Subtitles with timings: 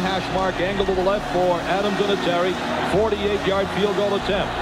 [0.00, 2.52] far hash mark, angle to the left for Adam Vinatieri.
[2.92, 4.52] 48-yard field goal attempt.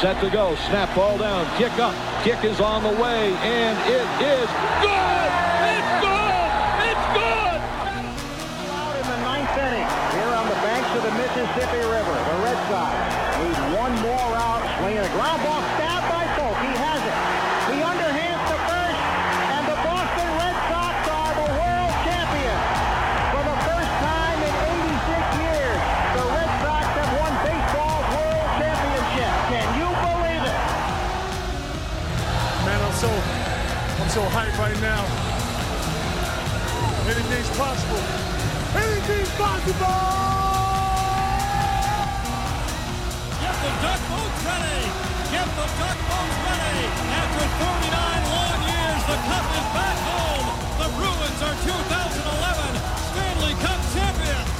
[0.00, 0.54] Set to go.
[0.68, 1.46] Snap ball down.
[1.56, 1.94] Kick up.
[2.22, 4.48] Kick is on the way, and it is
[4.82, 5.53] good.
[37.64, 38.04] Possible.
[38.76, 40.00] Anything's possible!
[43.40, 44.80] Get the duck boats ready!
[45.32, 46.84] Get the duck boats ready!
[47.08, 50.48] After 49 long years, the cup is back home!
[50.76, 52.76] The Bruins are 2011
[53.08, 54.50] Stanley Cup champions!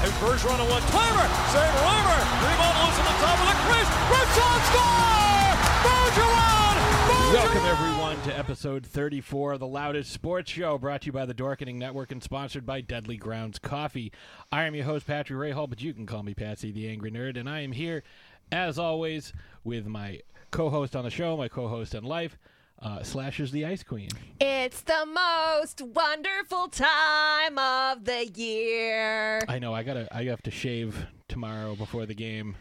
[0.00, 1.26] And Bergeron on one timer!
[1.52, 2.22] Save Reimer!
[2.48, 3.92] Rebound loose on the top of the crease!
[4.08, 5.52] Richard score!
[5.84, 6.76] Bergeron!
[7.12, 7.34] Bergeron!
[7.36, 11.34] Welcome, everyone, to episode 34 of the Loudest Sports Show, brought to you by the
[11.34, 14.10] Dorkening Network and sponsored by Deadly Grounds Coffee.
[14.50, 17.12] I am your host, Patrick Ray Hall, but you can call me Patsy the Angry
[17.12, 18.02] Nerd, and I am here,
[18.50, 19.32] as always,
[19.62, 22.36] with my co host on the show, my co host in life,
[22.82, 24.10] uh, Slashes the Ice Queen.
[24.40, 29.40] It's the most wonderful time of the year.
[29.48, 32.56] I know, I gotta, I have to shave tomorrow before the game,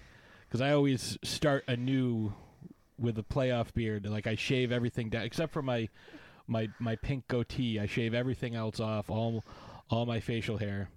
[0.48, 2.34] because I always start anew
[3.00, 4.06] with a playoff beard.
[4.06, 5.90] Like, I shave everything down, except for my.
[6.48, 9.44] My my pink goatee, I shave everything else off, all
[9.90, 10.90] all my facial hair.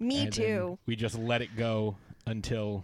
[0.00, 0.78] Me and too.
[0.86, 2.82] We just let it go until.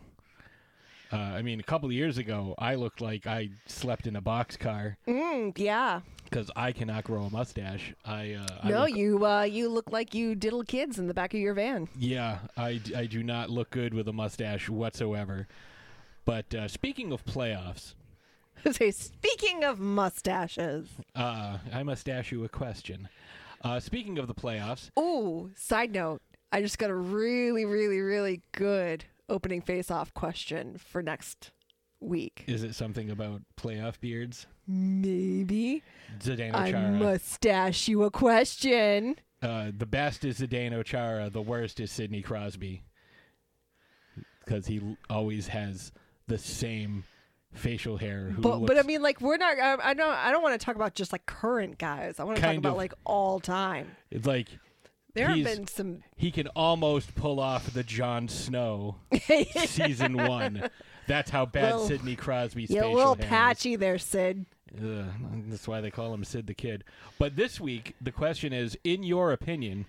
[1.11, 4.21] Uh, I mean, a couple of years ago, I looked like I slept in a
[4.21, 6.01] boxcar Mm, yeah.
[6.25, 7.95] because I cannot grow a mustache.
[8.05, 11.15] I uh, I No, look- you uh, you look like you diddle kids in the
[11.15, 11.89] back of your van.
[11.99, 15.49] Yeah, I, I do not look good with a mustache whatsoever.
[16.27, 17.95] But uh, speaking of playoffs,
[18.73, 20.89] Say, speaking of mustaches.
[21.15, 23.09] uh, I must ask you a question.
[23.63, 26.21] Uh, speaking of the playoffs, Ooh, side note.
[26.51, 31.51] I just got a really, really, really good opening face-off question for next
[32.01, 32.45] week.
[32.47, 34.47] is it something about playoff beards?
[34.67, 35.83] Maybe
[36.21, 36.91] Zdeno I Chara.
[36.91, 39.17] must ask you a question.
[39.41, 41.31] Uh, the best is Zdeno Chara.
[41.31, 42.83] The worst is Sidney Crosby
[44.45, 45.93] because he always has
[46.27, 47.05] the same
[47.53, 48.31] facial hair.
[48.35, 49.59] Who But but I mean, like we're not.
[49.59, 50.11] Um, I, I don't.
[50.15, 52.19] I don't want to talk about just like current guys.
[52.21, 52.77] I want to talk about of.
[52.79, 53.89] like all time.
[54.11, 54.49] it's like
[55.15, 56.03] There have been some.
[56.17, 58.97] he can almost pull off the Jon Snow
[59.67, 60.69] season one.
[61.09, 63.29] That's how bad Little- Sidney Crosby's Yeah, a facial little hair is.
[63.29, 64.47] patchy there, Sid.
[64.79, 65.05] Ugh,
[65.49, 66.85] that's why they call him Sid the Kid.
[67.19, 69.85] But this week, the question is: In your opinion,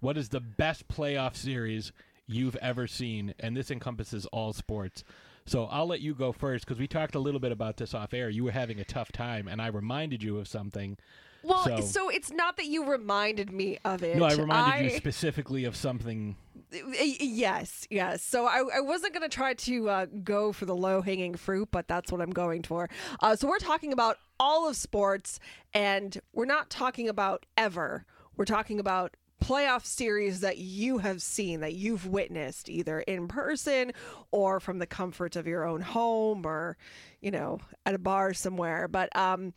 [0.00, 1.90] what is the best playoff series
[2.28, 3.34] you've ever seen?
[3.40, 5.02] And this encompasses all sports.
[5.46, 8.14] So I'll let you go first because we talked a little bit about this off
[8.14, 8.28] air.
[8.30, 10.96] You were having a tough time, and I reminded you of something.
[11.42, 14.16] Well, So- so, it's not that you reminded me of it.
[14.18, 16.36] No, I reminded you specifically of something.
[16.70, 18.22] Yes, yes.
[18.22, 21.68] So I, I wasn't going to try to uh, go for the low hanging fruit,
[21.70, 22.88] but that's what I'm going for.
[23.20, 25.40] Uh, so we're talking about all of sports,
[25.74, 28.04] and we're not talking about ever.
[28.36, 33.92] We're talking about playoff series that you have seen, that you've witnessed, either in person
[34.30, 36.76] or from the comfort of your own home or,
[37.20, 38.88] you know, at a bar somewhere.
[38.88, 39.54] But um,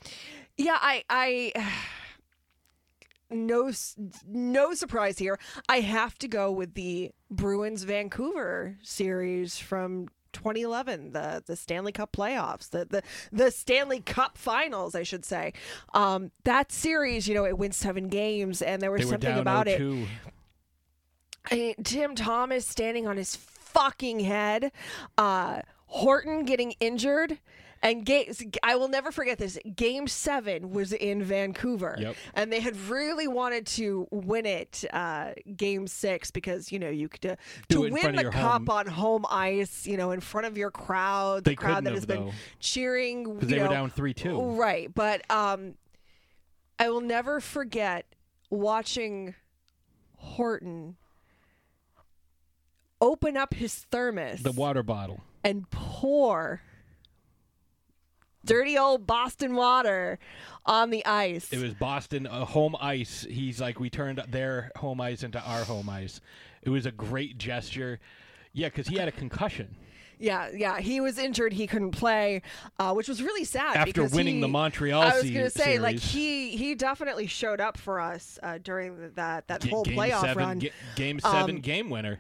[0.58, 1.52] yeah, I, I
[3.30, 3.72] no
[4.28, 5.40] no surprise here.
[5.68, 12.12] I have to go with the Bruins Vancouver series from 2011, the the Stanley Cup
[12.12, 15.54] playoffs, the the the Stanley Cup finals, I should say.
[15.94, 19.80] Um, that series, you know, it wins seven games, and there was something about it.
[19.80, 20.08] 0-2.
[21.52, 24.72] I mean, Tim Thomas standing on his fucking head,
[25.18, 27.38] uh, Horton getting injured,
[27.84, 28.32] and ga-
[28.64, 29.60] I will never forget this.
[29.76, 32.16] Game seven was in Vancouver, Yep.
[32.34, 34.84] and they had really wanted to win it.
[34.92, 37.36] Uh, game six because you know you could uh,
[37.70, 38.34] to win the cup
[38.68, 38.70] home.
[38.70, 41.98] on home ice, you know, in front of your crowd, the They crowd that have,
[42.00, 42.32] has been though.
[42.60, 44.40] cheering because they were down three two.
[44.42, 45.76] Right, but um,
[46.80, 48.06] I will never forget
[48.50, 49.36] watching
[50.18, 50.96] Horton
[53.02, 55.22] open up his thermos The water bottle.
[55.44, 56.62] and pour
[58.46, 60.20] dirty old Boston water
[60.66, 61.52] on the ice.
[61.52, 63.26] It was Boston uh, home ice.
[63.30, 66.22] He's like, we turned their home ice into our home ice.
[66.62, 68.00] It was a great gesture.
[68.54, 69.76] Yeah, because he had a concussion
[70.20, 71.52] yeah, yeah, he was injured.
[71.54, 72.42] He couldn't play,
[72.80, 73.76] uh, which was really sad.
[73.76, 77.78] after winning he- the Montreal I was gonna say, like he he definitely showed up
[77.78, 80.60] for us uh, during the, that that Ga- whole game playoff seven, run.
[80.60, 82.20] ga- game seven, Um, game winner.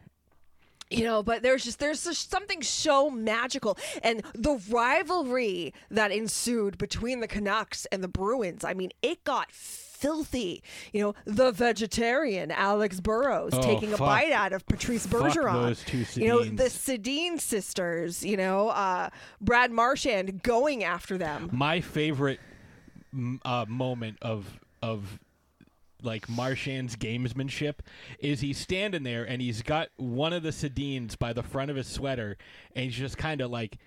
[0.94, 3.78] You know but there's just there's just something so magical.
[4.01, 9.51] And the rivalry that ensued between the canucks and the bruins i mean it got
[9.51, 10.62] filthy.
[10.92, 15.54] You know the vegetarian alex burrows Oh, taking a bite out of patrice Fuck bergeron.
[15.54, 21.50] those two you know the sedin sisters you know uh, brad marchand going after them.
[21.54, 22.39] My favorite
[23.46, 25.19] uh, moment of of
[26.03, 27.75] like Marchand's gamesmanship
[28.19, 31.77] is he's standing there and he's got one of the Sedins by the front of
[31.77, 32.38] his sweater
[32.75, 33.77] and he's just kind of like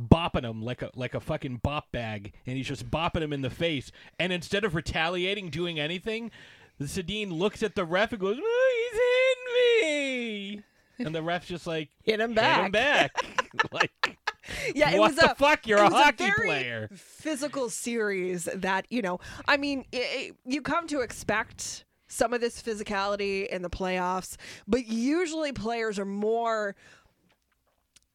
[0.00, 3.42] bopping him like a like a fucking bop bag and he's just bopping him in
[3.42, 3.92] the face.
[4.18, 6.30] And instead of retaliating doing anything
[6.78, 10.62] the Sedin looks at the ref and goes oh, he's hitting me!
[10.98, 13.48] And the ref's just like Hit him back hit him back." back.
[13.72, 14.18] Like
[14.74, 18.86] yeah it what was the a fuck you're a hockey very player physical series that
[18.90, 23.62] you know i mean i i you come to expect some of this physicality in
[23.62, 24.36] the playoffs
[24.66, 26.74] but usually players are more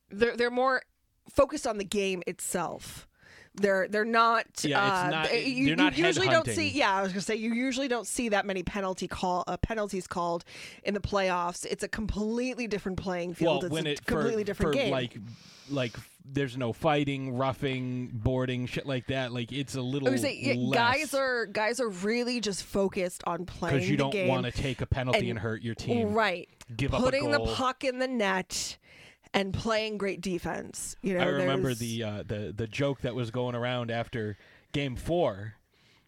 [0.09, 0.81] they're they're more
[1.29, 3.07] focused on the game itself
[3.59, 4.45] they're they're not.
[4.63, 6.69] Yeah, it's uh, not- they- You, not you usually don't see.
[6.69, 10.07] Yeah, I was gonna say you usually don't see that many penalty call uh, penalties
[10.07, 10.45] called
[10.83, 11.65] in the playoffs.
[11.65, 13.63] It's a completely different playing field.
[13.63, 14.91] well, it's a it completely for, different for game.
[14.91, 15.17] like
[15.69, 15.95] like
[16.31, 19.31] there's no fighting, roughing, boarding, shit like that.
[19.31, 22.63] Like it's a little I would say, yeah, less guys are guys are really just
[22.63, 25.75] focused on playing because you don't want to take a penalty and, and- hurt your
[25.75, 26.13] team.
[26.13, 26.49] Right.
[26.75, 28.77] Give up Putting the puck in the net
[29.33, 30.95] and playing great defense.
[31.01, 34.37] You know, I remember there's- the uh, the the joke that was going around after
[34.73, 35.53] Game Four.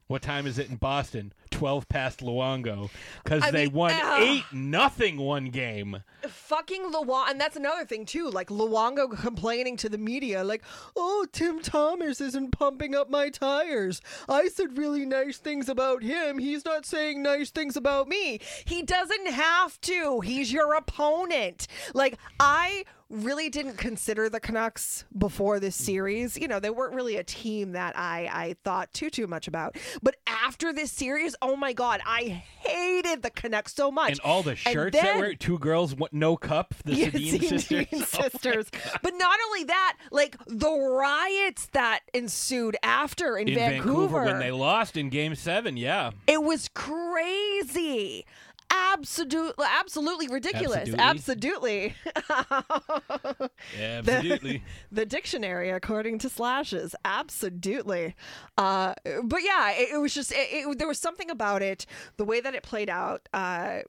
[0.09, 1.33] What time is it in Boston?
[1.51, 2.89] Twelve past Luongo
[3.23, 4.19] because they mean, won ugh.
[4.19, 6.01] eight nothing one game.
[6.27, 8.27] fucking Luongo, and that's another thing too.
[8.27, 10.63] Like Luongo complaining to the media, like,
[10.95, 14.01] "Oh, Tim Thomas isn't pumping up my tires.
[14.27, 16.39] I said really nice things about him.
[16.39, 18.39] He's not saying nice things about me.
[18.65, 20.21] He doesn't have to.
[20.21, 25.85] He's your opponent." Like I really didn't consider the Canucks before this mm.
[25.85, 26.38] series.
[26.38, 29.77] You know, they weren't really a team that I I thought too too much about.
[30.01, 34.11] But after this series, oh my god, I hated the Canucks so much.
[34.11, 37.50] And all the shirts that then- were two girls, what, no cup, the Yeah, Sedin
[37.50, 37.88] sisters.
[38.19, 38.67] Oh sisters.
[39.01, 44.23] but not only that, like the riots that ensued after in, in Vancouver.
[44.25, 45.77] when they lost in Game Seven.
[45.77, 48.25] Yeah, it was crazy.
[48.71, 50.89] Absolutely, absolutely ridiculous.
[50.98, 51.95] Absolutely.
[53.80, 54.63] absolutely.
[54.92, 56.95] the dictionary, according to Slashes.
[57.06, 58.16] Absolutely.
[58.57, 58.94] Uh,
[59.24, 61.86] but yeah, it, it was just, it, it, there was something about it,
[62.18, 63.27] the way that it played out.
[63.33, 63.80] Uh,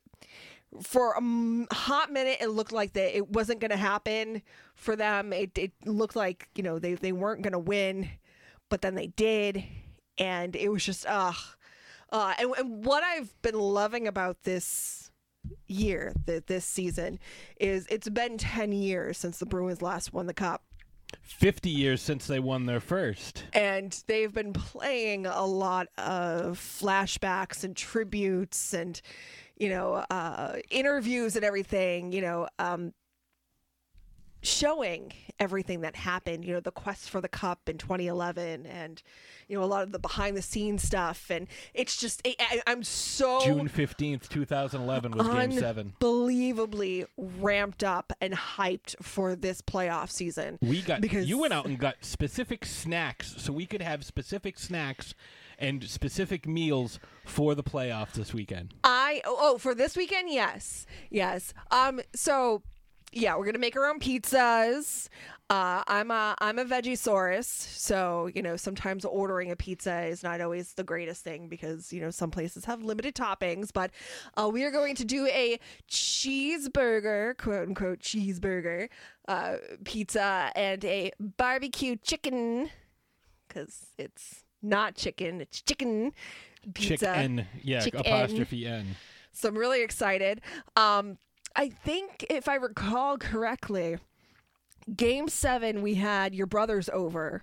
[0.83, 4.43] for a hot minute, it looked like that it wasn't going to happen
[4.75, 5.33] for them.
[5.33, 8.09] It, it looked like, you know, they, they weren't going to win,
[8.69, 9.65] but then they did.
[10.19, 11.37] And it was just, ugh.
[12.13, 15.11] Uh, and, and what I've been loving about this
[15.67, 17.19] year, th- this season,
[17.59, 20.63] is it's been 10 years since the Bruins last won the Cup.
[21.23, 23.45] Fifty years since they won their first.
[23.53, 29.01] And they've been playing a lot of flashbacks and tributes and,
[29.57, 32.93] you know, uh, interviews and everything, you know, um,
[34.43, 39.03] showing everything that happened, you know, the quest for the cup in 2011 and,
[39.49, 41.31] you know, a lot of the behind the scenes stuff.
[41.31, 43.41] And it's just, I, I- I'm so.
[43.41, 45.93] June fifteenth, two thousand eleven was Game Seven.
[46.01, 50.59] unbelievably ramped up and hyped for this playoff season.
[50.63, 54.59] We got because you went out and got specific snacks, so we could have specific
[54.59, 55.15] snacks
[55.59, 58.75] and specific meals for the playoffs this weekend.
[58.85, 61.53] I oh, for this weekend, yes, yes.
[61.71, 62.63] Um, so
[63.13, 65.09] yeah, we're gonna make our own pizzas.
[65.49, 70.41] Uh, I'm a I'm a vegisaurus, so you know sometimes ordering a pizza is not
[70.41, 73.73] always the greatest thing because you know some places have limited toppings.
[73.73, 73.91] But
[74.37, 78.89] uh, we are going to do a cheeseburger, quote unquote cheeseburger,
[79.27, 82.71] uh, pizza, and a barbecue chicken
[83.49, 86.13] because it's not chicken, it's chicken.
[86.75, 87.07] Pizza.
[87.07, 88.01] Chicken, yeah, Chicken.
[88.01, 88.85] apostrophe n.
[89.33, 90.43] So I'm really excited.
[90.77, 91.17] Um,
[91.57, 93.99] I think if I recall correctly,
[94.95, 97.43] game seven, we had your brothers over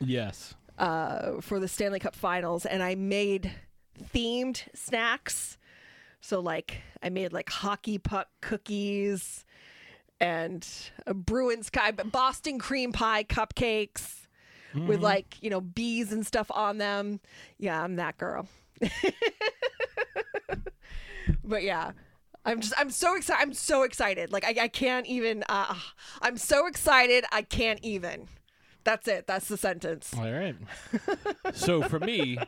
[0.00, 0.54] Yes.
[0.78, 3.50] uh, for the Stanley Cup finals, and I made
[4.14, 5.56] themed snacks.
[6.20, 9.44] So, like, I made like hockey puck cookies
[10.20, 10.66] and
[11.06, 14.26] a Bruins sky, Boston cream pie cupcakes
[14.74, 17.20] with like, you know, bees and stuff on them.
[17.58, 18.46] Yeah, I'm that girl.
[21.44, 21.92] but yeah.
[22.46, 23.42] I'm just I'm so excited.
[23.42, 24.32] I'm so excited.
[24.32, 25.74] Like I, I can't even uh
[26.22, 28.28] I'm so excited I can't even.
[28.84, 29.26] That's it.
[29.26, 30.14] That's the sentence.
[30.16, 30.54] All right.
[31.52, 32.38] so for me,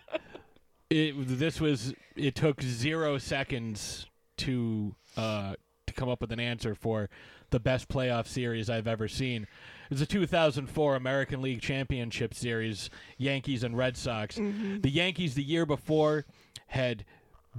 [0.89, 4.07] it this was it took zero seconds
[4.39, 5.55] to uh
[5.87, 7.11] to come up with an answer for
[7.51, 9.43] the best playoff series I've ever seen.
[9.43, 14.37] It was the 2004 American League Championship Series, Yankees and Red Sox.
[14.37, 16.27] The Yankees the year before
[16.69, 17.05] had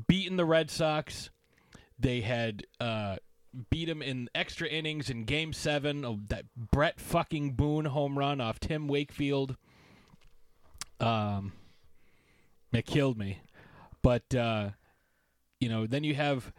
[0.08, 1.32] beaten the Red Sox.
[2.00, 3.18] They had uh,
[3.70, 8.40] beat them in extra innings in Game Seven of that Brett fucking Boone home run
[8.40, 9.58] off Tim Wakefield.
[11.00, 11.54] Um,
[12.72, 13.42] it killed me,
[14.02, 14.70] but uh,
[15.60, 16.54] you know, then you have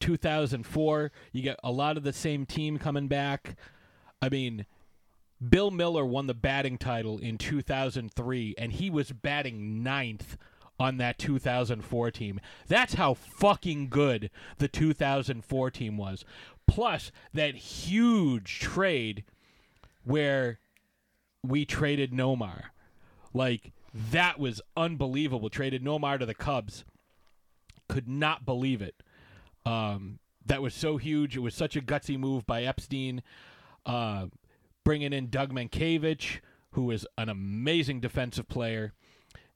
[0.00, 1.12] 2004.
[1.32, 3.56] You get a lot of the same team coming back.
[4.20, 4.66] I mean,
[5.46, 10.36] Bill Mueller won the batting title in 2003, and he was batting ninth
[10.78, 12.40] on that 2004 team.
[12.66, 16.24] That's how fucking good the 2004 team was.
[16.66, 19.24] Plus, that huge trade
[20.04, 20.58] where
[21.42, 22.64] we traded Nomar.
[23.34, 25.50] Like, that was unbelievable.
[25.50, 26.84] Traded Nomar to the Cubs.
[27.88, 29.02] Could not believe it.
[29.66, 31.36] Um, that was so huge.
[31.36, 33.22] It was such a gutsy move by Epstein.
[33.84, 34.26] Uh,
[34.84, 36.40] bringing in Doug Mientkiewicz,
[36.72, 38.94] who is an amazing defensive player.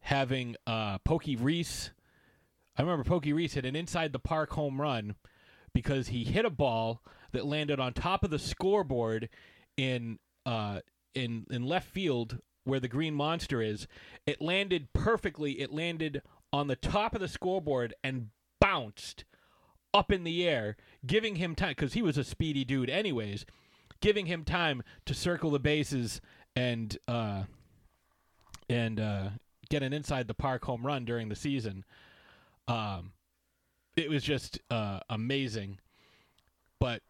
[0.06, 1.90] Having uh, Pokey Reese.
[2.76, 5.16] I remember Pokey Reese hit an inside the park home run
[5.74, 9.28] because he hit a ball that landed on top of the scoreboard
[9.76, 10.80] in uh,
[11.14, 13.88] in in left field where the green monster is.
[14.26, 15.60] It landed perfectly.
[15.60, 16.22] It landed
[16.52, 18.28] on the top of the scoreboard and
[18.60, 19.24] bounced
[19.92, 23.46] up in the air, giving him time because he was a speedy dude, anyways,
[24.00, 26.20] giving him time to circle the bases
[26.54, 27.44] and uh,
[28.68, 29.28] and uh,
[29.68, 31.84] get an inside the park home run during the season.
[32.68, 33.12] Um,
[33.96, 35.78] it was just uh, amazing.
[36.80, 37.02] But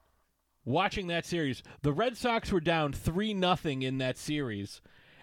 [0.65, 4.81] watching that series, the Red Sox were down three nothing in that series,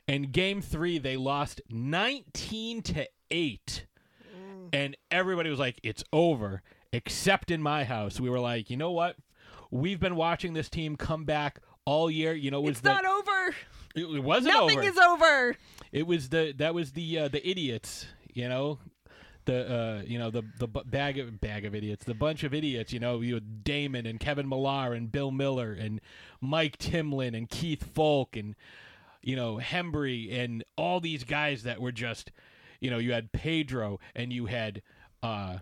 [0.07, 3.85] and Game Three they lost nineteen to eight,
[4.73, 6.61] and everybody was like, "It's over."
[6.91, 9.15] Except in my house, we were like, "You know what?
[9.71, 12.33] We've been watching this team come back all year.
[12.33, 13.31] You know, it was It's the- not over.
[13.95, 14.87] It, it wasn't Nothing over.
[14.87, 15.55] is over.
[15.91, 18.79] It was the that was the uh, the idiots, you know,
[19.45, 22.91] the uh, you know the the bag of bag of idiots, the bunch of idiots,
[22.91, 26.01] you know, you had Damon and Kevin Millar and Bill Mueller and
[26.41, 28.55] Mike Timlin and Keith Foulke and
[29.21, 32.31] you know Embree and all these guys that were just,
[32.79, 34.81] you know, you had Pedro and you had
[35.21, 35.57] uh,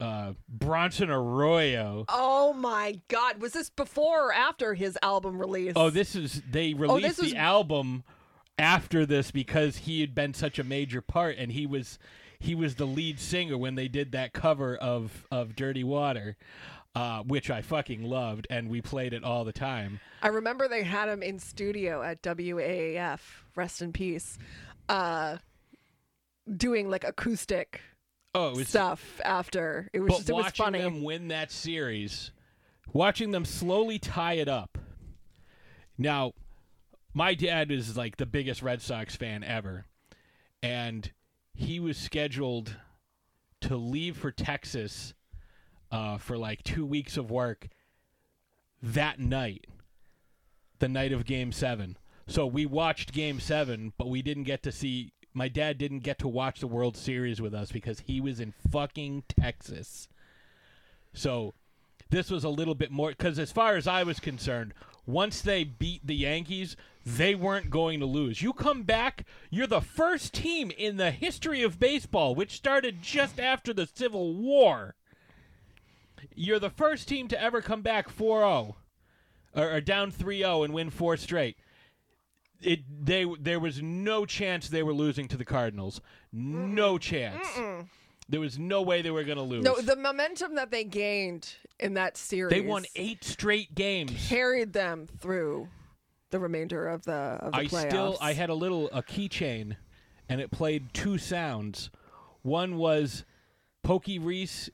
[0.00, 2.04] uh, Bronson Arroyo.
[2.08, 3.40] Oh my God!
[3.40, 5.72] Was this before or after his album release?
[5.76, 8.04] Oh, this is they released this was- the album
[8.58, 11.98] after this because he had been such a major part, and he was
[12.38, 16.36] he was the lead singer when they did that cover of of Dirty Water,
[16.94, 20.00] uh, which I fucking loved, and we played it all the time.
[20.22, 23.20] I remember they had him in studio at WAAF.
[23.56, 24.38] Rest in peace.
[24.88, 25.38] Uh,
[26.56, 27.80] doing like acoustic
[28.34, 29.88] Oh, it was stuff after.
[29.92, 30.80] It was just it was watching funny.
[30.80, 32.30] them win that series,
[32.92, 34.78] watching them slowly tie it up.
[35.96, 36.32] Now,
[37.14, 39.86] my dad is like the biggest Red Sox fan ever,
[40.62, 41.10] and
[41.54, 42.76] he was scheduled
[43.62, 45.14] to leave for Texas
[45.90, 47.68] uh, for like two weeks of work
[48.82, 49.66] that night,
[50.78, 51.96] the night of Game Seven.
[52.26, 55.12] So we watched Game Seven, but we didn't get to see.
[55.38, 58.52] My dad didn't get to watch the World Series with us because he was in
[58.72, 60.08] fucking Texas.
[61.14, 61.54] So
[62.10, 64.74] this was a little bit more because as far as I was concerned,
[65.06, 66.74] once they beat the Yankees,
[67.06, 68.42] they weren't going to lose.
[68.42, 73.38] You come back, you're the first team in the history of baseball, which started just
[73.38, 74.96] after the Civil War.
[76.34, 78.74] You're the first team to ever come back 4-0
[79.54, 81.56] or, or down 3-0 and win four straight.
[82.60, 86.00] It they there was no chance they were losing to the Cardinals.
[86.32, 87.46] No chance.
[88.28, 89.64] There was no way they were going to lose.
[89.64, 91.48] no, the momentum that they gained
[91.80, 92.50] in that series.
[92.50, 94.12] They won eight straight games.
[94.28, 95.68] Carried them through
[96.30, 97.88] the remainder of the of the I playoffs.
[97.88, 99.76] still I had a little a keychain,
[100.28, 101.90] and it played two sounds.
[102.42, 103.24] One was
[103.82, 104.68] Pokey Reese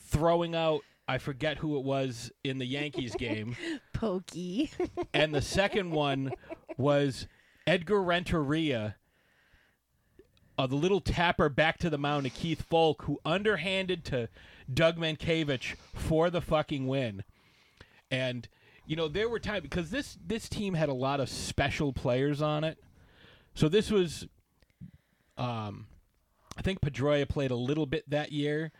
[0.00, 3.56] throwing out I forget who it was in the Yankees game,
[3.94, 4.70] pokey.
[5.14, 6.32] and the second one
[6.80, 7.26] was
[7.66, 8.96] Edgar Renteria.
[10.58, 14.28] Uh, the little tapper back to the mound to Keith Foulke, who underhanded to
[14.72, 17.24] Doug Mientkiewicz for the fucking win.
[18.10, 18.46] And
[18.86, 22.42] you know there were times because this this team had a lot of special players
[22.42, 22.76] on it.
[23.54, 24.26] So this was,
[25.38, 25.86] um,
[26.58, 28.70] I think Pedroia played a little bit that year,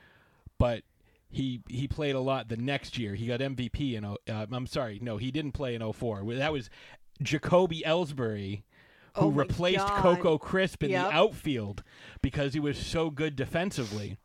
[0.59, 0.83] but
[1.31, 3.15] he he played a lot the next year.
[3.15, 4.05] He got MVP in.
[4.05, 6.25] oh- Uh, I'm sorry, no, he didn't play in 04.
[6.35, 6.69] That was
[7.23, 8.63] Jacoby Ellsbury.
[9.17, 10.03] Who Oh replaced God.
[10.03, 11.09] Coco Crisp in Yep.
[11.09, 11.83] the outfield
[12.23, 14.19] because he was so good defensively.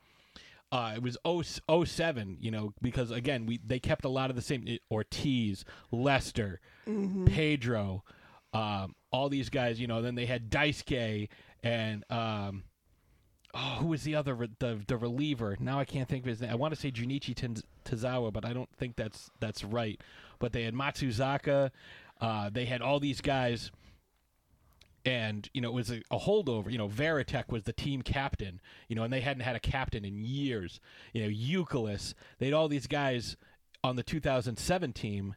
[0.72, 4.36] Uh, it was 0, 07, you know, because again, we they kept a lot of
[4.36, 6.60] the same eh, Ortiz, Lester,
[7.26, 8.04] Pedro,
[8.54, 10.02] um, all these guys, you know.
[10.04, 11.30] Then they had Daisuke
[11.64, 12.64] and um,
[13.56, 15.58] oh, who was the other re- the the reliever?
[15.60, 16.52] Now I can't think of his name.
[16.52, 20.00] I want to say Junichi Tens- Tazawa, but I don't think that's that's right.
[20.40, 21.72] But they had Matsuzaka.
[22.22, 23.72] Uh, they had all these guys
[25.06, 26.72] and you know it was a, a holdover.
[26.72, 28.60] You know, Varitek was the team captain.
[28.90, 30.80] You know, and they hadn't had a captain in years.
[31.14, 32.02] You know, Euclid.
[32.40, 33.38] They had all these guys
[33.84, 35.36] on the 2007 team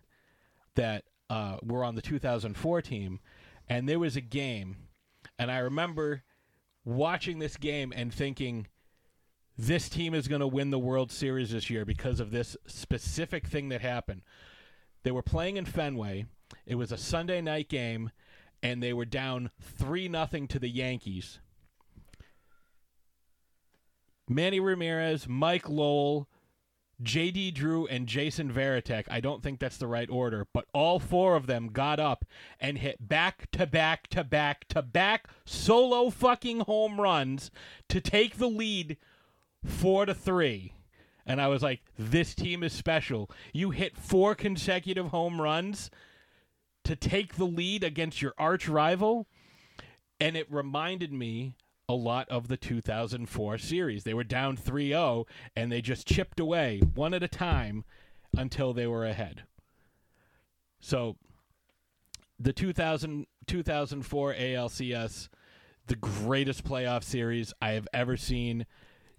[0.74, 3.20] that uh, were on the 2004 team,
[3.68, 4.76] and there was a game,
[5.38, 6.22] and I remember
[6.84, 8.66] watching this game and thinking.
[9.60, 13.48] This team is going to win the World Series this year because of this specific
[13.48, 14.22] thing that happened.
[15.02, 16.26] They were playing in Fenway.
[16.68, 18.10] It was a Sunday night game,
[18.62, 21.38] and they were down three nothing to the Yankees.
[24.28, 26.28] Manny Ramirez, Mike Lowell,
[27.02, 29.04] JD Drew, and Jason Varitek.
[29.10, 32.26] I don't think that's the right order, but all four of them got up
[32.60, 37.50] and hit back to back to back to back solo fucking home runs
[37.88, 38.98] to take the lead
[39.64, 40.74] four to three.
[41.24, 43.30] And I was like, this team is special.
[43.54, 45.90] You hit four consecutive home runs
[46.88, 49.26] to take the lead against your arch rival.
[50.18, 51.54] And it reminded me
[51.86, 54.04] a lot of the 2004 series.
[54.04, 57.84] They were down 3 0, and they just chipped away one at a time
[58.34, 59.42] until they were ahead.
[60.80, 61.16] So,
[62.40, 65.28] the 2000, 2004 ALCS,
[65.88, 68.64] the greatest playoff series I have ever seen,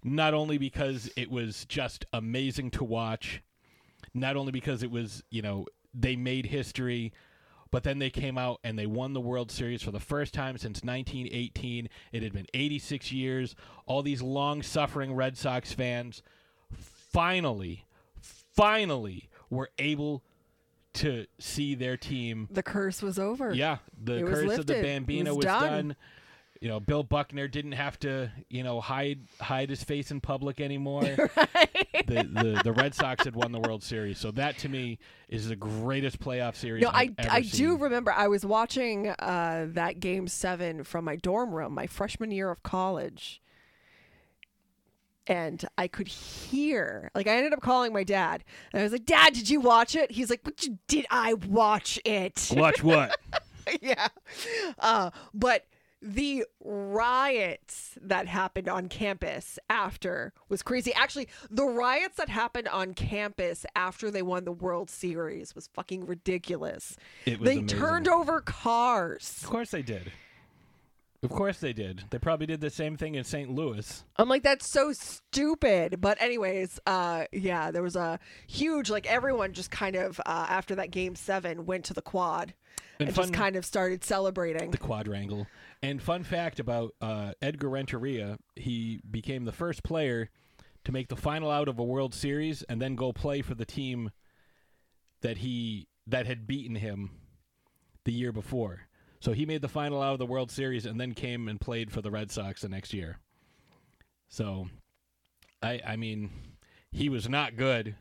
[0.02, 3.42] not only because it was just amazing to watch,
[4.12, 7.12] not only because it was, you know, they made history,
[7.70, 10.56] but then they came out and they won the World Series for the first time
[10.58, 11.88] since 1918.
[12.12, 13.54] It had been 86 years.
[13.86, 16.22] All these long suffering Red Sox fans
[17.12, 17.86] finally,
[18.20, 20.22] finally were able
[20.92, 22.48] to see their team.
[22.50, 23.52] The curse was over.
[23.54, 24.74] Yeah, the It curse of the.
[24.74, 25.62] Bambino was was done.
[25.70, 25.96] done.
[26.60, 30.60] You know, Bill Buckner didn't have to, you know, hide hide his face in public
[30.60, 31.00] anymore.
[32.06, 34.98] the, the the Red Sox had won the World Series, so that to me
[35.30, 36.82] is the greatest playoff series.
[36.82, 41.06] No, I've I, ever I do remember I was watching uh, that game seven from
[41.06, 43.40] my dorm room, my freshman year of college.
[45.26, 48.42] And I could hear, like, I ended up calling my dad.
[48.72, 50.10] And I was like, Dad, did you watch it?
[50.10, 50.40] He's like,
[50.88, 52.50] did I watch it?
[52.56, 53.16] Watch what?
[53.80, 54.08] yeah.
[54.76, 55.66] Uh, but
[56.02, 60.92] the riots that happened on campus after was crazy.
[60.94, 66.06] Actually, the riots that happened on campus after they won the World Series was fucking
[66.06, 66.96] ridiculous.
[67.26, 67.78] It was they amazing.
[67.78, 69.40] turned over cars.
[69.42, 70.10] Of course they did.
[71.22, 72.04] Of course they did.
[72.08, 73.50] They probably did the same thing in St.
[73.50, 74.04] Louis.
[74.16, 76.00] I'm like, that's so stupid.
[76.00, 80.74] But anyways, uh, yeah, there was a huge like everyone just kind of uh, after
[80.76, 82.54] that game seven went to the quad
[83.00, 84.70] And and, fun- just kind of started celebrating.
[84.70, 85.46] The quadrangle.
[85.82, 90.28] And fun fact about uh, Edgar Renteria, he became the first player
[90.84, 93.64] to make the final out of a World Series and then go play for the
[93.64, 94.10] team
[95.22, 97.10] that he that had beaten him
[98.04, 98.80] the year before.
[99.20, 101.90] So he made the final out of the World Series and then came and played
[101.90, 103.18] for the Red Sox the next year.
[104.28, 104.68] So
[105.62, 106.30] I I mean,
[106.92, 107.96] he was not good.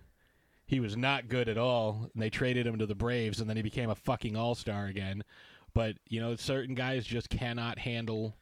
[0.70, 2.12] He was not good at all.
[2.14, 5.24] And they traded him to the Braves and then he became a fucking all-star again.
[5.74, 8.36] But, you know, certain guys just cannot handle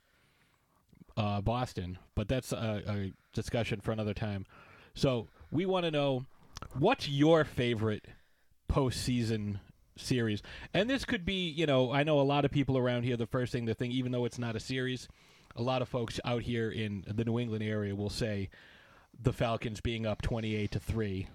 [1.15, 1.97] uh, Boston.
[2.15, 4.45] But that's a, a discussion for another time.
[4.93, 6.25] So we want to know
[6.77, 8.03] what's your favorite
[8.69, 9.61] postseason
[9.95, 10.43] series?
[10.73, 13.25] And this could be, you know, I know a lot of people around here, the
[13.25, 15.07] first thing they think, even though it's not a series,
[15.55, 18.49] a lot of folks out here in the New England area will say
[19.17, 21.29] the Falcons being up 28 to 3.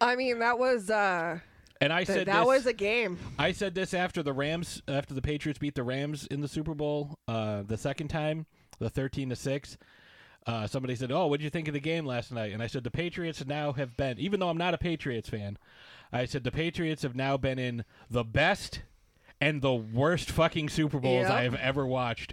[0.00, 1.38] I mean, that was uh,
[1.80, 3.18] And I said that this, was a game.
[3.38, 6.74] I said this after the Rams, after the Patriots beat the Rams in the Super
[6.74, 8.46] Bowl, uh, the second time,
[8.78, 9.76] the thirteen to six.
[10.46, 12.66] Uh, somebody said, "Oh, what did you think of the game last night?" And I
[12.66, 15.58] said, "The Patriots now have been, even though I'm not a Patriots fan,
[16.12, 18.82] I said the Patriots have now been in the best
[19.40, 21.30] and the worst fucking Super Bowls Yep.
[21.30, 22.32] I have ever watched,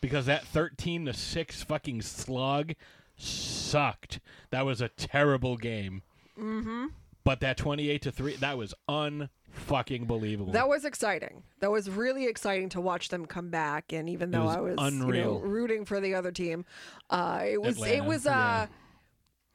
[0.00, 2.74] because that thirteen to six fucking slug
[3.16, 4.20] sucked.
[4.50, 6.02] That was a terrible game.
[6.38, 6.86] Mm-hmm.
[7.24, 10.52] But that twenty-eight to three, that was unfucking believable.
[10.52, 11.42] That was exciting.
[11.60, 13.94] That was really exciting to watch them come back.
[13.94, 16.66] And even though was I was you know, rooting for the other team,
[17.08, 18.66] uh, it was it was uh, yeah.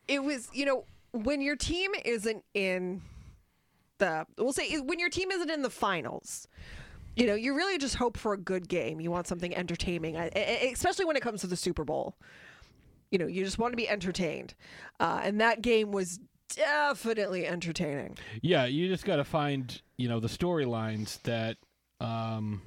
[0.07, 3.01] it was you know when your team isn't in
[3.99, 6.47] the we'll say when your team isn't in the finals.
[7.15, 9.01] You know, you really just hope for a good game.
[9.01, 12.15] You want something entertaining, especially when it comes to the Super Bowl.
[13.11, 14.53] you know, you just want to be entertained.
[14.99, 16.19] Uh, and that game was
[16.55, 18.17] definitely entertaining.
[18.41, 21.57] Yeah, you just got to find, you know, the storylines that
[22.01, 22.61] um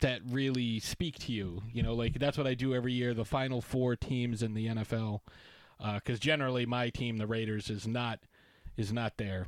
[0.00, 1.62] that really speak to you.
[1.72, 4.68] You know, like that's what I do every year, the final four teams in the
[4.68, 5.20] NFL.
[5.80, 8.20] Uh, cuz generally my team, the Raiders is not
[8.76, 9.46] is not there.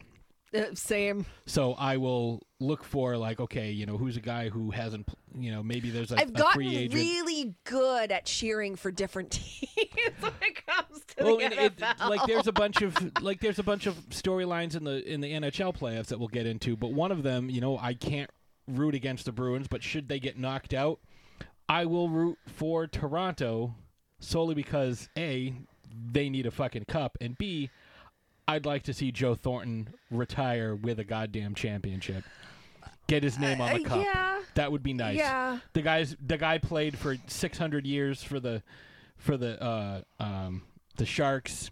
[0.55, 1.27] Uh, same.
[1.47, 5.51] So I will look for like, okay, you know, who's a guy who hasn't, you
[5.51, 6.95] know, maybe there's a, I've a gotten free agent.
[6.95, 9.89] really good at cheering for different teams
[10.21, 12.09] when it comes to well, the and it, NFL.
[12.09, 15.33] like there's a bunch of like there's a bunch of storylines in the in the
[15.33, 18.31] NHL playoffs that we'll get into, but one of them, you know, I can't
[18.69, 21.01] root against the Bruins, but should they get knocked out,
[21.69, 23.75] I will root for Toronto
[24.21, 25.55] solely because a
[26.11, 27.71] they need a fucking cup, and b
[28.49, 32.25] I'd like to see Joe Thornton retire with a goddamn championship.
[33.07, 34.05] Get his name on the Uh, cup.
[34.05, 34.43] yeah.
[34.55, 35.17] That would be nice.
[35.17, 35.59] Yeah.
[35.73, 38.63] The guys the guy played for 600 years for the
[39.17, 40.63] for the uh um
[40.97, 41.71] the Sharks.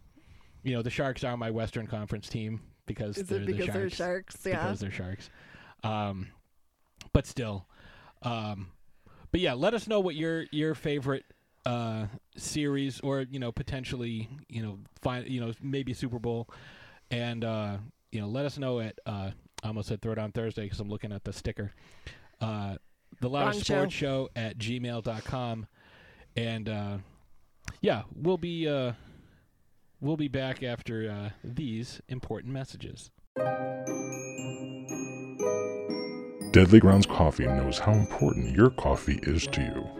[0.63, 3.67] You know, the Sharks are my Western Conference team because Is they're it the because
[3.67, 3.75] Sharks.
[3.75, 4.37] they're sharks?
[4.47, 4.63] Yeah.
[4.63, 5.31] Because they're Sharks.
[5.83, 6.29] Um
[7.13, 7.67] but still
[8.23, 8.69] um
[9.33, 11.25] but yeah, let us know what your your favorite
[11.67, 16.49] uh series or you know potentially you know find you know maybe Super Bowl.
[17.11, 17.79] And uh
[18.13, 19.31] you know let us know at uh
[19.63, 21.73] I almost said throw it on Thursday because I'm looking at the sticker.
[22.41, 22.77] Uh
[23.21, 24.29] the loudest Wrong sports show.
[24.35, 25.67] At gmail.com
[26.37, 26.99] and uh
[27.81, 28.93] yeah we'll be uh
[30.01, 33.11] we'll be back after uh these important messages.
[36.53, 40.00] Deadly Grounds Coffee knows how important your coffee is to you.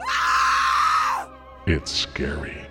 [1.66, 2.66] it's scary.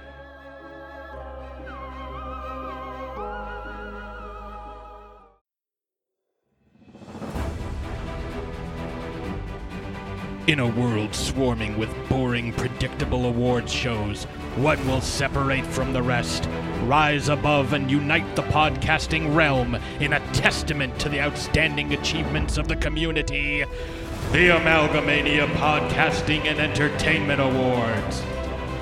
[10.50, 14.24] In a world swarming with boring, predictable awards shows,
[14.56, 16.50] what will separate from the rest?
[16.86, 22.68] Rise above and unite the podcasting realm in a testament to the outstanding achievements of
[22.68, 23.64] the community.
[24.32, 28.22] The Amalgamania Podcasting and Entertainment Awards.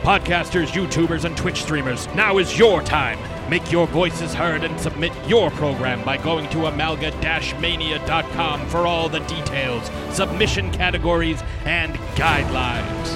[0.01, 3.17] Podcasters, YouTubers, and Twitch streamers, now is your time.
[3.49, 9.21] Make your voices heard and submit your program by going to amalga-mania.com for all the
[9.21, 13.13] details, submission categories, and guidelines.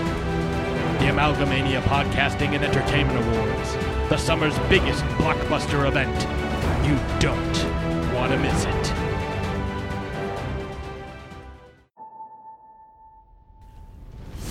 [0.99, 3.73] The Amalgamania Podcasting and Entertainment Awards,
[4.07, 6.17] the summer's biggest blockbuster event.
[6.87, 9.00] You don't want to miss it.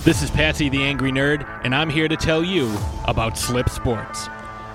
[0.03, 4.29] This is Patsy the Angry Nerd, and I'm here to tell you about Slip Sports.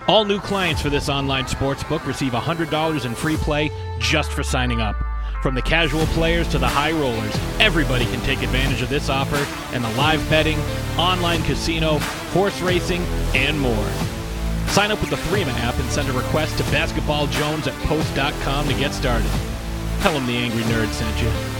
[0.06, 4.44] All new clients for this online sports book receive $100 in free play just for
[4.44, 4.94] signing up.
[5.42, 9.44] From the casual players to the high rollers, everybody can take advantage of this offer
[9.74, 10.60] and the live betting,
[10.96, 11.98] online casino,
[12.30, 13.02] horse racing,
[13.34, 13.90] and more.
[14.68, 18.68] Sign up with the Threema app and send a request to Basketball Jones at post.com
[18.68, 19.30] to get started.
[20.02, 21.55] Tell them the Angry Nerd sent you.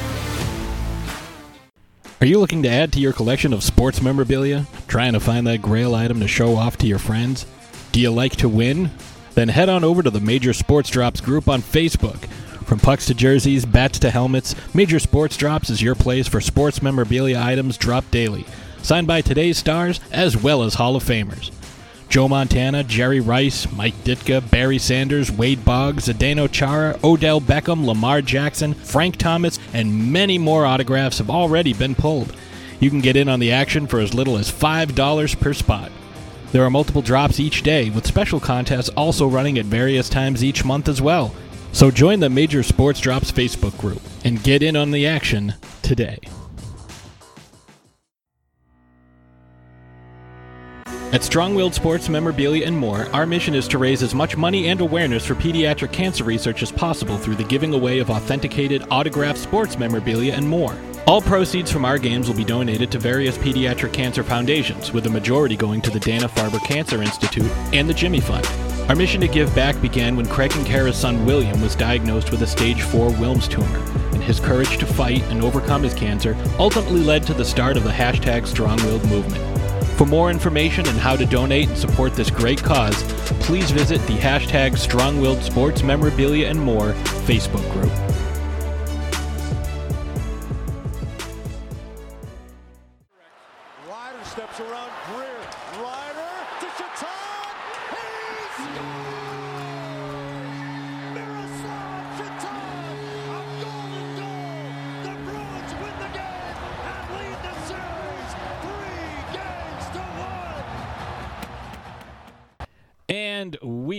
[2.19, 4.67] Are you looking to add to your collection of sports memorabilia?
[4.89, 7.45] Trying to find that grail item to show off to your friends?
[7.93, 8.91] Do you like to win?
[9.35, 12.25] Then head on over to the Major Sports Drops group on Facebook.
[12.65, 16.81] From pucks to jerseys, bats to helmets, Major Sports Drops is your place for sports
[16.81, 18.47] memorabilia items dropped daily,
[18.81, 21.51] signed by today's stars as well as Hall of Famers.
[22.09, 28.23] Joe Montana, Jerry Rice, Mike Ditka, Barry Sanders, Wade Boggs, Zdeno Chara, Odell Beckham, Lamar
[28.23, 32.35] Jackson, Frank Thomas, and many more autographs have already been pulled.
[32.81, 35.91] You can get in on the action for as little as $5 per spot.
[36.53, 40.65] There are multiple drops each day, with special contests also running at various times each
[40.65, 41.35] month as well.
[41.73, 46.19] So join the Major Sports Drops Facebook group and get in on the action today.
[51.13, 54.69] At Strong Willed Sports Memorabilia and more, our mission is to raise as much money
[54.69, 59.39] and awareness for pediatric cancer research as possible through the giving away of authenticated, autographed
[59.39, 60.77] sports memorabilia and more.
[61.07, 65.11] All proceeds from our games will be donated to various pediatric cancer foundations, with the
[65.11, 68.45] majority going to the Dana Farber Cancer Institute and the Jimmy Fund.
[68.91, 72.43] Our mission to give back began when Craig and Kara's son William was diagnosed with
[72.43, 73.79] a stage 4 Wilms tumor,
[74.13, 77.85] and his courage to fight and overcome his cancer ultimately led to the start of
[77.85, 79.45] the hashtag Strong Willed movement.
[79.97, 83.03] For more information on how to donate and support this great cause,
[83.41, 86.93] please visit the hashtag Strong Willed Sports Memorabilia and More
[87.25, 88.16] Facebook group.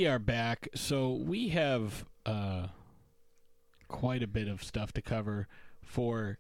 [0.07, 0.69] We are back.
[0.73, 2.67] So we have uh,
[3.89, 5.49] quite a bit of stuff to cover
[5.83, 6.37] for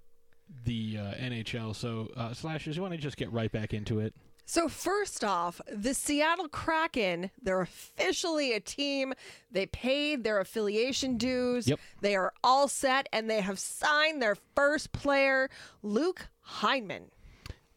[0.63, 1.75] the uh, NHL.
[1.75, 4.15] So, uh, Slashers, you want to just get right back into it?
[4.45, 9.13] So first off, the Seattle Kraken, they're officially a team.
[9.51, 11.67] They paid their affiliation dues.
[11.67, 11.81] Yep.
[11.99, 15.49] They are all set and they have signed their first player,
[15.83, 17.11] Luke Heineman.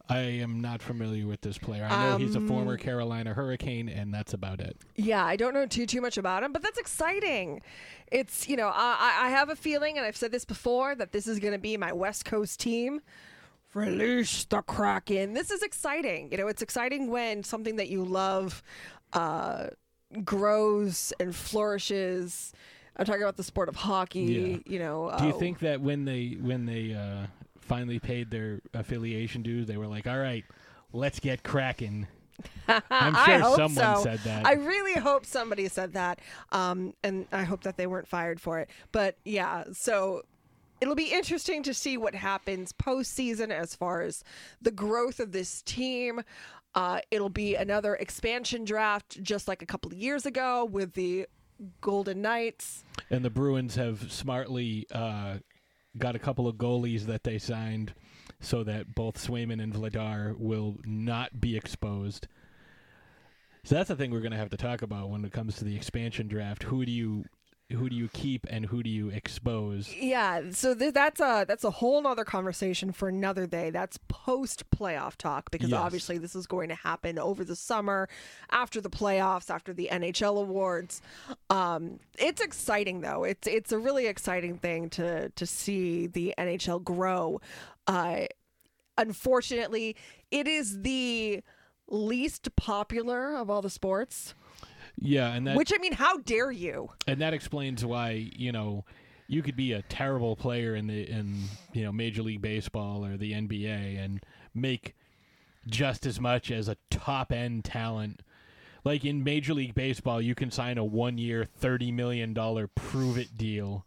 [0.09, 1.87] I am not familiar with this player.
[1.89, 4.77] I know he's a former Um, Carolina Hurricane, and that's about it.
[4.95, 7.61] Yeah, I don't know too too much about him, but that's exciting.
[8.11, 11.27] It's you know I I have a feeling, and I've said this before, that this
[11.27, 13.01] is going to be my West Coast team.
[13.73, 15.33] Release the Kraken.
[15.33, 16.29] This is exciting.
[16.31, 18.61] You know, it's exciting when something that you love
[19.13, 19.67] uh,
[20.25, 22.51] grows and flourishes.
[22.97, 24.61] I'm talking about the sport of hockey.
[24.65, 27.27] You know, Do you uh, think that when they when they uh,
[27.71, 30.43] finally paid their affiliation dues, they were like, "All right,
[30.91, 32.05] let's get cracking"?
[32.67, 34.03] I'm I sure hope someone so.
[34.03, 34.45] said that.
[34.45, 36.19] I really hope somebody said that.
[36.51, 38.69] Um, and I hope that they weren't fired for it.
[38.91, 40.23] But yeah, so
[40.81, 44.23] it'll be interesting to see what happens postseason as far as
[44.61, 46.21] the growth of this team.
[46.75, 51.25] Uh, it'll be another expansion draft, just like a couple of years ago with the
[51.79, 52.83] Golden Knights.
[53.09, 55.37] And the Bruins have smartly uh,
[55.97, 57.93] got a couple of goalies that they signed
[58.39, 62.27] so that both Swayman and Vladar will not be exposed.
[63.63, 65.65] So that's the thing we're going to have to talk about when it comes to
[65.65, 66.63] the expansion draft.
[66.63, 67.25] Who do you
[67.71, 69.93] who do you keep and who do you expose?
[69.95, 73.69] Yeah, so th- that's a that's a whole nother conversation for another day.
[73.69, 75.79] That's post playoff talk because Yes.
[75.79, 78.07] obviously this is going to happen over the summer,
[78.51, 81.01] after the playoffs, after the NHL awards.
[81.49, 83.23] Um, it's exciting though.
[83.23, 87.41] It's it's a really exciting thing to to see the NHL grow.
[87.87, 88.25] Uh,
[88.97, 89.95] unfortunately,
[90.29, 91.41] it is the
[91.87, 94.33] least popular of all the sports.
[94.97, 96.89] Yeah, and that Which I mean, how dare you?
[97.07, 98.85] and that explains why you know
[99.27, 103.17] you could be a terrible player in the in you know Major League Baseball or
[103.17, 104.21] the NBA and
[104.53, 104.95] make
[105.67, 108.21] just as much as a top end talent.
[108.83, 113.17] Like in Major League Baseball, you can sign a one year, thirty million dollar prove
[113.17, 113.85] it deal.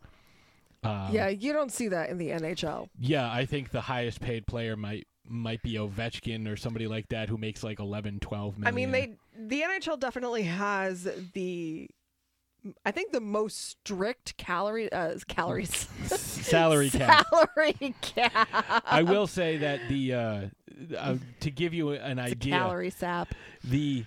[0.84, 2.88] Um, yeah, you don't see that in the NHL.
[3.00, 7.30] yeah, I think the highest paid player might might be Ovechkin or somebody like that
[7.30, 8.68] who makes like 11, 12 million.
[8.68, 11.88] I mean, they the NHL definitely has the,
[12.84, 15.70] I think the most strict calorie uh, calories
[16.06, 17.26] salary cap.
[17.30, 18.82] salary cap.
[18.86, 20.40] I will say that the uh,
[20.96, 23.34] uh, to give you an It's idea, calorie sap.
[23.62, 24.04] the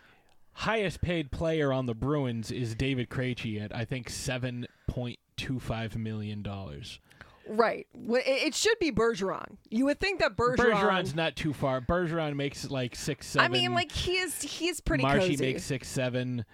[0.53, 5.59] highest paid player on the Bruins is David Krejci at I think seven point two
[5.59, 6.99] five million dollars.
[7.47, 7.87] Right.
[7.93, 9.57] It, should be Bergeron.
[9.69, 10.73] You would think that Bergeron.
[10.73, 11.81] Bergeron's not too far.
[11.81, 13.45] Bergeron makes like six seven.
[13.45, 14.41] I mean, like he is.
[14.41, 15.45] He's pretty Marshy cozy.
[15.45, 16.45] makes six seven.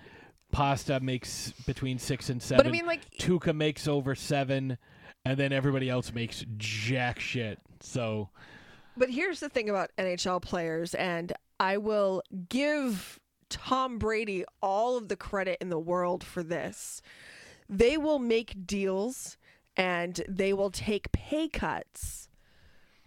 [0.51, 2.63] Pasta makes between six and seven.
[2.63, 4.77] but I mean, like Tuukka makes over seven,
[5.25, 7.59] and then everybody else makes jack shit.
[7.79, 8.29] So
[8.95, 15.07] But here's the thing about NHL players, and I will give Tom Brady all of
[15.07, 17.01] the credit in the world for this.
[17.67, 19.37] They will make deals
[19.75, 22.29] and they will take pay cuts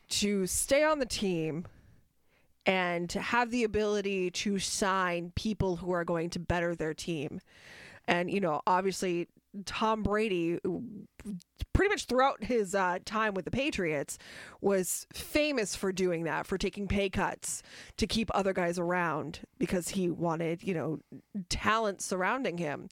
[0.09, 1.67] to stay on the team
[2.65, 7.41] and have the ability to sign people who are going to better their team.
[8.09, 9.29] And, you know, obviously,
[9.65, 10.59] Tom Brady,
[11.73, 14.19] pretty much throughout his uh, time with the Patriots,
[14.61, 17.63] was famous for doing that, for taking pay cuts
[17.97, 20.99] to keep other guys around because he wanted, you know,
[21.49, 22.89] talent surrounding him.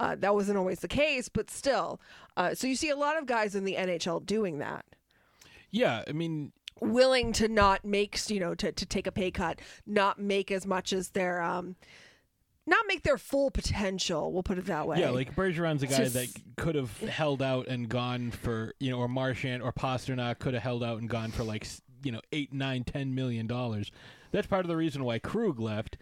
[0.00, 2.00] Uh, that wasn't always the case, but still.
[2.36, 4.84] Uh, so you see a lot of guys in the NHL doing that
[5.72, 9.60] yeah, I mean, willing to not make you know to, to take a pay cut
[9.86, 11.76] not make as much as their um
[12.66, 15.00] not make their full potential we'll put it that way.
[15.00, 18.90] Yeah, like Bergeron's a guy Just- that could have held out and gone for you
[18.90, 21.66] know, or Marchand or Pastrnak could have held out and gone for like
[22.04, 23.90] you know eight, nine, ten million dollars.
[24.30, 25.96] That's part of the reason why Krug left,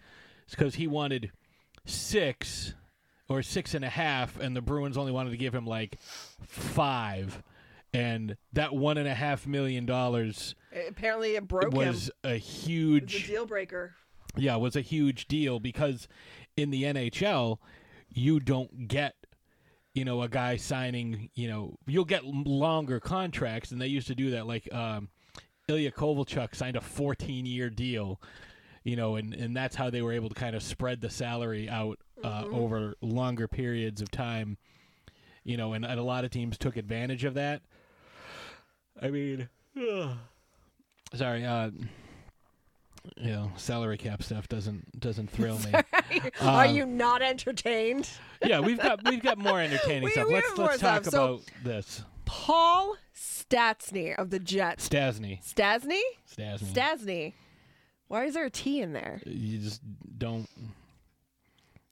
[0.47, 1.31] is because he wanted
[1.85, 2.73] six
[3.27, 5.97] or six and a half, and the Bruins only wanted to give him like
[6.47, 7.41] five,
[7.93, 10.55] and that one and a half million dollars
[10.87, 12.13] apparently it broke was him.
[12.31, 13.95] a it's a huge deal breaker.
[14.37, 16.07] Yeah, was a huge deal because
[16.57, 17.57] in the NHL,
[18.09, 19.15] you don't get,
[19.93, 24.15] you know, a guy signing, you know, you'll get longer contracts, and they used to
[24.15, 24.47] do that.
[24.47, 25.09] Like um,
[25.67, 28.21] Ilya Kovalchuk signed a 14 year deal,
[28.83, 31.69] you know, and, and that's how they were able to kind of spread the salary
[31.69, 34.57] out uh, over longer periods of time,
[35.43, 37.61] you know, and, and a lot of teams took advantage of that.
[39.01, 39.49] I mean,
[41.13, 41.71] sorry, uh,
[43.17, 45.71] you know, salary cap stuff doesn't doesn't thrill me.
[46.41, 48.09] Are Um, you not entertained?
[48.45, 50.27] yeah, we've got we've got more entertaining We- stuff.
[50.27, 51.11] we Let's let's talk stuff.
[51.13, 52.03] So- about this.
[52.25, 54.87] Paul Stastny of the Jets.
[54.87, 55.43] Stasny.
[55.43, 55.99] Stasny?
[56.33, 56.73] Stasny.
[56.73, 57.33] Stasny.
[58.07, 59.21] Why is there a T in there?
[59.25, 59.81] you just
[60.17, 60.47] don't.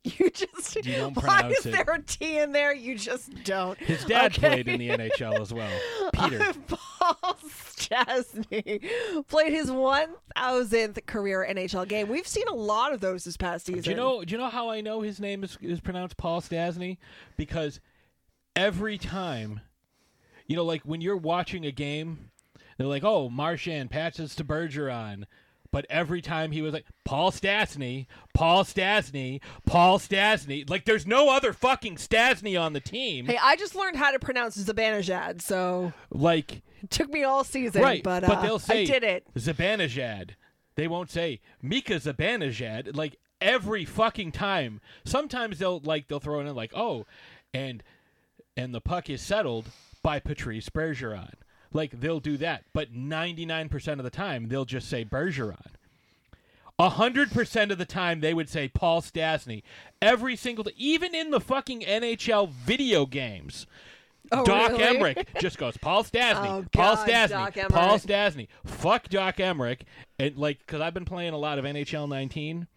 [0.18, 1.72] You just You don't why is it.
[1.72, 2.74] there a T in there?
[2.74, 3.78] You just don't.
[3.80, 4.64] His dad Okay.
[4.64, 5.70] played in the NHL as well.
[6.14, 6.54] Peter.
[6.68, 8.90] Paul Stasny
[9.28, 12.08] played his 1000th career NHL game.
[12.08, 13.82] We've seen a lot of those this past season.
[13.84, 14.24] Do you know?
[14.24, 16.98] Do you know how I know his name is is pronounced Paul Stasny?
[17.38, 17.80] Because
[18.56, 19.62] every time,
[20.48, 22.32] you know, like when you're watching a game,
[22.78, 25.24] they're like, "Oh, Marchand passes to Bergeron,"
[25.72, 31.30] but every time he was like, "Paul Stasny, Paul Stasny, Paul Stasny." Like, there's no
[31.30, 33.26] other fucking Stasny on the team.
[33.26, 37.82] Hey, I just learned how to pronounce Zibanejad, so Like, it took me all season.
[37.82, 38.04] right?
[38.04, 39.28] but, uh, they'll say I did it.
[39.36, 40.32] Zibanejad.
[40.76, 44.80] They won't say Mika Zibanejad Like every fucking time.
[45.04, 47.06] Sometimes they'll like they'll throw it in like oh,
[47.54, 47.84] and
[48.56, 49.66] and the puck is settled
[50.02, 51.34] by Patrice Bergeron.
[51.72, 55.58] Like they'll do that, but ninety nine percent of the time they'll just say Bergeron.
[56.80, 59.64] A hundred percent of the time they would say Paul Stasny.
[60.02, 60.74] Every single, day.
[60.78, 63.68] even in the fucking NHL video games.
[64.32, 64.84] Oh, Doc really?
[65.16, 68.00] Emrick just goes Paul Stasny, Oh, Paul God, Stasny, Paul.
[68.00, 68.48] Stasny.
[68.66, 69.82] Fuck Doc Emrick,
[70.18, 72.68] and like because I've been playing a lot of NHL 19,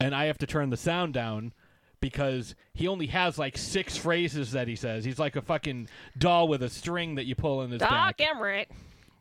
[0.00, 1.52] and I have to turn the sound down
[2.08, 5.04] because he only has like six phrases that he says.
[5.04, 5.88] He's like a fucking
[6.18, 8.18] doll with a string that you pull in his Doc back.
[8.18, 8.66] Emrick.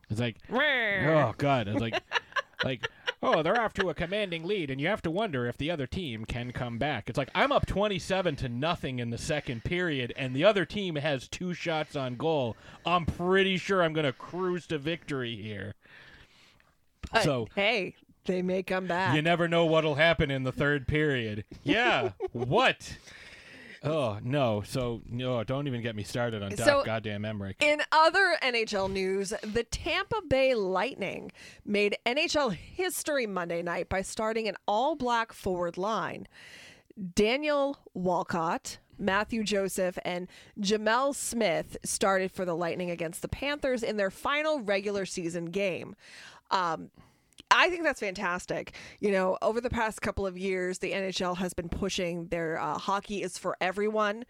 [0.10, 2.00] It's like, oh god, it's like,
[2.63, 2.88] like.
[3.24, 5.88] Oh, they're off to a commanding lead, and you have to wonder if the other
[5.88, 7.10] team can come back.
[7.10, 10.95] It's like I'm up 27 to nothing in the second period, and the other team
[10.98, 12.56] has two shots on goal.
[12.86, 15.74] I'm pretty sure I'm going to cruise to victory here.
[17.12, 17.95] But, So- hey,
[18.26, 19.16] they may come back.
[19.16, 21.46] You never know what'll happen in the third period.
[21.64, 22.98] Yeah, what?
[23.84, 24.64] Oh no!
[24.66, 27.56] So no, don't even get me started on Doc So- Goddamn Emrick.
[27.62, 31.32] In other NHL news, the Tampa Bay Lightning
[31.64, 36.28] made NHL history Monday night by starting an all black forward line.
[37.14, 40.28] Daniel Walcott, Matthew Joseph, and
[40.60, 45.96] Gemel Smith started for the Lightning against the Panthers in their final regular season game.
[46.52, 46.90] Um,
[47.51, 48.73] I think that's fantastic.
[48.99, 52.77] You know, over the past couple of years, the NHL has been pushing their uh,
[52.77, 54.25] hockey is for everyone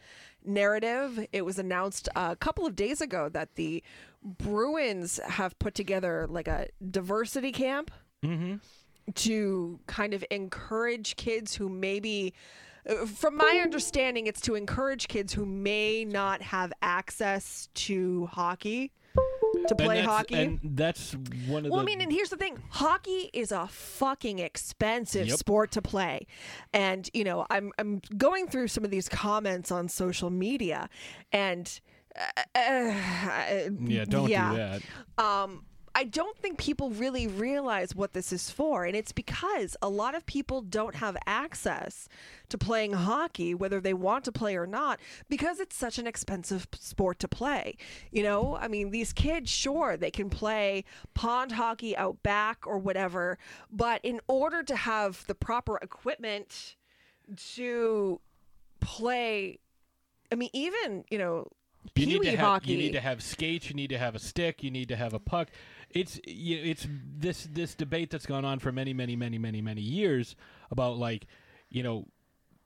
[0.46, 1.26] narrative.
[1.32, 3.84] It was announced a couple of days ago that the
[4.24, 7.92] Bruins have put together like a diversity camp
[9.16, 12.34] to kind of encourage kids who maybe
[12.90, 18.92] uh, from my understanding it's to encourage kids who may not have access to hockey
[19.68, 21.14] to play that's- hockey and that's
[21.48, 21.84] one of well, the.
[21.84, 25.38] I mean, and here's the thing: hockey is a fucking expensive Yep.
[25.38, 26.28] sport to play,
[26.74, 30.90] and you know, I'm I'm going through some of these comments on social media,
[31.32, 31.80] and
[32.16, 34.52] uh, uh, yeah, don't yeah.
[34.52, 35.24] do that.
[35.24, 35.66] Um,
[35.98, 40.14] I don't think people really realize what this is for, and it's because a lot
[40.14, 42.10] of people don't have access
[42.50, 46.68] to playing hockey, whether they want to play or not, because it's such an expensive
[46.74, 47.78] sport to play.
[48.12, 52.78] You know, I mean, these kids, sure, they can play pond hockey out back or
[52.78, 53.38] whatever,
[53.72, 56.76] but in order to have the proper equipment
[57.54, 58.20] to
[58.82, 59.60] play,
[60.30, 61.48] I mean, even you know.
[61.96, 62.72] You need to have hockey.
[62.72, 63.70] you need to have skates.
[63.70, 64.64] You need to have a stick.
[64.64, 65.50] You need to have a puck.
[65.90, 69.82] It's you it's this this debate that's gone on for many many many many many
[69.82, 70.36] years
[70.72, 71.26] about like
[71.70, 72.08] you know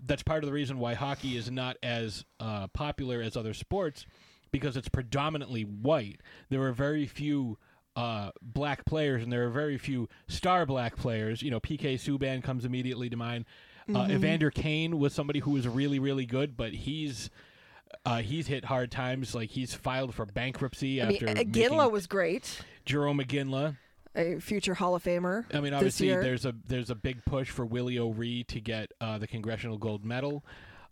[0.03, 4.05] that's part of the reason why hockey is not as uh, popular as other sports
[4.51, 6.21] because it's predominantly white.
[6.49, 7.57] There are very few
[7.95, 11.41] uh, black players, and there are very few star black players.
[11.41, 13.45] You know, PK Subban comes immediately to mind.
[13.89, 14.11] Uh, Mm-hmm.
[14.11, 17.29] Evander Kane was somebody who was really really good, but he's
[18.05, 19.33] uh, he's hit hard times.
[19.33, 23.77] Like he's filed for bankruptcy I mean, after Ginla making- was great, Jarome Iginla.
[24.15, 25.45] a future Hall of Famer.
[25.53, 29.17] I mean, obviously, there's a there's a big push for Willie O'Ree to get uh,
[29.17, 30.43] the Congressional Gold Medal,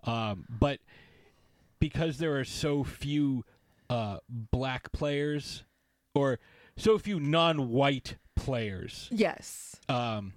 [0.04, 0.80] um, but
[1.80, 3.46] because there are so few
[3.90, 5.64] uh, black players
[6.14, 6.40] or
[6.76, 9.76] so few non-white players, yes.
[9.90, 10.34] um,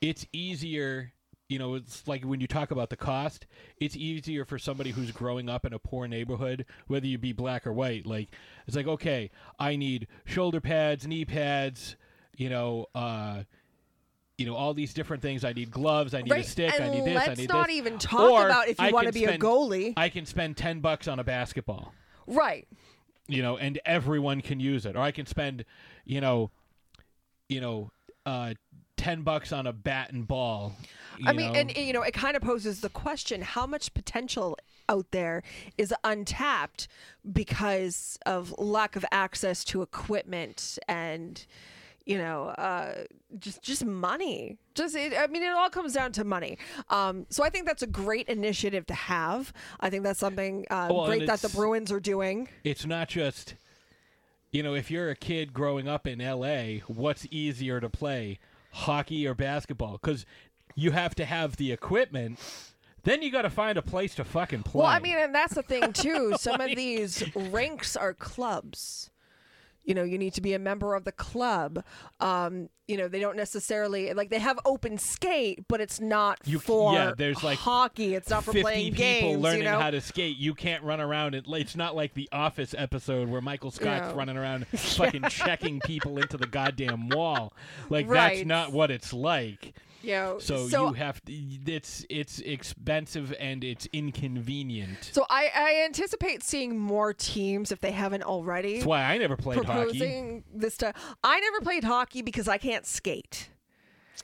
[0.00, 1.12] it's easier.
[1.54, 3.46] You know, it's like when you talk about the cost,
[3.78, 7.64] it's easier for somebody who's growing up in a poor neighborhood, whether you be black
[7.64, 8.06] or white.
[8.06, 8.28] Like,
[8.66, 11.94] it's like, okay, I need shoulder pads, knee pads,
[12.36, 13.44] you know, uh,
[14.36, 15.44] you know, all these different things.
[15.44, 16.12] I need gloves.
[16.12, 16.74] I need a Right, stick.
[16.74, 17.22] I need this.
[17.22, 17.38] I need this.
[17.38, 19.92] let's not even talk Or about if you I wanna can be a spend- goalie.
[19.96, 21.94] I can spend ten bucks on a basketball
[22.26, 22.66] Right.
[23.28, 24.96] you know, and everyone can use it.
[24.96, 25.64] Or I can spend,
[26.04, 26.50] you know,
[27.48, 27.92] you know,
[28.26, 28.54] uh,
[28.96, 30.74] ten bucks on a bat and ball.
[31.24, 31.60] I mean, know.
[31.60, 35.42] and you know, it kind of poses the question: How much potential out there
[35.78, 36.88] is untapped
[37.32, 41.46] because of lack of access to equipment and,
[42.04, 43.04] you know, uh,
[43.38, 44.58] just just money?
[44.74, 46.58] Just, it, I mean, it all comes down to money.
[46.90, 49.52] Um, so I think that's a great initiative to have.
[49.80, 52.48] I think that's something uh, Well, great that the Bruins are doing.
[52.64, 53.54] it's not just,
[54.50, 58.38] you know, if you're a kid growing up in L.A., what's easier to play,
[58.74, 59.98] hockey or basketball?
[60.00, 60.26] Because
[60.74, 62.38] you have to have the equipment.
[63.04, 64.80] Then you got to find a place to fucking play.
[64.80, 66.34] Well, I mean, and that's the thing too.
[66.38, 69.10] Some of these rinks are clubs.
[69.84, 71.84] You know, you need to be a member of the club.
[72.20, 76.58] Um, you know, they don't necessarily like they have open skate, but it's not You-
[76.58, 78.14] for yeah, there's, like, hockey.
[78.14, 79.42] It's not for 50 playing people games.
[79.42, 79.78] learning you know?
[79.80, 80.36] how to skate.
[80.38, 81.34] You can't run around.
[81.34, 84.16] It, it's not like the Office episode where Michael Scott's Yeah.
[84.16, 87.52] running around fucking checking people into the goddamn wall.
[87.90, 88.36] Like Right.
[88.36, 89.74] that's not what it's like.
[90.06, 91.32] Know, So, so you have to.
[91.32, 95.10] It's it's expensive and it's inconvenient.
[95.12, 98.74] so I, I anticipate seeing more teams if they haven't already.
[98.74, 100.42] That's why I never played hockey.
[100.54, 100.92] this to
[101.22, 103.50] I never played hockey because I can't skate.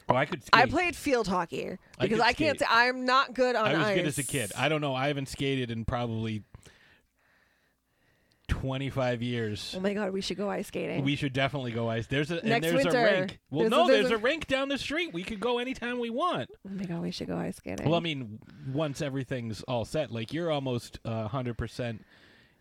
[0.08, 0.42] Oh, I could.
[0.42, 0.62] Skate.
[0.62, 2.62] I played field hockey because could I, can't.
[2.68, 3.96] I'm not good on I was ice.
[3.96, 4.52] good as a kid.
[4.56, 4.94] I don't know.
[4.94, 6.42] I haven't skated in probably
[8.60, 9.74] twenty five years.
[9.76, 11.04] Oh my god, we should go ice skating.
[11.04, 12.06] We should definitely go ice.
[12.06, 12.98] There's a and Next there's winter.
[12.98, 13.38] a rink.
[13.50, 15.12] Well, There's a- no, there's there's, a- a, rink down the street.
[15.14, 16.50] We could go anytime we want.
[16.66, 17.86] oh my god, we should go ice skating.
[17.88, 18.38] Well, I mean,
[18.72, 22.04] once everything's all set, like you're almost hundred percent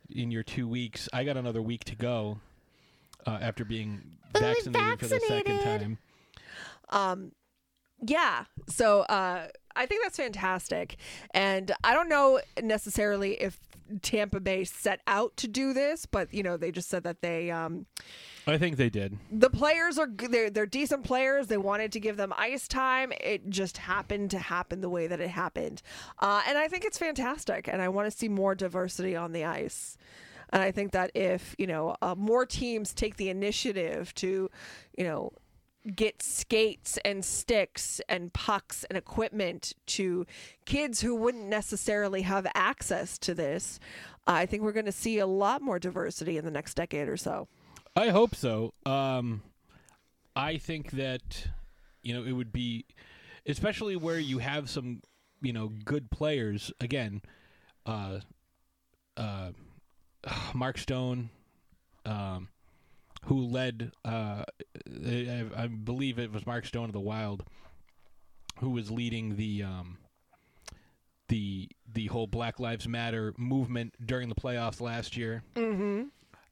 [0.09, 1.07] in your two weeks.
[1.13, 2.39] I got another week to go
[3.27, 5.97] uh, after being vaccinated, for the second vaccinated.
[6.91, 7.31] time.
[8.01, 8.45] Yeah.
[8.69, 9.47] So uh,
[9.79, 10.97] I think that's fantastic.
[11.33, 13.57] And I don't know necessarily if
[14.01, 17.49] Tampa Bay set out to do this, but you know they just said that they
[17.49, 17.85] um,
[18.45, 19.17] I think they did.
[19.31, 21.47] the players are they're they're decent players.
[21.47, 23.13] They wanted to give them ice time.
[23.21, 25.81] It just happened to happen the way that it happened,
[26.19, 27.67] uh, and I think it's fantastic.
[27.67, 29.97] And I want to see more diversity on the ice.
[30.51, 34.51] And I think that if you know uh, more teams take the initiative to,
[34.97, 35.31] you know,
[35.95, 40.25] get skates and sticks and pucks and equipment to
[40.65, 43.79] kids who wouldn't necessarily have access to this,
[44.27, 47.17] I think we're going to see a lot more diversity in the next decade or
[47.17, 47.47] so.
[47.95, 48.73] I hope so.
[48.85, 49.41] Um,
[50.35, 51.47] I think that
[52.03, 52.85] you know it would be,
[53.45, 55.01] especially where you have some
[55.41, 56.71] you know good players.
[56.79, 57.21] Again,
[57.85, 58.19] uh,
[59.17, 59.51] uh,
[60.53, 61.29] Mark Stone,
[62.05, 62.49] um,
[63.25, 64.43] who led, uh,
[65.05, 67.43] I, I believe it was Mark Stone of the Wild,
[68.59, 69.97] who was leading the um,
[71.27, 75.43] the the whole Black Lives Matter movement during the playoffs last year.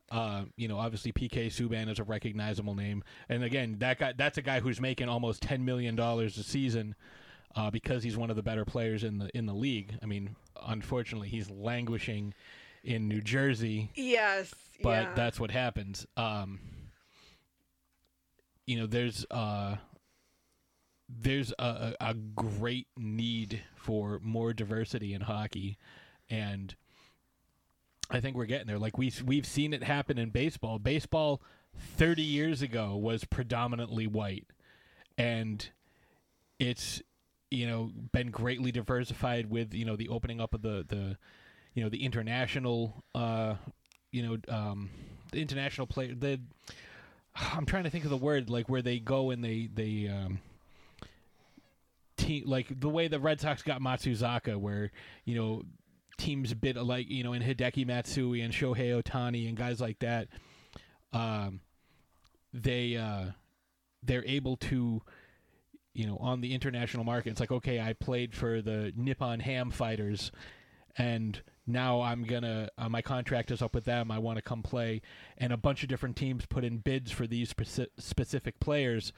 [0.09, 4.38] Uh, you know, obviously PK Subban is a recognizable name, and again, that guy that's
[4.38, 6.95] a guy who's making almost ten million dollars a season
[7.55, 9.97] uh, because he's one of the better players in the in the league.
[10.01, 12.34] I mean, unfortunately, he's languishing
[12.88, 14.54] in New Jersey, Yes.
[14.82, 16.06] but that's what happens.
[16.16, 16.60] Um,
[18.66, 19.76] you know, there's uh,
[21.10, 25.78] there's a, a a great need for more diversity in hockey,
[26.30, 26.76] and
[28.10, 28.80] I think we're getting there.
[28.80, 30.80] Like we we've seen it happen in baseball.
[30.80, 31.42] Baseball
[31.98, 34.48] 30 years ago was predominantly white,
[35.18, 35.70] and
[36.60, 37.02] it's
[37.52, 41.18] you know been greatly diversified with you know the opening up of the the
[41.78, 43.54] you know the international uh
[44.12, 44.90] you know um
[45.32, 46.40] the international play the
[47.36, 50.40] I'm trying to think of the word like where they go and they they um
[52.18, 54.92] team like the way the Red Sox got Matsuzaka where
[55.24, 55.62] you know
[56.18, 60.30] teams bid like you know in Hideki Matsui and Shohei Ohtani and guys like that
[61.14, 61.60] um
[62.54, 63.26] they uh
[64.02, 65.04] they're able to
[65.94, 69.70] you know on the international market it's like okay I played for the Nippon Ham
[69.70, 70.32] Fighters
[70.98, 74.09] and now I'm gonna uh, my contract is up with them.
[74.09, 75.01] I want to come play,
[75.38, 79.11] and a bunch of different teams put in bids for these speci- specific players,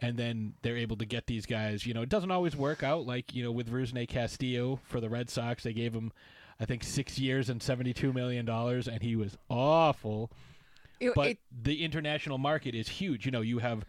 [0.00, 1.86] and then they're able to get these guys.
[1.86, 3.06] You know, it doesn't always work out.
[3.06, 6.12] Like you know, with Rusney Castillo for the Red Sox, they gave him,
[6.60, 10.30] I think, six years and seventy-two million dollars, and he was awful.
[11.00, 13.24] It- But it- the international market is huge.
[13.26, 13.84] You know, you have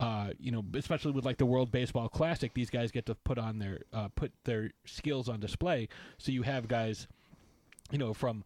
[0.00, 3.36] uh, you know, especially with like the World Baseball Classic, these guys get to put
[3.36, 5.88] on their uh, put their skills on display.
[6.18, 7.08] So you have guys,
[7.90, 8.44] you know, from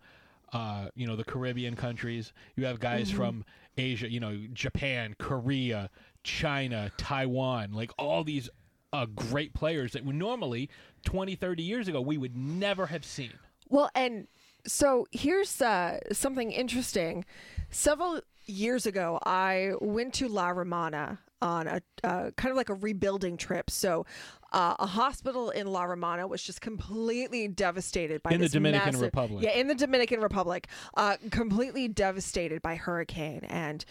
[0.52, 2.32] uh, you know the Caribbean countries.
[2.56, 3.44] You have guys from
[3.76, 5.90] Asia, you know, Japan, Korea,
[6.22, 8.48] China, Taiwan, like all these
[8.92, 10.68] uh, great players that we normally
[11.04, 13.32] 20, 30 years ago we would never have seen.
[13.68, 14.28] Well, and
[14.66, 17.24] so here's uh, something interesting.
[17.70, 22.74] Several years ago, I went to La Romana on a uh, kind of like a
[22.74, 23.70] rebuilding trip.
[23.70, 24.06] So,
[24.52, 28.86] uh, a hospital in La Romana was just completely devastated by hurricane In the Dominican
[28.86, 29.44] massive- Republic.
[29.44, 33.84] Yeah, in the Dominican Republic, uh, completely devastated by hurricane, and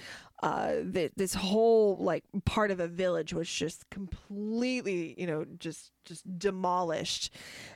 [0.43, 5.91] uh, th- this whole like part of a village was just completely, you know, just
[6.03, 7.31] just demolished.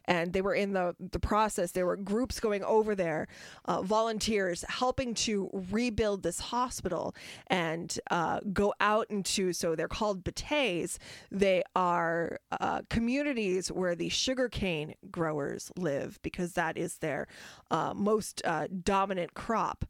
[0.05, 1.71] And they were in the the process.
[1.73, 3.27] There were groups going over there,
[3.65, 7.13] uh, volunteers helping to rebuild this hospital
[7.47, 9.53] and uh, go out into.
[9.53, 10.97] So they're called bateys.
[11.31, 12.39] They are
[12.75, 17.27] uh, communities where the sugarcane growers live because that is their
[17.71, 19.85] uh, most uh, dominant crop.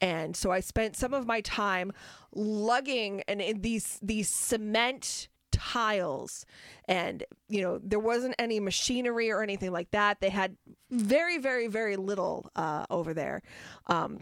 [0.00, 1.92] And so I spent some of my time
[2.32, 6.46] lugging and in these these cement tiles
[6.84, 10.56] and you know there wasn't any machinery or anything like that they had
[10.90, 13.42] very very very little uh, over there
[13.86, 14.20] um,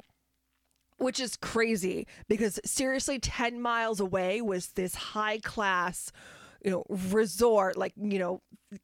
[0.98, 6.10] which is crazy because seriously 10 miles away was this high class
[6.64, 8.40] you know resort like you know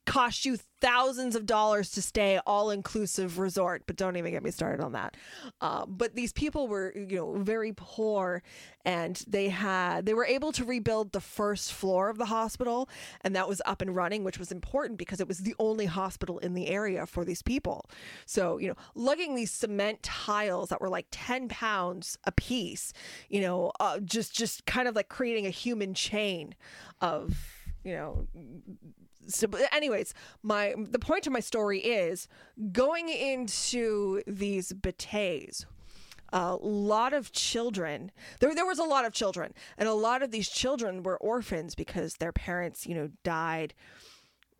[0.06, 4.50] cost you thousands of dollars to stay all inclusive resort but don't even get me
[4.50, 5.16] started on that.
[5.60, 8.42] Uh, but these people were you know very poor
[8.84, 12.88] and they had they were able to rebuild the first floor of the hospital
[13.22, 16.38] and that was up and running which was important because it was the only hospital
[16.38, 17.84] in the area for these people.
[18.26, 22.92] So you know lugging these cement tiles that were like 10 pounds a piece
[23.28, 26.54] you know uh, just just kind of like creating a human chain
[27.00, 28.26] of you know
[29.26, 32.28] so anyways my the point of my story is
[32.72, 35.64] going into these bateys
[36.32, 38.10] a lot of children
[38.40, 41.74] there there was a lot of children and a lot of these children were orphans
[41.74, 43.74] because their parents you know died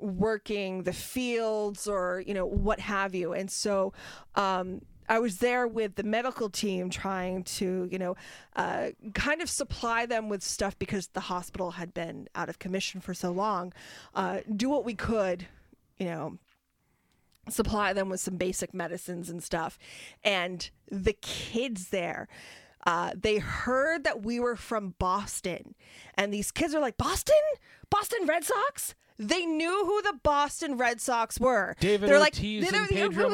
[0.03, 3.33] working the fields or you know what have you.
[3.33, 3.93] And so
[4.35, 8.17] um I was there with the medical team trying to, you know,
[8.57, 13.01] uh, kind of supply them with stuff because the hospital had been out of commission
[13.01, 13.73] for so long.
[14.15, 15.47] Uh, do what we could,
[15.99, 16.39] you know,
[17.49, 19.79] supply them with some basic medicines and stuff.
[20.23, 22.29] And the kids there,
[22.87, 25.75] uh, they heard that we were from Boston.
[26.15, 27.35] And these kids are like, Boston?
[27.91, 28.95] Boston Red Sox?
[29.19, 31.77] They knew who the Boston Red Sox were.
[31.81, 33.29] David they're Ortiz like, and they're- Pedro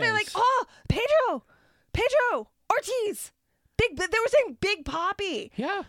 [0.00, 1.44] they're like, oh, Pedro,
[1.92, 3.32] Pedro Ortiz.
[3.76, 5.50] Big, they were saying Big Papi.
[5.56, 5.82] Yeah.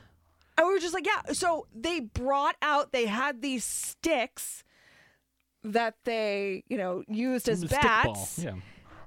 [0.58, 1.34] And we were just like, yeah.
[1.34, 4.64] So they brought out, they had these sticks
[5.64, 8.40] that they, you know, used as The bats.
[8.40, 8.54] Yeah.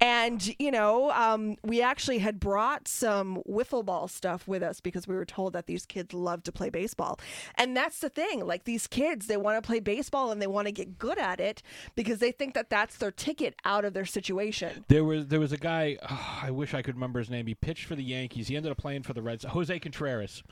[0.00, 5.08] And, you know, um, we actually had brought some wiffle ball stuff with us because
[5.08, 7.18] we were told that these kids love to play baseball.
[7.56, 8.46] And that's the thing.
[8.46, 11.40] Like these kids, they want to play baseball and they want to get good at
[11.40, 11.62] it
[11.94, 14.84] because they think that that's their ticket out of their situation.
[14.88, 15.98] There was there was a guy.
[16.08, 17.46] oh, I wish I could remember his name.
[17.46, 18.48] He pitched for the Yankees.
[18.48, 19.44] He ended up playing for the Reds.
[19.44, 20.42] Jose Contreras.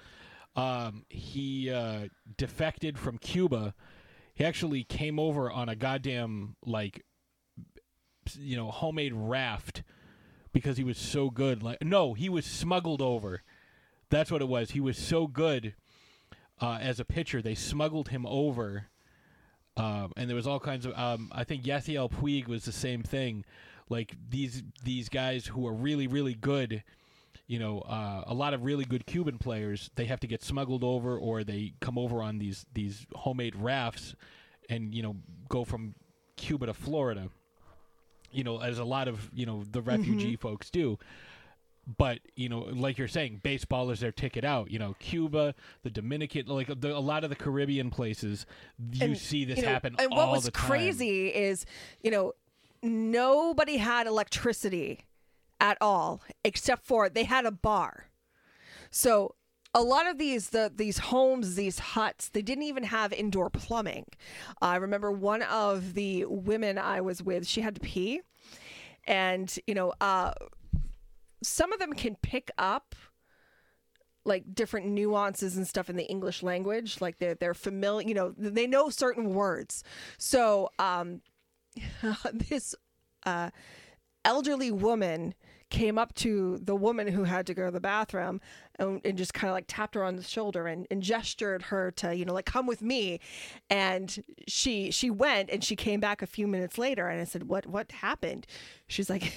[0.57, 3.75] Um, he uh, defected from Cuba.
[4.35, 7.05] He actually came over on a goddamn like,
[8.37, 9.83] you know, homemade raft
[10.53, 11.63] because he was so good.
[11.63, 13.43] Like, no, he was smuggled over.
[14.11, 14.71] That's what it was.
[14.71, 15.75] He was so good
[16.61, 17.43] uh, as a pitcher.
[17.43, 18.87] They smuggled him over.
[19.77, 20.97] um, and there was all kinds of.
[20.97, 23.45] Um, I think Yasiel Puig was the same thing.
[23.89, 26.83] Like these these guys who are really really good,
[27.47, 29.91] you know, uh, a lot of really good Cuban players.
[29.95, 34.15] They have to get smuggled over, or they come over on these these homemade rafts,
[34.71, 35.17] and you know
[35.49, 35.95] go from
[36.37, 37.29] Cuba to Florida.
[38.33, 39.91] You know, as a lot of you know the mm-hmm.
[39.91, 40.99] refugee folks do.
[41.99, 44.71] But you know, like you're saying, baseball is their ticket out.
[44.71, 45.55] You know, Cuba,
[45.85, 48.45] the Dominican, like the, a lot of the Caribbean places,
[48.93, 51.65] you And, see this you know, happen And what was crazy is,
[52.03, 52.33] you know,
[52.83, 55.05] nobody had electricity
[55.61, 58.09] at all except for they had a bar.
[58.91, 59.37] So
[59.75, 64.07] a lot of these the these homes, these huts, they didn't even have indoor plumbing.
[64.61, 68.21] I remember one of the women I was with, she had to pee,
[69.07, 70.33] and you know, uh,
[71.43, 72.95] some of them can pick up
[74.25, 77.01] like different nuances and stuff in the English language.
[77.01, 79.85] Like they're they're familiar, you know, they know certain words.
[80.19, 81.23] So um,
[82.33, 82.75] this
[83.25, 83.51] uh,
[84.25, 85.35] elderly woman
[85.69, 88.41] came up to the woman who had to go to the bathroom
[88.79, 91.91] and, and just kind of like tapped her on the shoulder and, and gestured her
[91.93, 93.21] to you know like come with me.
[93.71, 97.45] And she she went and she came back a few minutes later and i said
[97.49, 98.47] what what happened?
[98.87, 99.33] She's like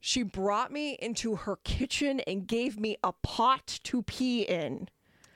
[0.00, 4.88] she brought me into her kitchen and gave me a pot to pee in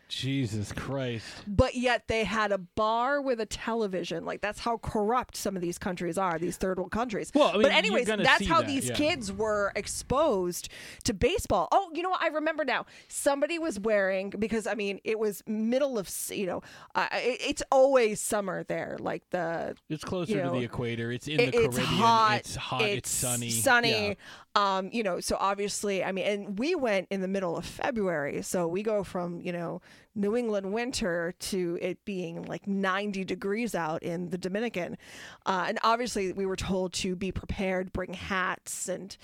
[0.09, 1.27] Jesus Christ.
[1.47, 4.25] but yet they had a bar with a television.
[4.25, 7.33] Like that's how corrupt some of these countries are, these third world countries.
[7.35, 8.95] Well, I mean, but anyways, that's how that, these yeah.
[8.95, 10.69] kids were exposed
[11.05, 11.69] to baseball.
[11.73, 12.23] Oh, you know what?
[12.23, 12.87] I remember now.
[13.09, 16.63] Somebody was wearing because I mean it was middle of you know
[16.95, 18.97] uh, it, it's always summer there.
[19.01, 21.11] Like the It's closer You to the equator.
[21.13, 21.99] It's in it- the it's Caribbean.
[21.99, 22.39] hot.
[22.41, 22.83] It's hot.
[22.83, 23.51] It's, sunny.
[23.51, 24.09] Sunny.
[24.09, 24.15] Yeah.
[24.57, 28.41] Um, you know, so obviously, I mean, and we went in the middle of February,
[28.43, 29.83] so we go from you know
[30.15, 34.97] New England winter to it being like 90 degrees out in the Dominican,
[35.45, 39.17] uh, and obviously we were told to be prepared, bring hats and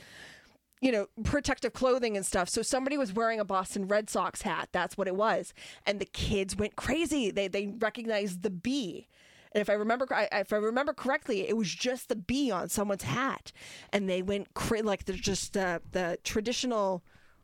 [0.80, 2.48] you know, protective clothing and stuff.
[2.48, 4.70] So somebody was wearing a Boston Red Sox hat.
[4.72, 5.52] That's what it was.
[5.84, 7.30] And the kids went crazy.
[7.30, 9.06] They they recognized the B.
[9.53, 12.68] And if I remember I- if I remember correctly, it was just the B on
[12.68, 13.53] someone's hat.
[13.92, 17.03] And they went cra- like they're just uh, the traditional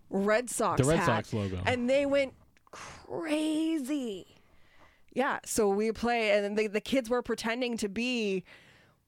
[0.09, 1.07] Red Sox The Red hat.
[1.07, 1.59] Sox logo.
[1.67, 2.35] And they went
[2.71, 4.27] crazy.
[5.13, 8.45] Yeah, so we play and the the kids were pretending to be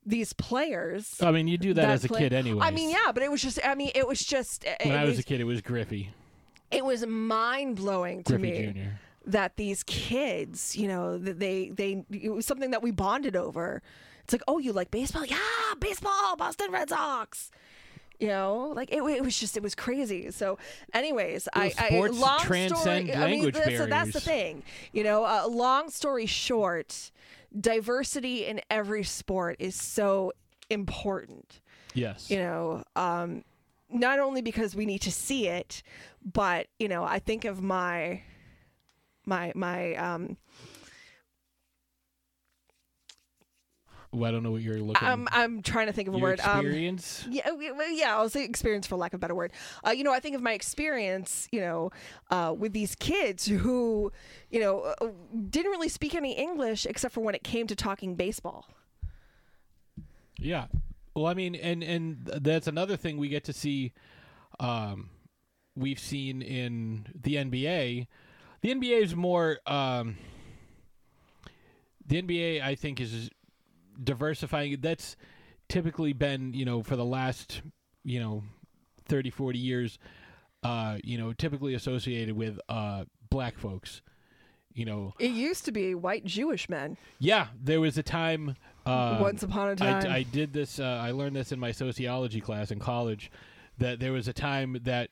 [0.07, 1.19] these players.
[1.21, 2.61] I mean, you do that, as a play- kid anyway.
[2.63, 3.59] I mean, yeah, but it was just.
[3.65, 4.65] I mean, it was just.
[4.83, 6.11] When I was was, a kid, it was Griffey.
[6.71, 8.89] it was mind blowing to Griffey me Jr.
[9.29, 13.83] that these kids, you know, they they it was something that we bonded over.
[14.25, 15.25] It's like, oh, you like baseball?
[15.25, 15.39] Yeah,
[15.81, 17.51] baseball, Boston Red Sox.
[18.19, 20.33] You know, like it, it was just it was crazy.
[20.33, 20.59] So,
[20.93, 23.15] anyways, I, I long transcend story.
[23.15, 24.65] I mean, so that's the thing.
[24.93, 27.13] You know, uh, long story short,
[27.59, 30.33] diversity in every sport is so
[30.71, 31.61] important
[31.95, 32.31] Yes.
[32.31, 33.43] you know um
[33.91, 35.83] not only because we need to see it
[36.23, 38.21] but you know i think of my
[39.29, 40.37] my my um
[44.11, 45.07] Well, I don't know what you're looking.
[45.07, 47.27] i'm i'm trying to think of a your word um experience.
[47.29, 49.53] yeah, well, yeah, I'll say experience for lack of a better word.
[49.87, 51.91] Uh, you know, I think of my experience, you know,
[52.31, 54.11] uh, with these kids who,
[54.51, 55.09] you know, uh,
[55.51, 58.67] didn't really speak any English except for when it came to talking baseball.
[60.39, 60.69] Yeah.
[61.15, 63.93] Well, I mean, and and that's another thing we get to see.
[64.59, 65.11] Um,
[65.77, 68.07] we've seen in the NBA.
[68.61, 69.59] The NBA is more.
[69.67, 70.17] Um,
[72.07, 73.31] the NBA, I think, is
[74.03, 74.79] diversifying.
[74.81, 75.17] That's
[75.69, 77.63] typically been, you know, for the last,
[78.05, 78.43] you know,
[79.07, 79.99] 30, 40 years,
[80.63, 84.03] uh, you know, typically associated with uh, black folks.
[84.73, 88.55] You know, It used to be white Jewish men yeah, there was a time.
[88.87, 90.07] Uh, once upon a time.
[90.07, 90.79] I, I did this.
[90.79, 93.31] Uh, I learned this in my sociology class in college.
[93.79, 95.11] That there was a time that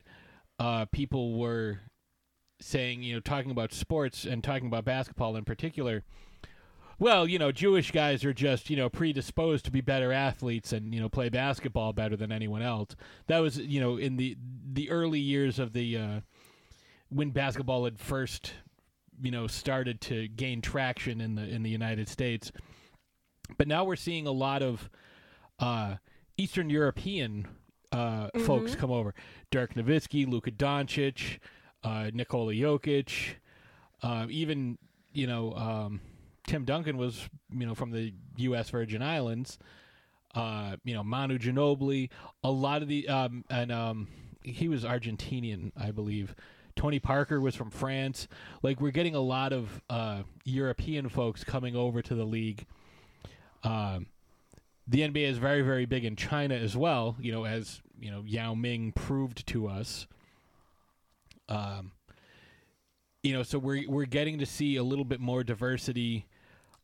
[0.57, 1.79] uh, people were
[2.59, 6.03] saying, you know, talking about sports and talking about basketball in particular.
[6.99, 10.93] Well, you know, Jewish guys are just, you know, predisposed to be better athletes and,
[10.95, 12.95] you know, play basketball better than anyone else.
[13.27, 14.35] That was, you know, in the
[14.73, 16.19] the early years of the uh,
[17.09, 18.53] when basketball had first,
[19.21, 22.51] you know, started to gain traction in the in the United States.
[23.57, 24.89] But now we're seeing a lot of
[25.59, 25.95] uh,
[26.35, 27.47] Eastern European
[27.91, 29.13] uh, folks come over.
[29.51, 31.39] Dirk Nowitzki, Luka Doncic,
[31.83, 33.35] uh, Nikola Jokic,
[34.01, 34.77] uh, even
[35.13, 36.01] you know um,
[36.45, 38.69] Tim Duncan was you know from the U.S.
[38.69, 39.57] Virgin Islands.
[40.35, 42.09] Uh, you know Manu Ginobili,
[42.43, 44.07] a lot of the um, and um,
[44.43, 46.35] he was Argentinian, I believe.
[46.75, 48.27] Tony Parker was from France.
[48.61, 52.65] Like we're getting a lot of uh, European folks coming over to the league.
[53.63, 54.07] Um,
[54.87, 57.17] the NBA is very, very big in China as well.
[57.19, 60.07] You know, as you know, Yao Ming proved to us.
[61.49, 61.91] Um,
[63.23, 66.27] you know, so we're we're getting to see a little bit more diversity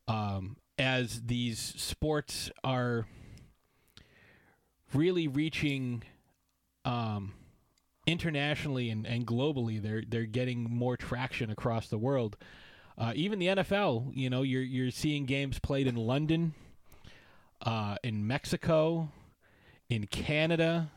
[0.08, 3.06] um, as these sports are
[4.94, 6.04] really reaching
[6.86, 7.34] um,
[8.06, 9.82] internationally and, and globally.
[9.82, 12.38] They're they're getting more traction across the world.
[12.98, 16.54] Uh, even the NFL, you know, you're you're seeing games played in London,
[17.66, 19.10] uh, in Mexico,
[19.90, 20.92] in Canada.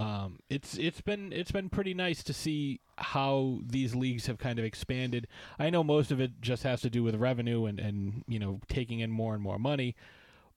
[0.00, 4.58] Um, it's it's been it's been pretty nice to see how these leagues have kind
[4.58, 5.28] of expanded.
[5.58, 8.60] I know most of it just has to do with revenue and and you know
[8.66, 9.94] taking in more and more money,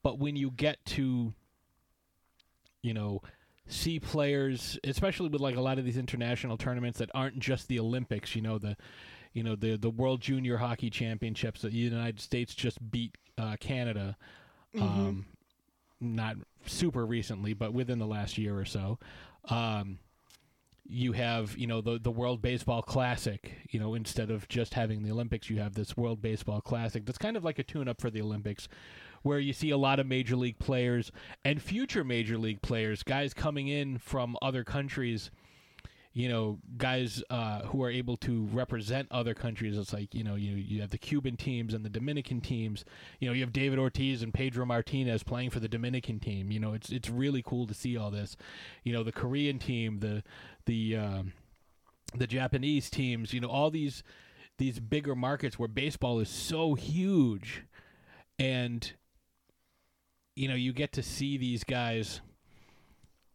[0.01, 1.33] but when you get to
[2.81, 3.21] you know
[3.67, 7.81] see players, especially with like a lot of these international tournaments that aren't just the
[7.81, 8.77] Olympics, you know the
[9.33, 13.57] you know the the World Junior Hockey Championships that the United States just beat uh,
[13.59, 14.15] Canada.
[14.79, 15.25] Um,
[15.99, 18.99] not super recently, but within the last year or so.
[19.49, 19.99] Um,
[20.85, 23.53] you have you know the the World Baseball Classic.
[23.69, 27.05] You know, instead of just having the Olympics, you have this World Baseball Classic.
[27.05, 28.67] That's kind of like a tune-up for the Olympics,
[29.21, 31.11] where you see a lot of major league players
[31.43, 35.31] and future major league players, guys coming in from other countries.
[36.13, 39.77] You know, guys uh, who are able to represent other countries.
[39.77, 42.85] It's like you know, you you have the Cuban teams and the Dominican teams.
[43.19, 46.51] You know, you have David Ortiz and Pedro Martinez playing for the Dominican team.
[46.51, 48.37] You know, it's it's really cool to see all this.
[48.83, 50.23] You know, the Korean team, the
[50.65, 51.33] the um,
[52.15, 54.03] the Japanese teams, you know, all these
[54.59, 57.63] these bigger markets where baseball is so huge,
[58.37, 58.93] and
[60.35, 62.21] you know, you get to see these guys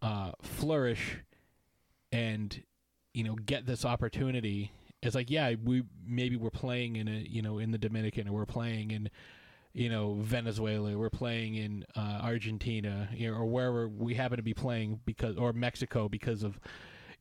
[0.02, 1.18] uh, flourish
[2.12, 2.62] and
[3.18, 4.70] you know get this opportunity.
[5.02, 8.32] It's like, yeah, we maybe we're playing in a you know in the Dominican or
[8.32, 9.10] we're playing in
[9.72, 14.42] you know Venezuela, we're playing in uh, Argentina, you know, or wherever we happen to
[14.44, 16.60] be playing because or Mexico because of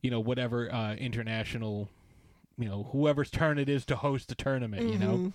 [0.00, 1.88] you know whatever uh, international
[2.56, 5.32] you know whoever's turn it is to host the tournament you know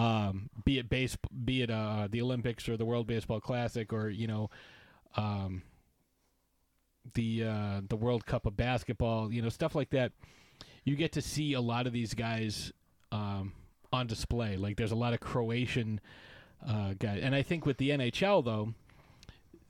[0.00, 4.08] um, be it base be it uh, the olympics or the world baseball classic or
[4.08, 4.50] you know
[5.16, 5.62] um,
[7.14, 10.12] the uh, the world cup of basketball you know stuff like that
[10.84, 12.72] you get to see a lot of these guys
[13.12, 13.52] um,
[13.92, 16.00] on display like there's a lot of croatian
[16.66, 18.74] uh, guys and i think with the nhl though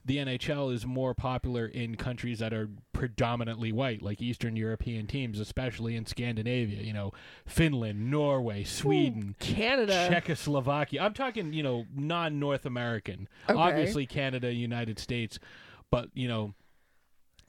[0.09, 5.39] the NHL is more popular in countries that are predominantly white, like Eastern European teams,
[5.39, 6.81] especially in Scandinavia.
[6.81, 7.13] You know,
[7.45, 10.07] Finland, Norway, Sweden, Canada.
[10.09, 11.03] Czechoslovakia.
[11.03, 13.27] I'm talking, you know, non-North American.
[13.47, 13.59] Okay.
[13.59, 15.37] Obviously, Canada, United States,
[15.91, 16.55] but you know,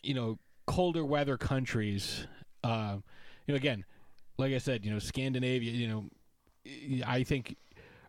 [0.03, 2.27] you know, colder weather countries.
[2.63, 2.97] Uh,
[3.47, 3.85] you know, again,
[4.39, 5.73] like I said, you know, Scandinavia.
[5.73, 6.05] You know,
[7.07, 7.57] I think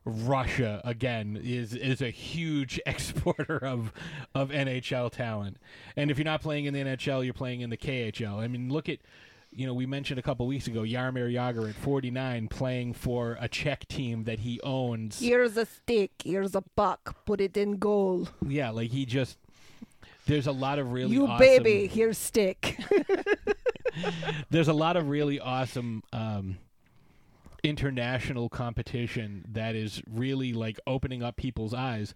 [0.05, 3.93] Russia again is is a huge exporter of
[4.33, 5.57] of NHL talent.
[5.95, 8.39] And if you're not playing in the NHL, you're playing in the KHL.
[8.39, 8.99] I mean, look at
[9.53, 13.49] you know, we mentioned a couple weeks ago Jaromir Jagr at 49 playing for a
[13.49, 15.19] Czech team that he owns.
[15.19, 16.11] Here's a stick.
[16.23, 17.17] Here's a puck.
[17.25, 18.29] Put it in goal.
[18.47, 19.37] Yeah, like he just
[20.25, 21.87] there's a lot of really you awesome, baby.
[21.87, 22.77] Here's stick.
[24.49, 26.57] there's a lot of really awesome um,
[27.63, 32.13] international competition that is really like opening up people's eyes.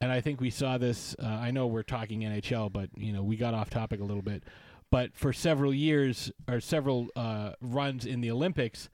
[0.00, 1.16] And I think we saw this.
[1.20, 4.22] Uh, I know we're talking NHL, but you know we got off topic a little
[4.22, 4.44] bit.
[4.90, 8.88] But for several years or several uh, runs in the Olympics,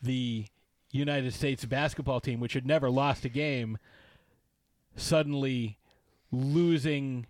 [0.00, 0.46] the
[0.90, 3.78] United States basketball team, which had never lost a game,
[4.96, 5.76] suddenly
[6.30, 7.26] losing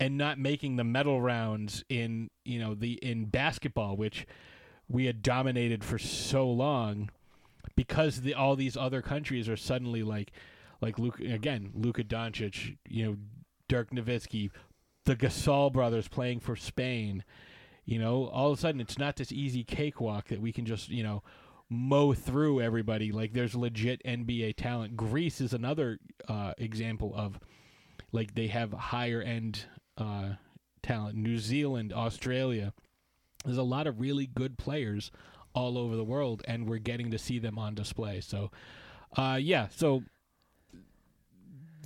[0.00, 4.26] and not making the medal rounds in you know the in basketball, which
[4.88, 7.10] we had dominated for so long,
[7.76, 10.32] because the all these other countries are suddenly like
[10.80, 13.16] like Luke again, Luka Doncic, you know,
[13.68, 14.50] Dirk Nowitzki,
[15.04, 17.22] the Gasol brothers playing for Spain.
[17.84, 20.88] You know, all of a sudden it's not this easy cakewalk that we can just
[20.88, 21.22] you know
[21.68, 23.12] mow through everybody.
[23.12, 24.96] Like there's legit NBA talent.
[24.96, 27.38] Greece is another uh, example of
[28.12, 29.66] like they have higher end
[29.98, 30.30] uh,
[30.82, 31.16] talent.
[31.16, 32.72] New Zealand, Australia.
[33.44, 35.10] There's a lot of really good players
[35.54, 38.20] all over the world, and we're getting to see them on display.
[38.20, 38.50] So,
[39.16, 39.68] uh, yeah.
[39.70, 40.02] So,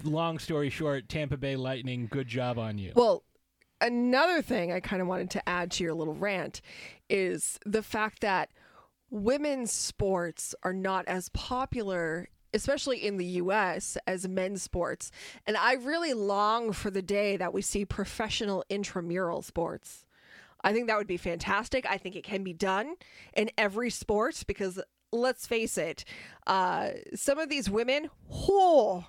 [0.03, 2.09] long story short, Tampa Bay Lightning.
[2.11, 2.93] Good job on you.
[2.95, 3.25] Well,
[3.81, 6.61] another thing I kind of wanted to add to your little rant
[7.09, 8.51] is the fact that
[9.11, 15.11] women's sports are not as popular especially in the US as men's sports
[15.47, 20.05] and I really long for the day that we see professional intramural sports.
[20.63, 21.85] I think that would be fantastic.
[21.87, 22.95] I think it can be done
[23.35, 24.81] in every sport because
[25.13, 26.05] let's face it,
[26.47, 29.05] uh, some of these women, whore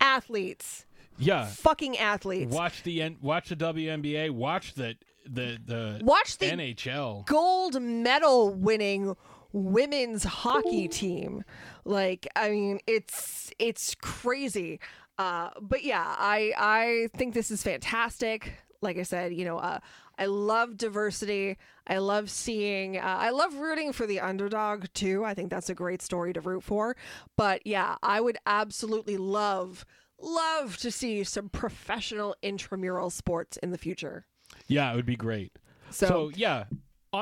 [0.00, 0.84] athletes,
[1.18, 1.46] yeah.
[1.46, 2.54] fucking athletes.
[2.54, 4.30] Watch the N- watch the WNBA.
[4.30, 7.26] Watch the the the Watch the NHL.
[7.26, 9.16] gold medal winning
[9.56, 11.42] women's hockey team.
[11.84, 14.80] Like, I mean, it's it's crazy.
[15.18, 18.52] Uh, but yeah, I I think this is fantastic.
[18.82, 19.78] Like I said, you know, uh,
[20.18, 21.56] I love diversity.
[21.86, 22.98] I love seeing.
[22.98, 25.24] Uh, I love rooting for the underdog too.
[25.24, 26.96] I think that's a great story to root for.
[27.36, 29.86] But yeah, I would absolutely love
[30.20, 34.26] love to see some professional intramural sports in the future.
[34.66, 35.52] Yeah, it would be great.
[35.90, 36.64] So- So, yeah.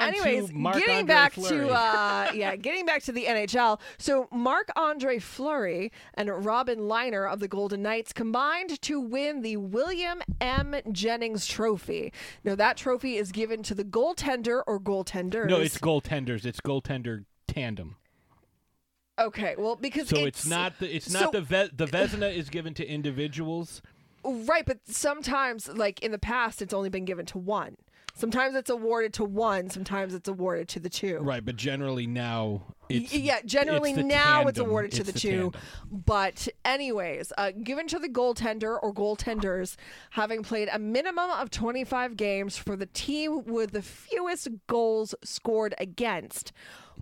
[0.02, 1.66] Anyways, getting back Fleury.
[1.66, 3.80] to uh, yeah, getting back to the NHL.
[3.98, 9.56] So Marc Andre Fleury and Robin Lehner of the Golden Knights combined to win the
[9.56, 10.74] William M.
[10.92, 12.12] Jennings Trophy.
[12.44, 15.48] Now that trophy is given to the goaltender or goaltenders.
[15.48, 16.44] no, it's goaltenders.
[16.44, 17.96] It's goaltender tandem.
[19.18, 19.54] okay.
[19.58, 22.74] Well, because So it's, not the it's so- not the ve- the Vezina is given
[22.74, 23.82] to individuals,
[24.26, 27.76] Right, but sometimes, like in the past, it's only been given to one.
[28.16, 29.70] Sometimes it's awarded to one.
[29.70, 31.18] Sometimes it's awarded to the two.
[31.18, 35.18] Right, but generally now it's yeah, generally it's the now it's awarded to It's the,
[35.18, 35.30] two.
[35.30, 35.52] tandem.
[35.90, 39.76] But anyways, uh, given to the goaltender or goaltenders
[40.10, 45.74] having played a minimum of 25 games for the team with the fewest goals scored
[45.78, 46.52] against.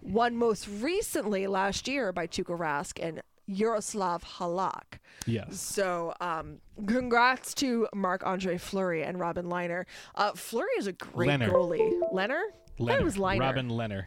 [0.00, 3.20] Won most recently last year by Tuukka Rask and
[3.50, 4.98] Jaroslav Halak.
[5.26, 5.60] Yes.
[5.60, 9.84] So, um, congrats to Marc Andre Fleury and Robin Lehner.
[10.14, 11.50] Uh, Fleury is a great Leonard.
[11.52, 11.92] goalie.
[12.12, 12.52] Leonard?
[12.78, 13.04] Leonard.
[13.04, 13.40] was Lehner.
[13.40, 14.06] Robin Leonard.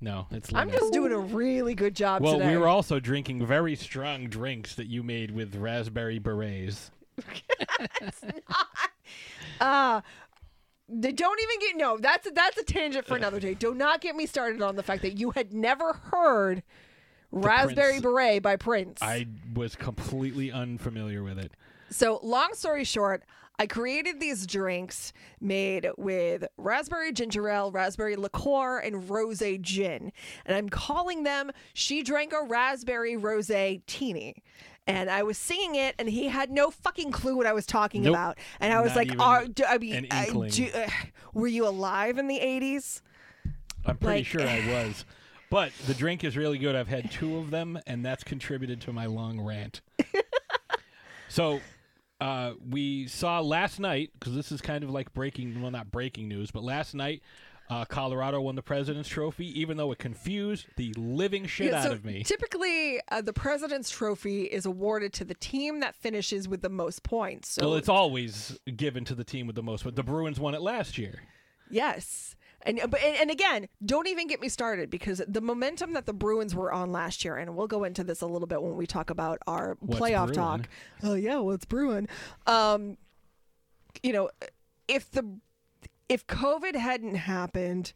[0.00, 2.30] No, it's I'm just doing a really good job today.
[2.30, 2.52] well, today.
[2.52, 6.90] we were also drinking very strong drinks that you made with raspberry berets.
[8.00, 8.66] That's not
[9.60, 10.00] uh
[10.88, 11.98] They don't even get no.
[11.98, 13.52] That's that's a tangent for another day.
[13.52, 16.62] Do not get me started on the fact that you had never heard
[17.32, 18.02] "Raspberry Prince.
[18.02, 18.98] Beret" by Prince.
[19.02, 21.52] I was completely unfamiliar with it.
[21.90, 23.24] So, long story short,
[23.58, 30.12] I created these drinks made with raspberry ginger ale, raspberry liqueur, and rose gin.
[30.46, 33.50] And I'm calling them She Drank a Raspberry Rose
[33.86, 34.42] Teeny.
[34.86, 38.02] And I was singing it, and he had no fucking clue what I was talking
[38.04, 38.14] Nope.
[38.14, 38.38] about.
[38.60, 40.08] And I was like, Are, do, I mean,
[40.50, 40.88] do- uh,
[41.34, 43.02] were you alive in the 80s?
[43.84, 45.04] I'm pretty Like- sure I was.
[45.50, 46.76] But the drink is really good.
[46.76, 49.80] I've had two of them, and that's contributed to my long rant.
[51.28, 51.60] so,
[52.20, 56.28] uh, we saw last night, because this is kind of like breaking, well, not breaking
[56.28, 57.22] news, but last night,
[57.70, 61.84] uh, Colorado won the President's Trophy, even though it confused the living shit Yeah, out
[61.84, 62.24] so of me.
[62.24, 67.04] Typically, uh, the President's Trophy is awarded to the team that finishes with the most
[67.04, 67.50] points.
[67.50, 70.54] So well, it's always given to the team with the most, but the Bruins won
[70.54, 71.22] it last year.
[71.70, 72.34] Yes.
[72.62, 76.54] And but and, again, don't even get me started because the momentum that the Bruins
[76.54, 79.08] were on last year, and we'll go into this a little bit when we talk
[79.10, 80.34] about our What's playoff brewing?
[80.34, 80.68] talk.
[81.02, 82.08] Oh yeah, what's brewing?
[82.46, 82.98] Um,
[84.02, 84.30] you know,
[84.88, 85.38] if the
[86.08, 87.92] if COVID hadn't happened,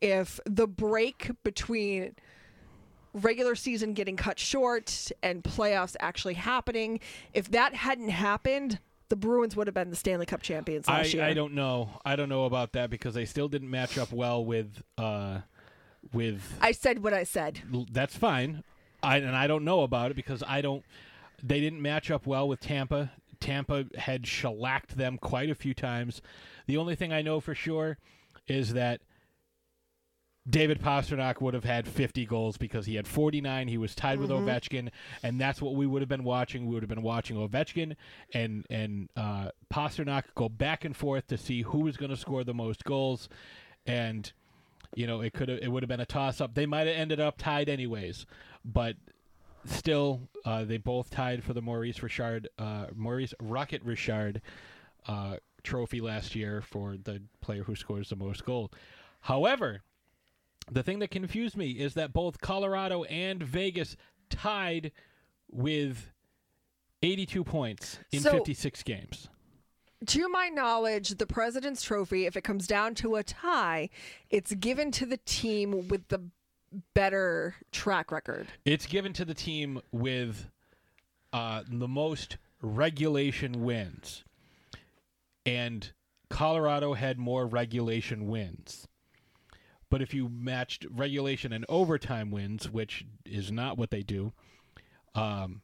[0.00, 2.16] if the break between
[3.12, 7.00] regular season getting cut short and playoffs actually happening,
[7.32, 8.78] if that hadn't happened,
[9.10, 11.22] the Bruins would have been the Stanley Cup champions I, year.
[11.22, 11.90] I don't know.
[12.04, 15.40] I don't know about that because they still didn't match up well with uh,
[16.12, 17.60] with I said what I said.
[17.92, 18.62] That's fine.
[19.02, 20.84] I and I don't know about it because I don't.
[21.42, 23.12] They didn't match up well with Tampa.
[23.40, 26.22] Tampa had shellacked them quite a few times.
[26.66, 27.98] The only thing I know for sure
[28.46, 29.00] is that
[30.48, 33.68] David Pastrnak would have had 50 goals because he had 49.
[33.68, 34.88] He was tied with Ovechkin,
[35.22, 36.66] and that's what we would have been watching.
[36.66, 37.94] We would have been watching Ovechkin
[38.32, 42.42] and and uh, Pastrnak go back and forth to see who was going to score
[42.42, 43.28] the most goals,
[43.86, 44.32] and
[44.94, 46.54] you know it could have it would have been a toss up.
[46.54, 48.24] They might have ended up tied anyways,
[48.64, 48.96] but
[49.66, 54.40] still uh, they both tied for the Maurice Richard uh, Maurice Rocket Richard
[55.06, 58.70] uh, trophy last year for the player who scores the most goals.
[59.20, 59.82] However,
[60.70, 63.96] the thing that confused me is that both Colorado and Vegas
[64.28, 64.92] tied
[65.50, 66.12] with
[67.02, 69.28] 82 points in So- 56 games.
[70.06, 73.90] To my knowledge, the President's Trophy, if it comes down to a tie,
[74.30, 76.22] it's given to the team with the
[76.94, 78.46] better track record.
[78.64, 80.46] It's given to the team with
[81.34, 84.24] uh, the most regulation wins.
[85.44, 85.92] And
[86.30, 88.86] Colorado had more regulation wins.
[89.90, 94.32] But if you matched regulation and overtime wins, which is not what they do,
[95.14, 95.62] um,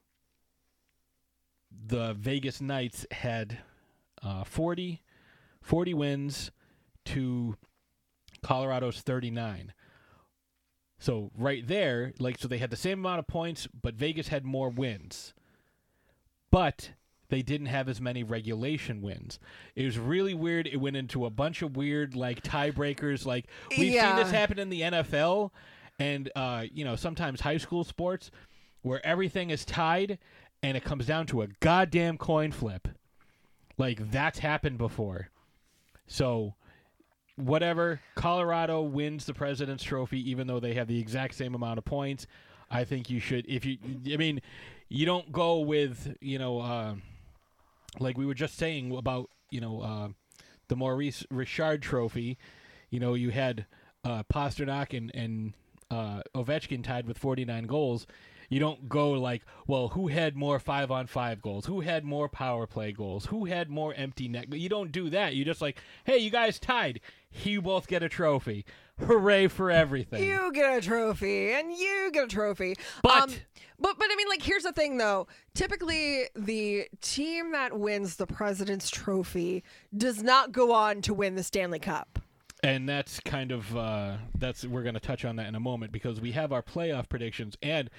[1.71, 3.59] the Vegas Knights had
[4.23, 5.03] uh, 40,
[5.63, 6.51] 40 wins
[7.07, 7.57] to
[8.43, 9.73] Colorado's 39.
[10.99, 14.45] So right there, like so they had the same amount of points, but Vegas had
[14.45, 15.35] more wins.
[16.51, 16.91] But
[17.29, 19.39] they didn't have as many regulation wins.
[19.75, 20.67] It was really weird.
[20.67, 23.27] It went into a bunch of weird like tiebreakers.
[23.27, 25.51] Like we've seen this happen in the NFL
[25.99, 28.31] and uh, you know, sometimes high school sports
[28.83, 30.19] where everything is tied
[30.63, 32.89] and it comes down to a goddamn coin flip.
[33.79, 35.31] Like that's happened before.
[36.07, 36.55] So
[37.37, 41.85] whatever colorado wins the president's trophy even though they have the exact same amount of
[41.85, 42.27] points
[42.71, 43.77] i think you should if you
[44.11, 44.41] i mean
[44.89, 46.95] you don't go with you know uh,
[48.01, 50.09] like we were just saying about you know uh,
[50.69, 52.39] the maurice richard trophy
[52.91, 53.67] you know you had
[54.05, 55.55] uh, pastrnak and, and
[55.91, 58.07] uh, ovechkin tied with 49 goals
[58.49, 61.67] you don't go like, well, who had more five on five goals?
[61.67, 63.27] Who had more power play goals?
[63.27, 64.53] Who had more empty net?
[64.53, 65.35] You don't do that.
[65.35, 67.01] You just like, hey, you guys tied.
[67.43, 68.65] You both get a trophy.
[69.05, 70.25] Hooray for everything.
[70.25, 72.75] You get a trophy, and you get a trophy.
[73.03, 73.31] But- um,
[73.79, 75.27] but but I mean, like, here's the thing, though.
[75.55, 79.63] Typically, the team that wins the President's Trophy
[79.95, 82.19] does not go on to win the Stanley Cup.
[82.63, 85.93] and that's kind of uh, that's we're going to touch on that in a moment
[85.93, 87.91] because we have our playoff predictions and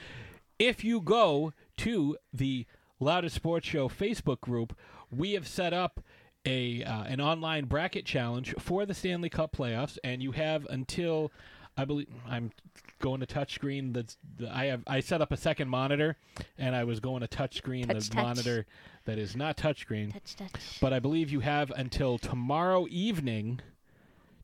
[0.57, 2.65] if you go to the
[2.99, 4.75] loudest sports show facebook group
[5.11, 6.01] we have set up
[6.47, 11.31] a uh, an online bracket challenge for the stanley cup playoffs and you have until
[11.77, 12.51] i believe i'm
[12.99, 16.15] going to touchscreen that's the, i have i set up a second monitor
[16.57, 18.23] and i was going to touchscreen Touch, the touch.
[18.23, 18.65] monitor
[19.05, 20.79] that is not touchscreen Touch, touch.
[20.81, 23.61] but I believe you have until tomorrow evening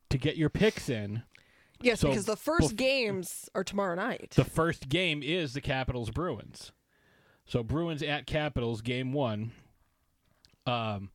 [0.08, 1.22] to get your picks in.
[1.82, 4.30] Yes, So, because the first bef- games are tomorrow night.
[4.36, 6.72] The first game is the Capitals Bruins.
[7.44, 9.52] So Bruins at Capitals game 1.
[10.66, 11.10] Um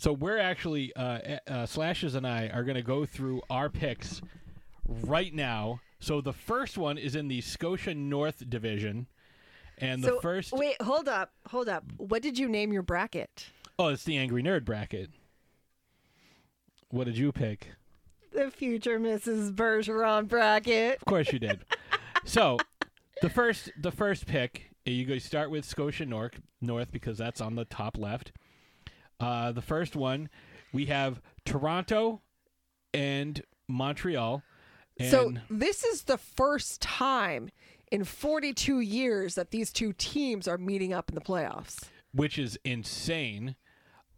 [0.00, 4.20] so we're actually uh, uh Slashes and I are going to go through our picks
[4.86, 5.80] right now.
[5.98, 9.06] So the first one is in the Scotia North division
[9.80, 11.84] and the so first wait, hold up, hold up.
[11.96, 13.46] What did you name your bracket?
[13.78, 15.10] Oh, it's the Angry Nerd bracket.
[16.90, 17.68] What did you pick?
[18.32, 19.54] The future Mrs.
[19.54, 20.96] Bergeron bracket.
[20.96, 21.64] Of course you did.
[22.24, 22.58] so,
[23.22, 27.40] the first the first pick, uh, you go start with Scotia North North because that's
[27.40, 28.32] on the top left.
[29.20, 30.28] Uh, the first one,
[30.72, 32.22] we have Toronto
[32.94, 34.42] and Montreal.
[34.98, 37.50] And So this is the first time
[37.92, 41.84] in 42 years that these two teams are meeting up in the playoffs.
[42.12, 43.54] which is insane.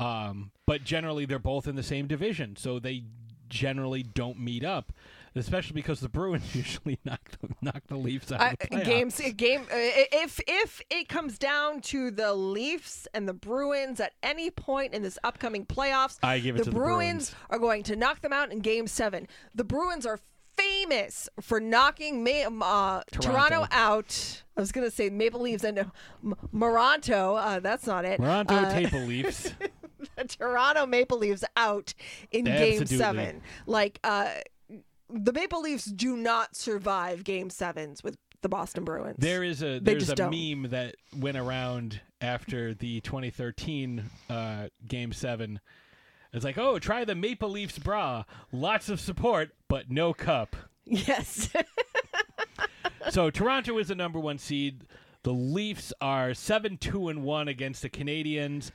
[0.00, 3.04] Um, but generally, they're both in the same division, so they
[3.48, 4.92] generally don't meet up.
[5.34, 9.62] Especially because the Bruins usually knock the, knock the Leafs out of the games game
[9.62, 14.92] uh, if if it comes down to the Leafs and the Bruins at any point
[14.94, 17.34] in this upcoming playoffs, I give it the to the Bruins Bruins.
[17.50, 19.26] are going to knock them out in Game Seven.
[19.54, 20.18] The Bruins are
[20.56, 22.30] famous for knocking Ma-
[22.64, 23.30] uh, Toronto.
[23.32, 23.66] Toronto.
[23.70, 24.42] out.
[24.54, 25.84] I was going to say Maple Leafs and uh,
[26.22, 27.36] M- Moronto.
[27.36, 28.18] Uh, that's not it.
[28.18, 29.50] Toronto Uh, Maple Leafs.
[30.16, 31.94] the Toronto Maple Leafs out
[32.30, 33.40] in Game Seven.
[33.66, 34.28] Like, uh,
[35.12, 39.16] the Maple Leafs do not survive Game Sevens with the Boston Bruins.
[39.18, 40.30] There is a there's a don't.
[40.30, 45.60] meme that went around after the 2013 uh, Game Seven.
[46.32, 48.24] It's like, oh, try the Maple Leafs bra.
[48.52, 50.56] Lots of support, but no cup.
[50.84, 51.50] yes.
[53.10, 54.84] so Toronto is the number one seed.
[55.24, 58.70] The Leafs are seven two and one against the Canadiens.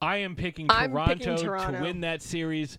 [0.00, 2.78] I am picking I'm Toronto, to win that series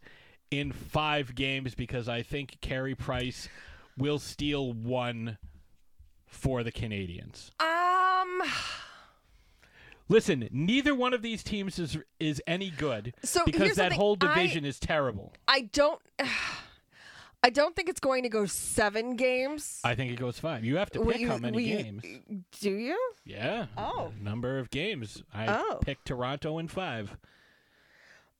[0.51, 3.49] in five games because I think Carey Price
[3.97, 5.37] will steal one
[6.27, 7.51] for the Canadiens.
[7.59, 8.41] um.
[10.07, 14.27] Listen, neither one of these teams is is any good So because that whole I-
[14.35, 15.33] division is terrible.
[15.47, 15.99] I don't.
[17.43, 19.79] I don't think it's going to go seven games.
[19.83, 20.63] I think it goes five.
[20.65, 22.03] You have to pick you- how many you- games.
[22.59, 22.99] Do you?
[23.23, 23.67] Yeah.
[23.77, 24.11] Oh.
[24.19, 25.21] Number of games.
[25.33, 25.77] I Oh.
[25.81, 27.15] picked Toronto in five.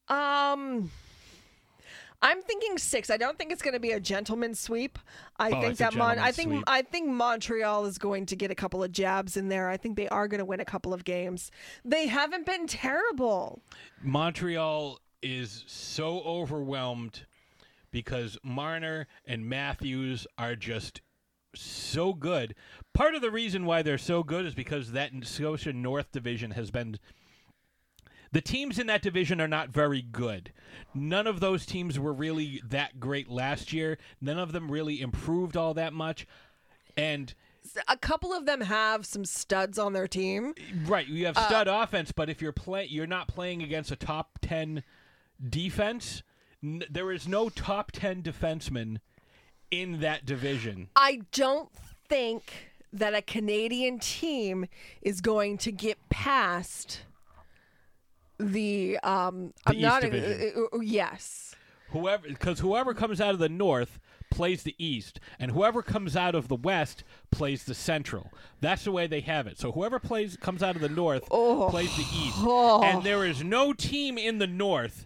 [0.07, 0.91] Um.
[2.21, 3.09] I'm thinking six.
[3.09, 4.97] I don't think it's going to be a gentleman's sweep.
[5.37, 6.63] I Oh, think that Mon- I think sweep.
[6.67, 9.69] I think Montreal is going to get a couple of jabs in there.
[9.69, 11.51] I think they are going to win a couple of games.
[11.83, 13.61] They haven't been terrible.
[14.01, 17.25] Montreal is so overwhelmed
[17.91, 21.01] because Marner and Matthews are just
[21.53, 22.55] so good.
[22.93, 26.69] Part of the reason why they're so good is because that Scotia North division has
[26.71, 26.97] been
[28.35, 30.51] the teams in that division are not very good.
[30.93, 33.97] None of those teams were really that great last year.
[34.19, 36.27] None of them really improved all that much.
[36.97, 37.33] And
[37.87, 40.53] A couple of them have some studs on their team.
[40.85, 43.95] Right, you have uh, stud offense, but if you're play, you're not playing against a
[43.95, 44.83] top ten
[45.49, 46.21] defense.
[46.61, 48.97] N- there is no top ten defenseman
[49.71, 50.89] in that division.
[50.97, 51.69] I don't
[52.09, 54.65] think that a Canadian team
[55.01, 56.99] is going to get past
[58.39, 60.51] the um I'm East not Division.
[60.55, 61.55] uh, uh, uh, yes.
[61.89, 63.99] Whoever, because whoever comes out of the North
[64.31, 68.31] plays the East, and whoever comes out of the West plays the Central.
[68.59, 69.57] That's the way they have it.
[69.59, 72.37] So whoever plays comes out of the North plays the East,
[72.83, 75.05] and there is no team in the North.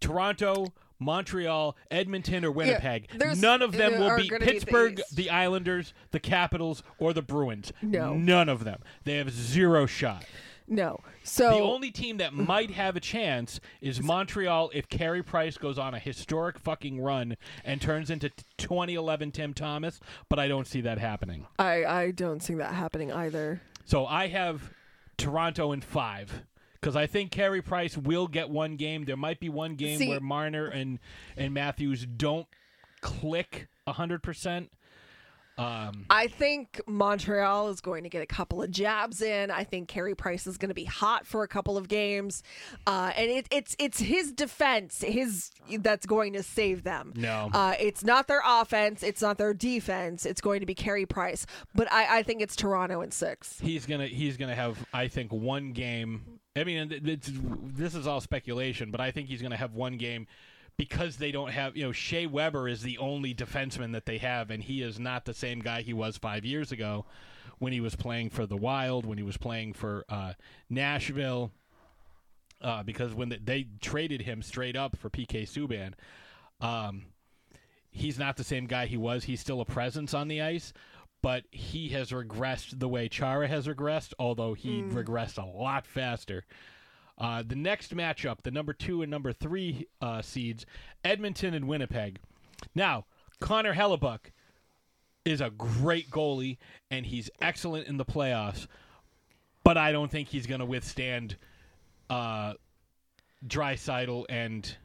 [0.00, 0.72] Toronto.
[1.00, 3.08] Montreal, Edmonton, or Winnipeg.
[3.14, 5.06] there's- None of them will beat be Pittsburgh, these.
[5.10, 7.72] the Islanders, the Capitals, or the Bruins.
[7.80, 8.14] No.
[8.14, 8.80] None of them.
[9.04, 10.24] They have zero shot.
[10.68, 11.00] No.
[11.22, 15.78] So The only team that might have a chance is Montreal if Carey Price goes
[15.78, 20.80] on a historic fucking run and turns into 2011 Tim Thomas, but I don't see
[20.82, 21.46] that happening.
[21.58, 23.62] I I don't see that happening either.
[23.84, 24.72] So I have
[25.16, 26.42] Toronto in five
[26.80, 29.04] because I think Carey Price will get one game.
[29.04, 30.98] There might be one game See- where Marner and
[31.36, 32.46] and Matthews don't
[33.00, 34.70] click hundred percent.
[35.58, 39.50] Um, I think Montreal is going to get a couple of jabs in.
[39.50, 42.44] I think Carey Price is going to be hot for a couple of games,
[42.86, 45.50] uh, and it, it's it's his defense, his
[45.80, 47.12] that's going to save them.
[47.16, 47.50] No.
[47.52, 50.24] uh, it's not their offense, it's not their defense.
[50.24, 51.44] It's going to be Carey Price,
[51.74, 53.58] but I, I think it's Toronto in six.
[53.60, 56.38] he's gonna he's gonna have I think one game.
[56.56, 60.26] I mean, it's, this is all speculation, but I think he's gonna have one game
[60.78, 64.50] because they don't have you know Shea Weber is the only defenseman that they have,
[64.50, 67.04] and he is not the same guy he was five years ago
[67.58, 70.32] when he was playing for the Wild, when he was playing for uh,
[70.70, 71.50] Nashville.
[72.60, 75.92] Uh, because when they, they traded him straight up for PK Subban,
[76.60, 77.02] um,
[77.90, 79.24] he's not the same guy he was.
[79.24, 80.72] He's still a presence on the ice,
[81.22, 86.44] but he has regressed the way Chara has regressed, although he regressed a lot faster.
[87.18, 90.64] Uh, the next matchup, the number two and number three uh, seeds,
[91.04, 92.18] Edmonton and Winnipeg.
[92.74, 93.06] Now,
[93.40, 94.30] Connor Hellebuyck
[95.24, 96.58] is a great goalie,
[96.90, 98.66] and he's excellent in the playoffs,
[99.64, 101.36] but I don't think he's going to withstand
[102.08, 102.54] uh,
[104.28, 104.76] and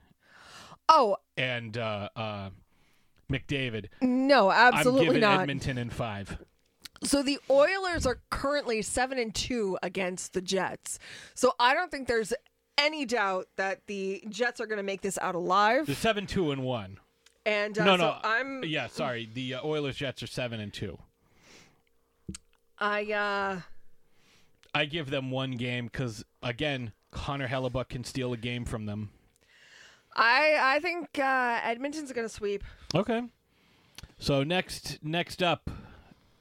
[0.90, 2.50] Oh and uh, uh,
[3.32, 3.86] McDavid.
[4.02, 5.42] no, I'm absolutely giving not.
[5.42, 6.38] Edmonton in five.
[7.04, 11.00] So the Oilers are currently seven and two against the Jets.
[11.34, 12.34] So I don't think there's
[12.78, 15.86] any doubt that the Jets are going to make this out alive.
[15.86, 17.00] The seven two and one.
[17.46, 18.88] And uh, no, so no, I'm yeah.
[18.88, 20.98] Sorry, the uh, Oilers Jets are seven and two.
[22.80, 23.62] I uh
[24.74, 29.10] I give them one game because again, Connor Hellebuyck can steal a game from them.
[30.16, 32.64] I I think uh, Edmonton's going to sweep.
[32.96, 33.24] Okay.
[34.20, 35.70] So next, next up,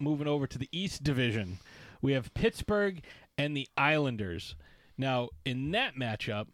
[0.03, 1.59] moving over to the East Division,
[2.01, 3.03] we have Pittsburgh
[3.39, 4.55] and the Islanders.
[4.99, 6.47] Now, in that matchup,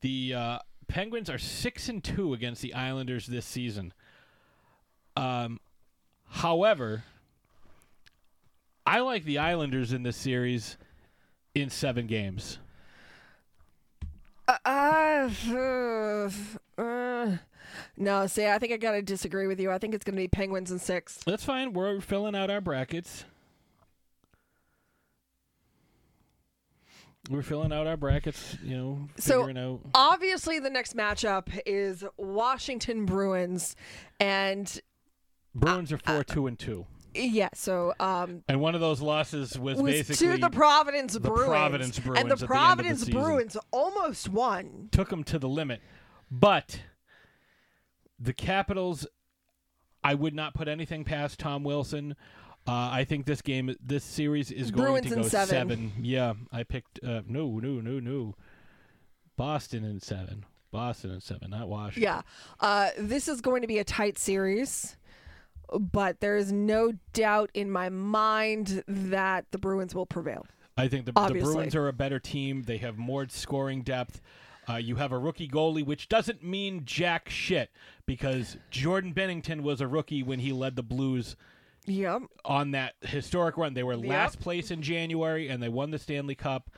[0.00, 3.92] the uh, Penguins are six and two against the Islanders this season.
[5.16, 5.60] Um,
[6.28, 7.04] however,
[8.86, 10.78] I like the Islanders in this series
[11.54, 12.58] in seven games.
[14.46, 16.30] Uh, uh,
[16.78, 17.36] uh,
[17.96, 19.70] no, see, I think I got to disagree with you.
[19.70, 21.20] I think it's going to be Penguins and six.
[21.26, 21.72] That's fine.
[21.72, 23.24] We're filling out our brackets.
[27.30, 29.80] We're filling out our brackets, you know, So- out.
[29.94, 33.76] Obviously, the next matchup is Washington Bruins,
[34.18, 34.80] and
[35.54, 39.80] Bruins are four, two, and two, yeah, so um, and one of those losses was,
[39.80, 42.46] was basically to the Providence the Bruins, Providence and Bruins the at the of the
[42.46, 43.08] Providence.
[43.08, 44.88] Bruins almost won.
[44.92, 45.80] took them to the limit,
[46.30, 46.80] but
[48.18, 49.06] the Capitals,
[50.02, 52.16] I would not put anything past Tom Wilson.
[52.66, 55.92] Uh, I think this game, this series is going Bruins to go seven.
[56.00, 57.02] Yeah, I picked.
[57.02, 58.34] Uh, no, no, no, no.
[59.36, 60.44] Boston in seven.
[60.70, 62.02] Boston in seven, not Washington.
[62.02, 62.22] Yeah,
[62.60, 64.98] uh, this is going to be a tight series,
[65.72, 70.46] but there is no doubt in my mind that the Bruins will prevail.
[70.76, 72.64] I think the, the Bruins are a better team.
[72.64, 74.20] They have more scoring depth.
[74.68, 77.70] Uh, you have a rookie goalie, which doesn't mean jack shit
[78.06, 81.36] because Jordan Binnington was a rookie when he led the Blues
[81.86, 82.22] Yep.
[82.44, 83.72] on that historic run.
[83.74, 84.04] They were Yep.
[84.06, 86.70] last place in January and they won the Stanley Cup.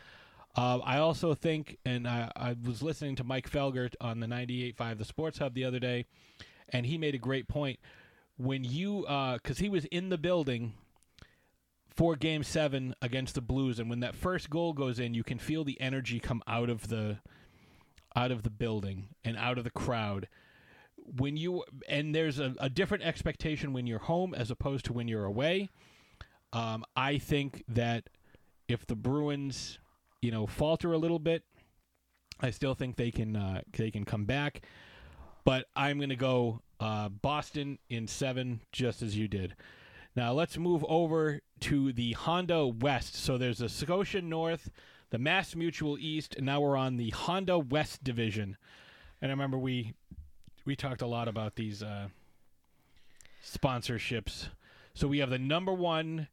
[0.57, 4.99] Uh, I also think, and I, I was listening to Mike Felger on the 98.5
[4.99, 6.07] The Sports Hub the other day,
[6.69, 7.79] and he made a great point.
[8.37, 10.73] When you, because he was in the building
[11.89, 15.39] for Game Seven against the Blues, and when that first goal goes in, you can
[15.39, 17.19] feel the energy come out of the
[18.17, 20.29] out of the building and out of the crowd
[21.17, 25.09] when you and there's a, a different expectation when you're home as opposed to when
[25.09, 25.69] you're away.
[26.53, 28.09] Um, I think that
[28.69, 29.79] if the Bruins,
[30.21, 31.45] you know, falter a little bit,
[32.41, 34.63] I still think they can uh, they can come back.
[35.45, 39.57] But I'm going to go uh, Boston in seven, just as you did.
[40.17, 43.15] Now let's move over to the Honda West.
[43.15, 44.71] So there's the Scotia North,
[45.11, 48.57] the Mass Mutual East, and now we're on the Honda West division.
[49.21, 49.95] And I remember we
[50.65, 52.09] we talked a lot about these uh,
[53.45, 54.49] sponsorships.
[54.95, 56.29] So we have the number one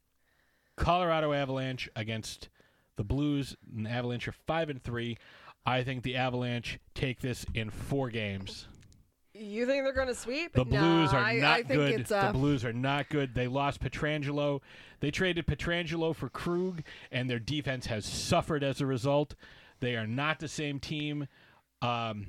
[0.76, 2.50] Colorado Avalanche against
[2.96, 5.18] the Blues, and the Avalanche are five and three.
[5.66, 8.68] I think the Avalanche take this in four games.
[9.40, 10.54] You think they're going to sweep?
[10.54, 12.00] The No, Blues are I, not I good.
[12.02, 13.34] It's, uh, The Blues are not good.
[13.34, 14.62] They lost Pietrangelo.
[15.00, 19.36] They traded Pietrangelo for Krug, and their defense has suffered as a result.
[19.80, 21.28] They are not the same team.
[21.82, 22.28] Um,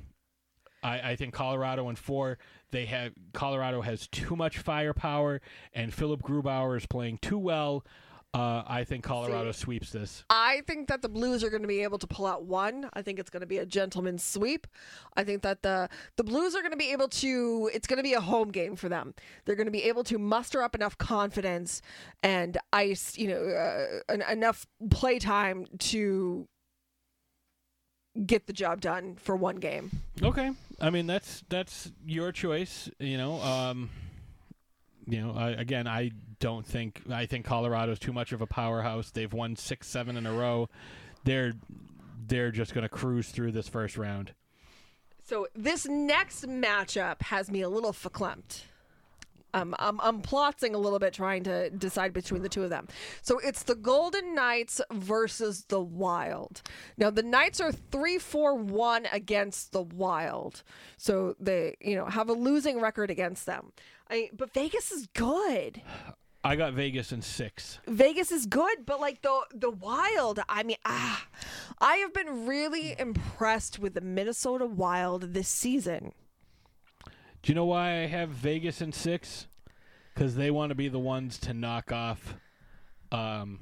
[0.83, 2.37] I, I think Colorado in four.
[2.71, 5.41] They have Colorado has too much firepower,
[5.73, 7.83] and Philip Grubauer is playing too well.
[8.31, 10.23] Uh, I think Colorado sweeps this.
[10.29, 12.87] I think that the Blues are going to be able to pull out one.
[12.93, 14.67] I think it's going to be a gentleman's sweep.
[15.17, 17.71] I think that the the Blues are going to be able to.
[17.73, 19.15] It's going to be a home game for them.
[19.45, 21.81] They're going to be able to muster up enough confidence
[22.21, 26.47] and ice, you know, uh, en- enough play time to
[28.27, 29.89] get the job done for one game.
[30.21, 32.91] Okay, I mean that's that's your choice.
[32.99, 33.89] You know, um,
[35.09, 35.55] you know.
[35.57, 39.11] Again, I don't think I think Colorado's too much of a powerhouse.
[39.11, 40.69] They've won six, seven in a row.
[41.23, 41.53] They're
[42.27, 44.33] they're just going to cruise through this first round.
[45.23, 48.63] So this next matchup has me a little verklempt.
[49.53, 52.87] Um, I'm, I'm plotting a little bit trying to decide between the two of them.
[53.21, 56.61] So it's the Golden Knights versus the Wild.
[56.97, 60.63] Now the Knights are 3-4-1 against the Wild.
[60.97, 63.71] So they, you know, have a losing record against them.
[64.09, 65.81] I, but Vegas is good.
[66.43, 67.79] I got Vegas in six.
[67.85, 71.27] Vegas is good, but like the the Wild, I mean, ah,
[71.79, 76.13] I have been really impressed with the Minnesota Wild this season.
[77.41, 79.47] Do you know why I have Vegas in six?
[80.13, 82.35] Because they want to be the ones to knock off.
[83.11, 83.59] Um,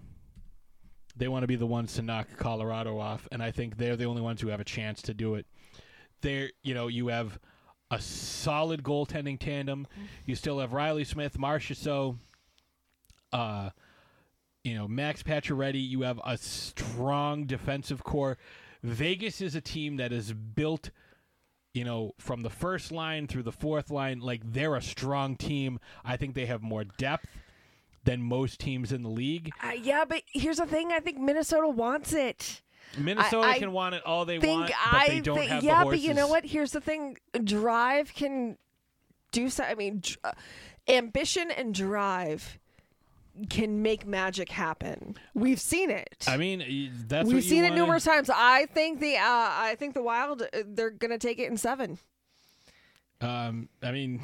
[1.16, 4.06] they want to be the ones to knock Colorado off, and I think they're the
[4.06, 5.48] only ones who have a chance to do it.
[6.22, 7.40] They're, you know, you have
[7.90, 9.88] a solid goaltending tandem.
[10.26, 12.18] You still have Reilly Smith, Marchessault,
[13.32, 13.70] uh,
[14.64, 15.88] you know, Max Pacioretty.
[15.88, 18.38] You have a strong defensive core.
[18.84, 20.92] Vegas is a team that is built
[21.78, 25.80] you know, from the first line through the fourth line, like they're a strong team.
[26.04, 27.28] I think they have more depth
[28.04, 29.52] than most teams in the league.
[29.64, 30.92] Uh, yeah, but here's the thing.
[30.92, 32.64] I think Minnesota wants it.
[32.98, 35.80] Minnesota I can want it all they want, but I they don't think, have yeah,
[35.80, 36.02] the horses.
[36.02, 36.46] but you know what?
[36.46, 37.18] Here's the thing.
[37.44, 38.58] Drive can
[39.32, 39.64] do so.
[39.64, 40.32] I mean, dr- uh,
[40.88, 42.60] ambition and drive
[43.50, 45.16] can make magic happen.
[45.34, 46.26] We've seen it.
[46.28, 48.30] I mean, that's We've seen it numerous times.
[48.34, 52.00] I think the uh, I think the Wild uh, they're gonna take it in seven.
[53.22, 54.22] Um, I mean,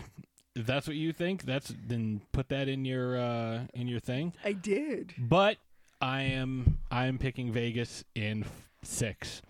[0.55, 4.33] if that's what you think, that's then put that in your uh, in your thing.
[4.43, 5.13] I did.
[5.17, 5.57] But
[6.03, 9.41] I am I am picking Vegas in f- six.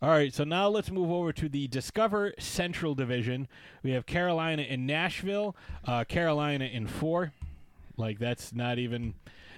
[0.00, 3.46] All right, so now let's move over to the Discover Central Division.
[3.82, 5.54] We have Carolina in Nashville.
[5.84, 7.34] Uh, Carolina in four.
[7.98, 9.12] Like that's not even.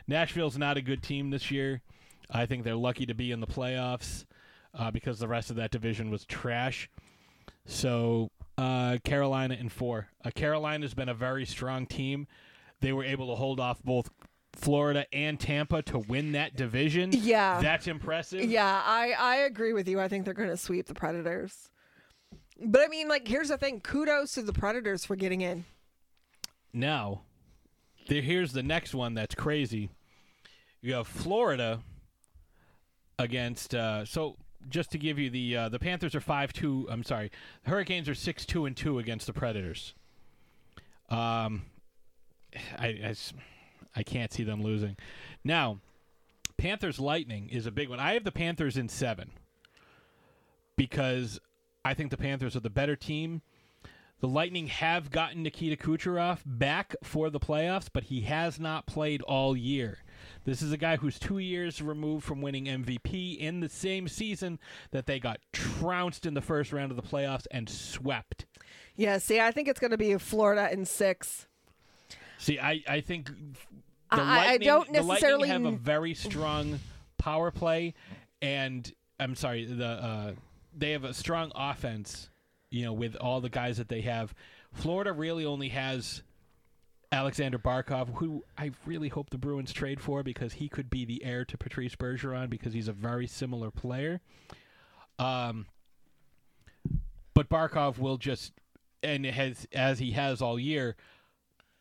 [0.08, 1.82] Nashville's not a good team this year.
[2.28, 4.24] I think they're lucky to be in the playoffs
[4.76, 6.90] uh, because the rest of that division was trash.
[7.64, 10.08] So uh, Carolina in four.
[10.24, 12.26] Uh, Carolina's been a very strong team.
[12.80, 14.10] They were able to hold off both
[14.56, 17.10] Florida and Tampa to win that division.
[17.12, 17.60] Yeah.
[17.60, 18.44] that's impressive.
[18.44, 20.00] Yeah, I I agree with you.
[20.00, 21.70] I think they're gonna sweep the Predators.
[22.60, 23.80] But I mean, like, here's the thing.
[23.80, 25.64] Kudos to the Predators for getting in.
[26.72, 27.22] Now,
[28.08, 29.90] there, here's the next one that's crazy.
[30.80, 31.80] You have Florida
[33.18, 33.74] against.
[33.74, 34.36] Uh, so,
[34.68, 36.86] just to give you the uh, the Panthers are five two.
[36.90, 37.30] I'm sorry,
[37.64, 39.94] Hurricanes are six two and two against the Predators.
[41.10, 41.62] Um,
[42.78, 43.14] I, I
[43.94, 44.96] I can't see them losing.
[45.42, 45.80] Now,
[46.56, 48.00] Panthers Lightning is a big one.
[48.00, 49.30] I have the Panthers in seven
[50.76, 51.40] because
[51.84, 53.42] I think the Panthers are the better team.
[54.20, 59.20] The Lightning have gotten Nikita Kucherov back for the playoffs, but he has not played
[59.22, 59.98] all year.
[60.44, 64.58] This is a guy who's two years removed from winning MVP in the same season
[64.92, 68.46] that they got trounced in the first round of the playoffs and swept.
[68.96, 71.46] Yeah, see, I think it's gonna be Florida in six.
[72.38, 73.30] See, I, I think
[74.10, 76.80] the I- I don't necessarily have a very strong
[77.18, 77.94] power play,
[78.42, 80.32] and I'm sorry, the uh,
[80.76, 82.28] they have a strong offense.
[82.70, 84.34] You know, with all the guys that they have,
[84.72, 86.22] Florida really only has
[87.12, 91.22] Aleksander Barkov, who I really hope the Bruins trade for because he could be the
[91.24, 94.20] heir to Patrice Bergeron because he's a very similar player.
[95.20, 95.66] Um,
[97.34, 98.52] but Barkov will just,
[99.02, 100.96] and has as he has all year,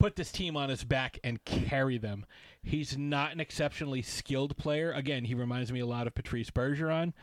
[0.03, 2.25] put this team on his back and carry them.
[2.61, 4.91] He's not an exceptionally skilled player.
[4.91, 7.13] Again, he reminds me a lot of Patrice Bergeron,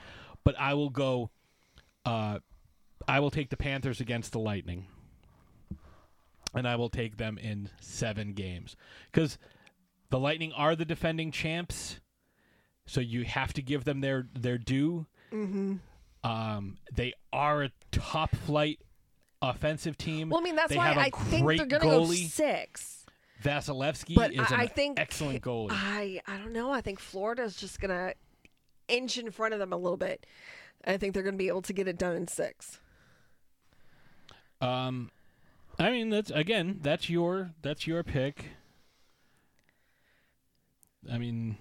[0.44, 1.28] but I will go.
[2.06, 2.38] Uh,
[3.06, 4.86] I will take the Panthers against the Lightning,
[6.54, 8.76] and I will take them in seven games
[9.12, 9.36] because
[10.08, 12.00] the Lightning are the defending champs,
[12.86, 15.04] so you have to give them their their due.
[15.30, 15.74] Mm-hmm.
[16.24, 18.80] Um, they are a top flight
[19.42, 20.30] offensive team.
[20.30, 23.06] Well, I mean, that's they why I think they're gonna go six.
[23.42, 25.68] Vasilevskiy But is I, an I think excellent goalie.
[25.70, 26.70] I I don't know.
[26.70, 28.12] I think Florida's just gonna
[28.88, 30.26] inch in front of them a little bit.
[30.84, 32.80] I think they're gonna be able to get it done in six.
[34.60, 35.10] Um,
[35.78, 38.46] I mean, that's again, that's your that's your pick.
[41.10, 41.56] I mean,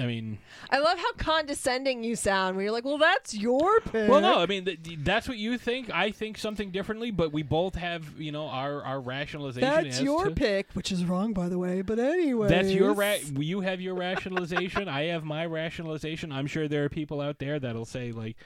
[0.00, 0.38] I mean,
[0.70, 2.56] I love how condescending you sound.
[2.56, 5.38] Where you're like, "Well, that's your pick." well, no, I mean th- th- that's what
[5.38, 5.90] you think.
[5.90, 9.68] I think something differently, but we both have you know our our rationalization.
[9.68, 11.82] that's your to- pick, which is wrong, by the way.
[11.82, 14.88] But anyway, That's your ra- you have your rationalization.
[14.88, 16.32] I have my rationalization.
[16.32, 18.36] I'm sure there are people out there that'll say like,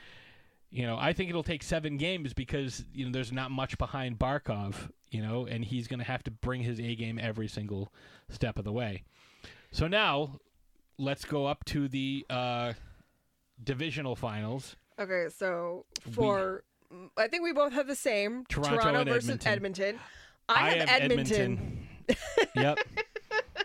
[0.70, 4.18] you know, I think it'll take seven games because you know there's not much behind
[4.18, 7.92] Barkov, you know, and he's going to have to bring his A game every single
[8.28, 9.02] step of the way.
[9.72, 10.40] So now,
[11.00, 12.74] let's go up to the uh,
[13.62, 14.76] divisional finals.
[14.98, 16.62] Okay, so for
[17.16, 19.52] I think we both have the same Toronto and versus Edmonton.
[19.52, 20.00] Edmonton.
[20.48, 21.88] I, have, Edmonton.
[22.56, 22.78] yep.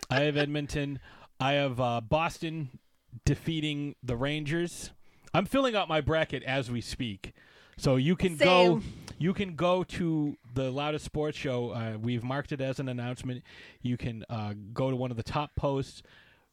[0.10, 0.99] I have Edmonton.
[1.40, 2.80] I have uh, Boston
[3.26, 4.91] defeating the Rangers.
[5.34, 7.34] I'm filling out my bracket as we speak.
[7.78, 8.82] So you can go
[9.18, 11.72] you can go to the loudest sports show.
[11.72, 13.44] Uh, we've marked it as an announcement.
[13.82, 16.02] You can uh, go to one of the top posts.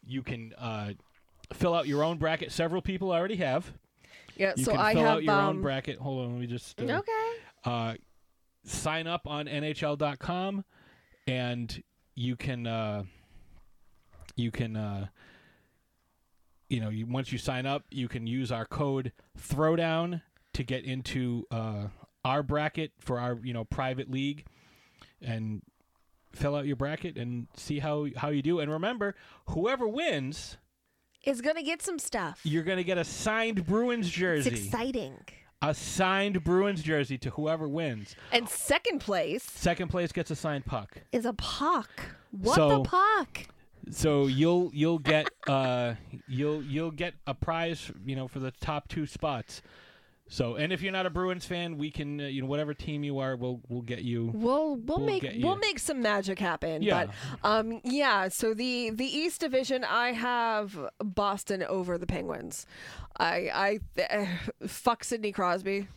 [0.06, 0.92] You can uh,
[1.52, 2.52] fill out your own bracket.
[2.52, 3.72] Several people already have.
[4.36, 5.98] Yeah, You so can I fill have out your um, own bracket.
[5.98, 7.32] Hold on, let me just uh, Okay.
[7.64, 7.94] uh,
[8.64, 10.64] sign up on NHL.com,
[11.26, 11.82] and
[12.14, 13.04] you can uh,
[14.36, 15.06] you can uh,
[16.68, 20.22] you know you once you sign up, you can use our code Throwdown
[20.54, 21.88] to get into uh,
[22.24, 24.44] our bracket for our you know private league,
[25.20, 25.62] and
[26.32, 28.60] fill out your bracket and see how how you do.
[28.60, 29.14] And remember,
[29.50, 30.56] whoever wins,
[31.24, 32.40] Is gonna get some stuff.
[32.44, 34.50] you're gonna get a signed Bruins jersey.
[34.50, 35.16] It's exciting.
[35.64, 38.16] A signed Bruins jersey to whoever wins.
[38.32, 41.02] And second place Second place gets a signed puck.
[41.12, 41.88] is a puck.
[42.32, 43.46] What So- the puck?
[43.90, 45.94] So you'll you'll get uh
[46.28, 49.60] you'll you'll get a prize you know for the top two spots.
[50.28, 53.05] So and if you're not a Bruins fan, we can uh, you know whatever team
[53.05, 54.31] you are, we'll we'll get you.
[54.32, 56.82] We'll we'll, We'll make we'll make some magic happen.
[56.82, 57.07] Yeah.
[57.43, 62.66] But um yeah, so the the East Division I have Boston over the Penguins.
[63.19, 64.27] I I uh,
[64.66, 65.89] fuck Sidney Crosby.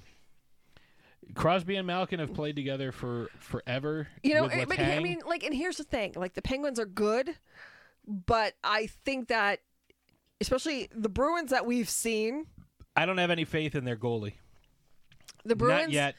[1.34, 4.08] Crosby and Malkin have played together for forever.
[4.22, 6.86] You know, eh, but I mean like and here's the thing, like the Penguins are
[6.86, 7.36] good,
[8.06, 9.62] but I think that
[10.42, 12.48] especially the Bruins that we've seen,
[12.96, 14.34] I don't have any faith in their goalie.
[15.44, 16.16] the Bruins Not yet.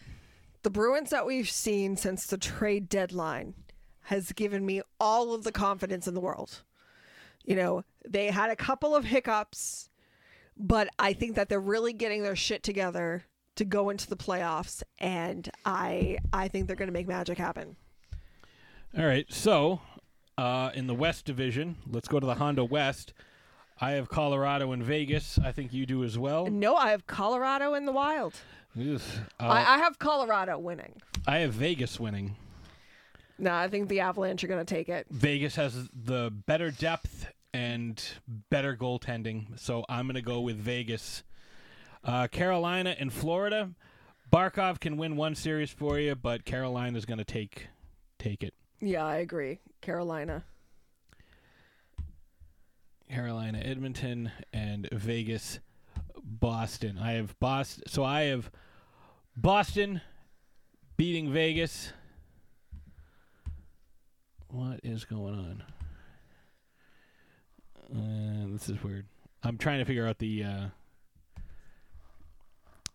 [0.63, 3.55] the Bruins that we've seen since the trade deadline
[4.03, 6.63] has given me all of the confidence in the world.
[7.45, 9.89] You know, they had a couple of hiccups,
[10.57, 13.25] but I think that they're really getting their shit together
[13.57, 17.77] to go into the playoffs and I I think they're going to make magic happen.
[18.97, 19.81] All right, so
[20.39, 23.13] uh, in the West Division, let's go to the Honda West.
[23.81, 25.39] I have Colorado and Vegas.
[25.39, 26.47] I think you do as well.
[26.47, 28.35] No, I have Colorado in the Wild.
[28.79, 29.01] Ugh.
[29.39, 30.95] Uh, I, I have Colorado winning.
[31.27, 32.37] I have Vegas winning.
[33.39, 35.07] No, I think the Avalanche are going to take it.
[35.11, 38.03] Vegas has the better depth and
[38.51, 41.23] better goaltending, so I'm going to go with Vegas.
[42.03, 43.71] Uh, Carolina and Florida.
[44.33, 47.69] Barkov can win one series for you, but Carolina's going to take
[48.19, 48.55] take it.
[48.81, 49.61] Yeah, I agree.
[49.81, 50.45] Carolina.
[53.09, 55.61] Carolina, Edmonton, and Vegas,
[56.23, 56.99] Boston.
[56.99, 57.85] I have Boston.
[57.87, 58.51] So I have
[59.37, 60.01] Boston
[60.97, 61.93] beating Vegas.
[64.49, 65.63] What is going on?
[67.95, 69.07] Uh, this is weird.
[69.43, 70.67] I'm trying to figure out the uh,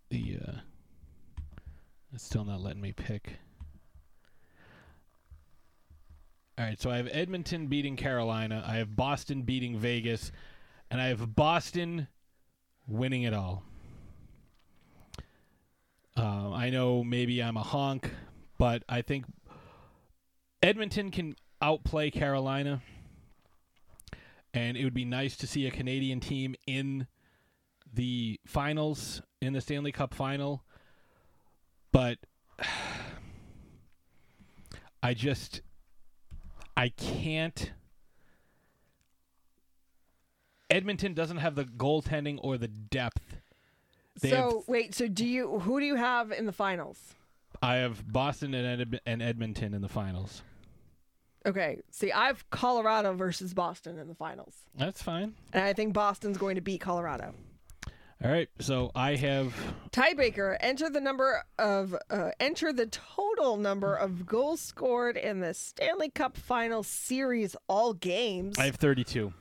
[0.09, 0.37] the.
[0.45, 0.51] Uh,
[2.13, 3.37] it's still not letting me pick.
[6.57, 8.63] All right, so I have Edmonton beating Carolina.
[8.67, 10.31] I have Boston beating Vegas,
[10.89, 12.07] and I have Boston
[12.87, 13.63] winning it all.
[16.17, 18.11] Uh, I know maybe I'm a honk,
[18.57, 19.25] but I think
[20.61, 22.81] Edmonton can outplay Carolina,
[24.53, 27.07] and it would be nice to see a Canadian team in
[27.93, 30.63] the finals, in the Stanley Cup final.
[31.93, 32.19] But
[35.01, 35.61] I just
[36.75, 37.71] I can't.
[40.69, 43.37] Edmonton doesn't have the goaltending or the depth.
[44.21, 47.15] They so have, wait, so do you who do you have in the finals?
[47.61, 50.41] I have Boston and, Ed, and Edmonton in the finals.
[51.45, 55.33] Okay, see, I have Colorado versus Boston in the finals, That's fine.
[55.53, 57.33] and I think Boston's going to beat Colorado.
[58.23, 59.55] All right, so I have
[59.91, 65.55] Tiebreaker: Enter the number of uh, enter the total number of goals scored in the
[65.55, 68.59] Stanley Cup Final Series, all games.
[68.59, 69.33] I have 32.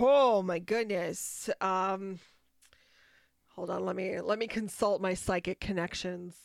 [0.00, 1.48] oh my goodness.
[1.62, 2.18] Um,
[3.54, 6.36] hold on, let me let me consult my psychic connections.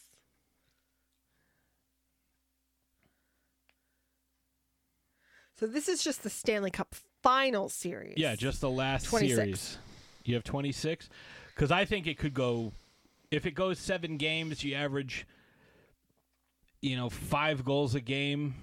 [5.60, 8.14] So this is just the Stanley Cup final series.
[8.16, 9.36] Yeah, just the last 26.
[9.36, 9.78] series.
[10.24, 11.10] You have 26?
[11.58, 12.72] Because I think it could go,
[13.32, 15.26] if it goes seven games, you average,
[16.82, 18.54] you know, five goals a game.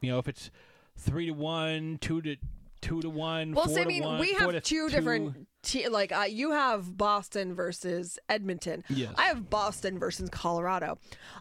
[0.00, 0.50] You know, if it's
[0.96, 2.36] three to one, two to
[2.80, 4.88] two to one, Well, so, I mean, one, we have two two.
[4.88, 5.46] different.
[5.62, 8.84] Te- like uh, you have Boston versus Edmonton.
[8.88, 9.12] Yes.
[9.18, 10.96] I have Boston versus Colorado.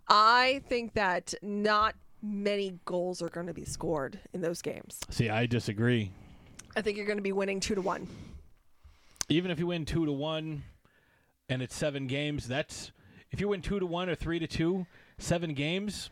[0.09, 4.99] I think that not many goals are going to be scored in those games.
[5.09, 6.11] See, I disagree.
[6.75, 8.05] I think you're going to be winning two to one.
[9.29, 10.63] Even if you win two to one,
[11.49, 12.91] and it's seven games, that's
[13.31, 14.85] if you win two to one or three to two,
[15.17, 16.09] seven games,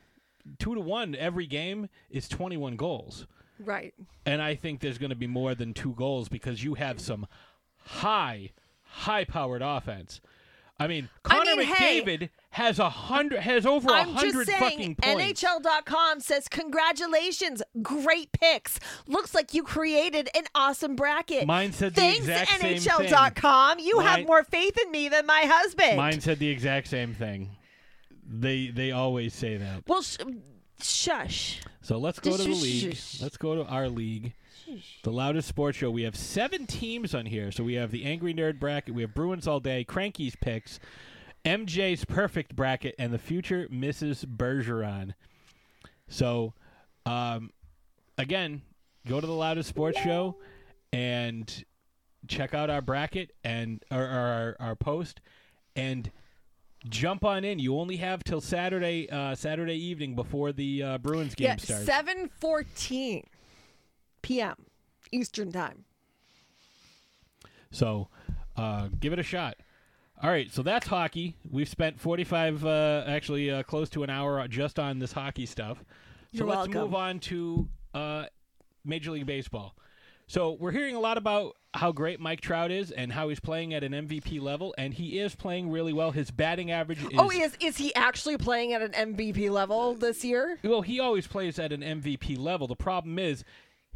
[0.60, 3.28] two to one every game is 21 goals.
[3.60, 3.94] Right.
[4.26, 7.28] And I think there's going to be more than two goals because you have some
[7.78, 8.52] high,
[8.84, 10.22] high-powered offense.
[10.80, 14.96] I mean, I Connor mean, hey- McDavid has a hundred, has over a hundred fucking
[14.96, 15.42] points.
[15.44, 18.80] NHL.com says, Congratulations, great picks.
[19.08, 21.46] Looks like you created an awesome bracket.
[21.48, 22.92] Mine said the Thanks, exact same thing.
[23.10, 23.80] NHL.com.
[23.80, 25.98] You have more faith in me than my husband.
[25.98, 27.50] Mine said the exact same thing.
[28.30, 29.84] They they always say that.
[29.88, 30.18] well, sh-
[30.82, 31.62] shush.
[31.82, 32.98] So let's go to the league.
[33.22, 34.34] Let's go to our league.
[35.04, 35.90] The loudest sports show.
[35.90, 37.52] We have seven teams on here.
[37.52, 38.94] So we have the Angry Nerd bracket.
[38.94, 40.80] We have Bruins all day, Cranky's picks,
[41.46, 44.26] MJ's perfect bracket, and the future Mrs.
[44.26, 45.14] Bergeron.
[46.10, 46.54] So,
[47.06, 47.52] um,
[48.18, 48.62] again,
[49.08, 50.36] go to the loudest sports show
[50.92, 51.64] and
[52.28, 55.22] check out our bracket and or, or our, our post
[55.76, 56.12] and
[56.90, 57.60] jump on in.
[57.60, 61.86] You only have till Saturday uh, Saturday evening before the uh, Bruins game Yeah, starts.
[61.86, 63.24] 7:14
[64.22, 64.56] p.m.
[65.12, 65.86] Eastern Time.
[67.72, 68.10] So
[68.56, 69.58] uh, give it a shot.
[70.22, 71.36] All right, so that's hockey.
[71.50, 75.78] We've spent 45, uh, actually uh, close to an hour just on this hockey stuff.
[76.34, 76.82] So You're let's welcome.
[76.82, 78.26] move on to uh,
[78.84, 79.76] Major League Baseball.
[80.26, 83.74] So we're hearing a lot about how great Mike Trout is and how he's playing
[83.74, 86.12] at an MVP level, and he is playing really well.
[86.12, 90.26] His batting average is oh, is is he actually playing at an MVP level this
[90.26, 90.58] year?
[90.64, 92.68] Well, he always plays at an MVP level.
[92.68, 93.46] The problem is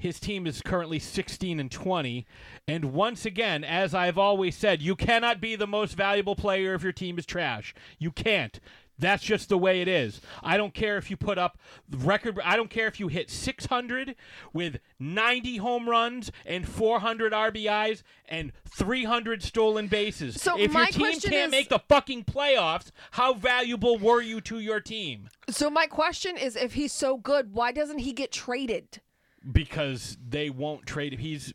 [0.01, 2.25] his team is currently 16 and 20,
[2.67, 6.81] and once again, as I've always said, you cannot be the most valuable player if
[6.81, 7.75] your team is trash.
[7.99, 8.59] You can't.
[8.97, 10.21] That's just the way it is.
[10.43, 11.57] I don't care if you put up
[11.89, 12.39] record.
[12.43, 14.15] I don't care if you hit 600
[14.53, 20.39] with 90 home runs and 400 RBIs and 300 stolen bases.
[20.41, 24.59] So if your team can't is- make the fucking playoffs, how valuable were you to
[24.59, 25.29] your team?
[25.49, 29.01] So my question is, if he's so good, why doesn't he get traded?
[29.49, 31.19] Because they won't trade him.
[31.19, 31.53] He's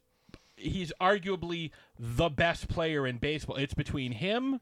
[0.56, 3.56] he's arguably the best player in baseball.
[3.56, 4.60] It's between him,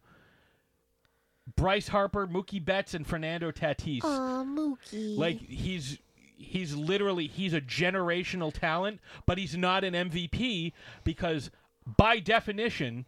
[1.57, 4.01] Bryce Harper, Mookie Betts, and Fernando Tatis.
[4.01, 5.17] Mookie.
[5.17, 5.99] Like he's
[6.37, 10.73] he's literally he's a generational talent, but he's not an MVP
[11.05, 11.51] because
[11.97, 13.05] by definition,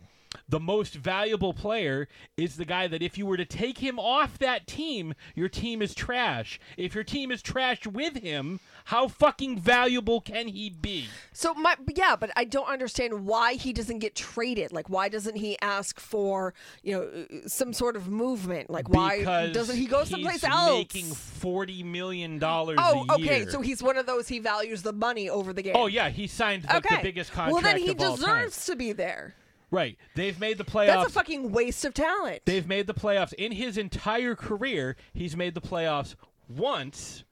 [0.48, 4.38] the most valuable player is the guy that if you were to take him off
[4.38, 6.60] that team, your team is trash.
[6.76, 11.08] If your team is trash with him, how fucking valuable can he be?
[11.32, 14.72] So my yeah, but I don't understand why he doesn't get traded.
[14.72, 18.70] Like why doesn't he ask for you know some sort of movement?
[18.70, 20.70] Like why because doesn't he go someplace else?
[20.70, 23.40] making forty million dollars oh, okay.
[23.40, 23.50] year.
[23.50, 25.74] So he's one of those he values the money over the game.
[25.76, 26.96] Oh yeah, he signed like, okay.
[26.96, 29.34] the biggest contract well, then he deserves to be there.
[29.70, 29.98] Right.
[30.14, 30.86] They've made the playoffs.
[30.86, 32.42] That's a fucking waste of talent.
[32.44, 34.96] They've made the playoffs in his entire career.
[35.12, 36.14] He's made the playoffs
[36.48, 37.24] once,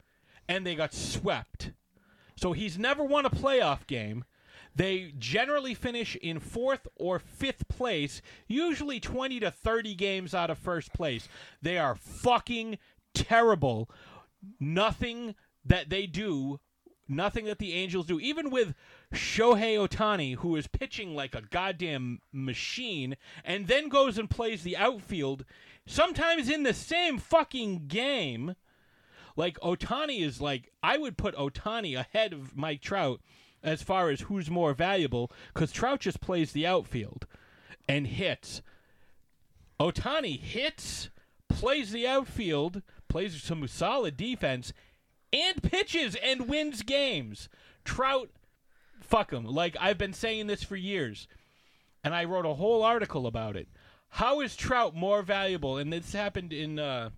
[0.48, 1.72] and they got swept.
[2.36, 4.24] So he's never won a playoff game.
[4.76, 10.58] They generally finish in fourth or fifth place, usually 20 to 30 games out of
[10.58, 11.28] first place.
[11.62, 12.78] They are fucking
[13.14, 13.88] terrible.
[14.58, 16.58] Nothing that they do,
[17.08, 18.74] nothing that the Angels do, even with
[19.12, 24.76] Shohei Ohtani, who is pitching like a goddamn machine, and then goes and plays the
[24.76, 25.44] outfield,
[25.86, 28.54] sometimes in the same fucking game.
[29.36, 33.20] Like Ohtani is like I would put Ohtani ahead of Mike Trout
[33.62, 37.26] as far as who's more valuable because Trout just plays the outfield
[37.88, 38.62] and hits.
[39.80, 41.10] Ohtani hits,
[41.48, 44.72] plays the outfield, plays some solid defense,
[45.34, 47.48] and pitches and wins games.
[47.84, 48.30] Trout,
[49.00, 49.44] fuck him.
[49.44, 51.26] Like I've been saying this for years,
[52.02, 53.68] and I wrote a whole article about it.
[54.10, 55.76] How is Trout more valuable?
[55.76, 57.10] And this happened in uh,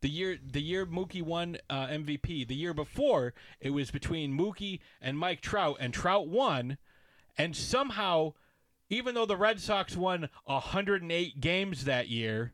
[0.00, 2.48] the year the year Mookie won uh, MVP.
[2.48, 6.76] The year before, it was between Mookie and Mike Trout, and Trout won.
[7.38, 8.34] And somehow,
[8.88, 12.52] even though the Red Sox won 108 games that year,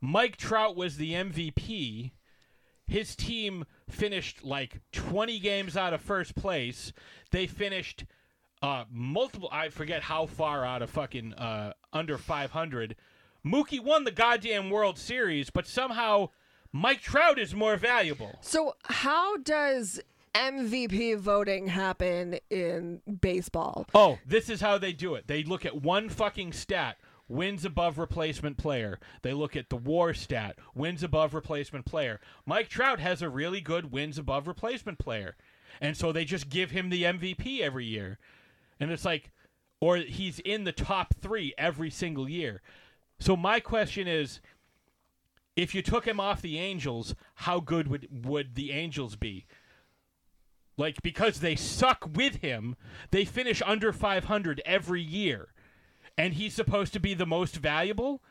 [0.00, 2.12] Mike Trout was the MVP.
[2.86, 6.92] His team finished like 20 games out of first place.
[7.30, 8.04] They finished
[8.62, 9.48] uh, multiple.
[9.52, 12.96] I forget how far out of fucking uh, under 500.
[13.44, 16.30] Mookie won the goddamn World Series, but somehow
[16.72, 18.38] Mike Trout is more valuable.
[18.40, 20.00] So, how does
[20.34, 23.86] MVP voting happen in baseball?
[23.94, 25.26] Oh, this is how they do it.
[25.26, 26.96] They look at one fucking stat.
[27.28, 28.98] Wins above replacement player.
[29.22, 30.58] They look at the war stat.
[30.74, 32.20] Wins above replacement player.
[32.44, 35.36] Mike Trout has a really good wins above replacement player.
[35.80, 38.18] And so they just give him the MVP every year.
[38.78, 39.30] And it's like,
[39.80, 42.62] or he's in the top three every single year.
[43.18, 44.40] So my question is
[45.56, 49.46] if you took him off the Angels, how good would, would the Angels be?
[50.76, 52.76] Like, because they suck with him,
[53.12, 55.53] they finish under 500 every year.
[56.16, 58.22] And he's supposed to be the most valuable.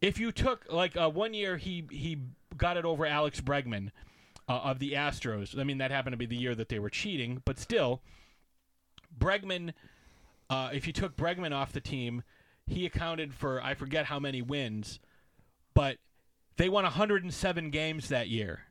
[0.00, 2.18] If you took, like, uh, one year he, he
[2.56, 3.90] got it over Alex Bregman
[4.48, 5.58] uh, of the Astros.
[5.58, 8.02] I mean, that happened to be the year that they were cheating, but still,
[9.16, 9.74] Bregman,
[10.50, 12.22] uh, if you took Bregman off the team,
[12.66, 14.98] he accounted for, I forget how many wins,
[15.74, 15.98] but
[16.56, 18.62] they won 107 games that year.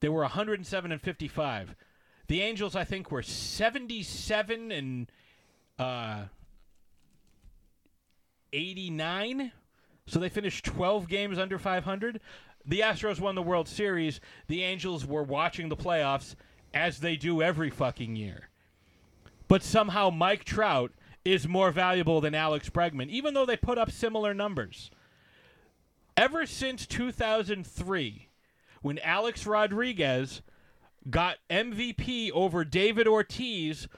[0.00, 1.74] They were 107 and 55.
[2.28, 5.10] The Angels, I think, were 77 and
[5.78, 6.24] uh,
[8.52, 9.52] 89.
[10.06, 12.20] So they finished 12 games under 500.
[12.64, 14.20] The Astros won the World Series.
[14.46, 16.34] The Angels were watching the playoffs
[16.74, 18.48] as they do every fucking year.
[19.48, 20.92] But somehow Mike Trout
[21.24, 24.90] is more valuable than Alex Bregman, even though they put up similar numbers.
[26.16, 28.28] Ever since 2003,
[28.82, 30.42] when Alex Rodriguez
[31.08, 33.88] got MVP over David Ortiz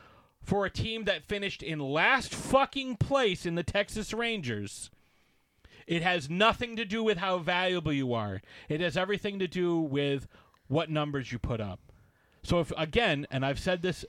[0.42, 4.90] for a team that finished in last fucking place in the Texas Rangers.
[5.86, 8.40] It has nothing to do with how valuable you are.
[8.68, 10.28] It has everything to do with
[10.68, 11.80] what numbers you put up.
[12.42, 14.04] So if again, and I've said this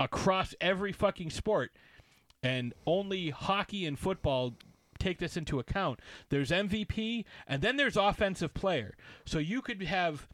[0.00, 1.72] across every fucking sport,
[2.42, 4.54] and only hockey and football
[4.98, 6.00] take this into account.
[6.28, 8.96] There's MVP and then there's offensive player.
[9.24, 10.28] So you could have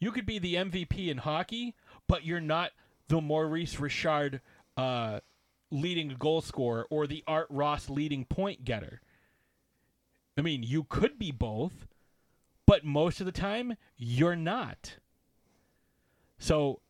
[0.00, 1.74] you could be the MVP in hockey,
[2.06, 2.70] but you're not
[3.08, 4.40] the Maurice Richard
[4.78, 5.18] uh,
[5.70, 9.02] leading goal scorer or the Art Ross leading point getter.
[10.38, 11.88] I mean, you could be both,
[12.64, 14.96] but most of the time you're not.
[16.38, 16.80] So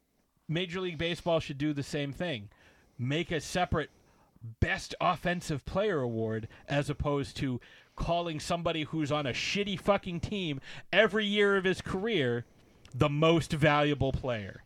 [0.47, 2.51] Major League Baseball should do the same thing.
[2.99, 3.91] Make a separate
[4.61, 7.61] best offensive player award as opposed to
[7.97, 10.61] calling somebody who's on a shitty fucking team
[10.93, 12.45] every year of his career
[12.95, 14.63] the most valuable player.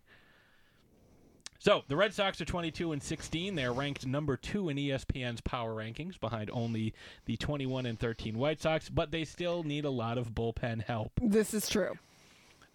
[1.62, 3.54] So the Red Sox are 22 and 16.
[3.54, 6.92] They're ranked number two in ESPN's power rankings, behind only
[7.26, 8.88] the 21 and 13 White Sox.
[8.88, 11.12] But they still need a lot of bullpen help.
[11.22, 11.92] This is true.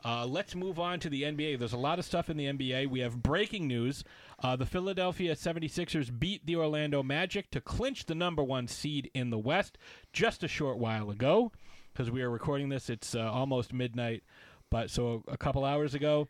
[0.06, 1.60] Uh, let's move on to the NBA.
[1.60, 2.90] There's a lot of stuff in the NBA.
[2.90, 4.06] We have breaking news.
[4.42, 9.32] Uh, the Philadelphia 76ers beat the Orlando Magic to clinch the number one seed in
[9.32, 9.78] the West
[10.14, 11.52] just a short while ago.
[11.92, 14.24] Because we are recording this, it's uh, almost midnight.
[14.70, 16.30] But so a couple hours ago,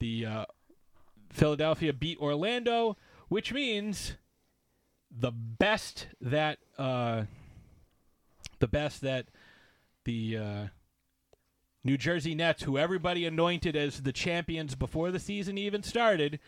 [0.00, 0.44] the uh,
[1.32, 2.96] Philadelphia beat Orlando,
[3.28, 4.12] which means
[5.10, 7.24] the best that uh,
[8.60, 9.26] the best that
[10.04, 10.64] the uh,
[11.84, 16.38] New Jersey Nets, who everybody anointed as the champions before the season even started,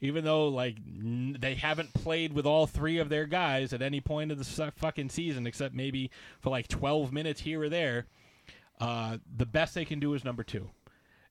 [0.00, 4.00] even though like n- they haven't played with all three of their guys at any
[4.00, 6.10] point of the su- fucking season, except maybe
[6.40, 8.06] for like 12 minutes here or there.
[8.80, 10.70] Uh, the best they can do is number two,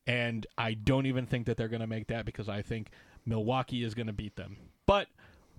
[0.08, 2.90] and I don't even think that they're going to make that because I think
[3.26, 4.58] Milwaukee is going to beat them.
[4.86, 5.10] But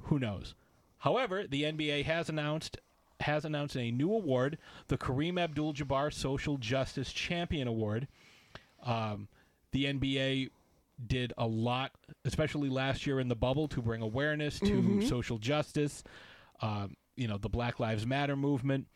[0.05, 0.55] who knows?
[0.99, 2.79] However, the NBA has announced
[3.21, 8.07] has announced a new award, the Kareem Abdul-Jabbar Social Justice Champion Award.
[8.85, 9.27] Um,
[9.73, 10.51] the NBA
[11.05, 11.91] did a lot,
[12.25, 16.05] especially last year in the bubble, to bring awareness to social justice.
[16.63, 18.87] Um, you know, the Black Lives Matter movement.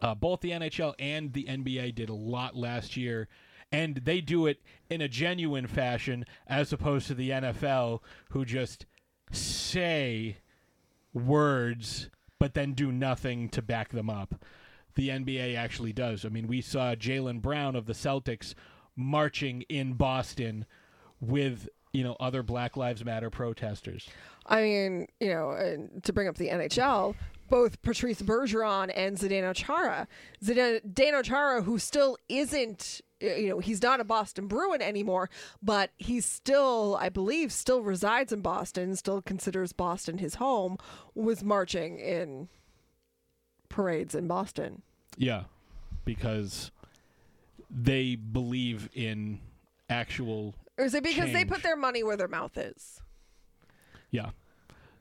[0.00, 3.28] Uh, both the NHL and the NBA did a lot last year,
[3.72, 8.86] and they do it in a genuine fashion as opposed to the NFL, who just
[9.32, 10.38] say
[11.12, 14.34] words but then do nothing to back them up.
[14.94, 16.24] The NBA actually does.
[16.24, 18.54] I mean, we saw Jaylen Brown of the Celtics
[18.94, 20.66] marching in Boston
[21.20, 24.08] with you know other Black Lives Matter protesters.
[24.46, 27.14] I mean, you know, to bring up the NHL,
[27.48, 30.08] both Patrice Bergeron and Zdeno Chara.
[30.42, 35.30] Zdeno Chara, who still isn't, uh, you know, he's not a Boston Bruin anymore,
[35.62, 40.76] but he's still, I believe, still resides in Boston, still considers Boston his home,
[41.14, 42.48] was marching in
[43.68, 44.82] parades in Boston.
[45.16, 45.44] Yeah,
[46.04, 46.70] because
[47.70, 49.40] they believe in
[49.88, 53.00] actual Or is it because they put their money where their mouth is?
[54.10, 54.30] Yeah.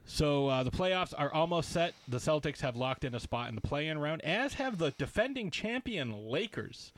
[0.05, 1.93] So uh, the playoffs are almost set.
[2.07, 5.49] The Celtics have locked in a spot in the play-in round, as have the defending
[5.49, 6.93] champion Lakers.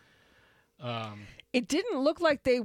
[0.82, 1.22] Um,
[1.54, 2.62] It didn't look like they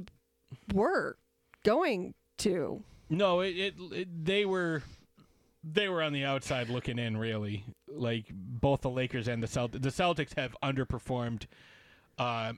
[0.75, 1.17] were
[1.65, 2.83] going to.
[3.09, 4.83] no, it, it, it they were
[5.65, 7.17] they were on the outside looking in.
[7.17, 9.81] Really, like both the Lakers and the Celtics.
[9.81, 11.45] The Celtics have underperformed
[12.19, 12.55] uh,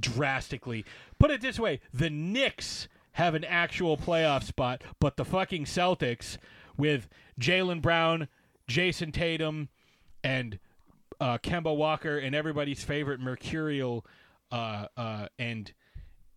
[0.00, 0.84] drastically.
[1.18, 6.36] Put it this way: the Knicks have an actual playoff spot, but the fucking Celtics,
[6.80, 7.08] with
[7.38, 8.26] Jaylen Brown,
[8.66, 9.68] Jayson Tatum,
[10.24, 10.58] and
[11.20, 14.06] uh, Kemba Walker, and everybody's favorite mercurial
[14.50, 15.72] uh, uh, and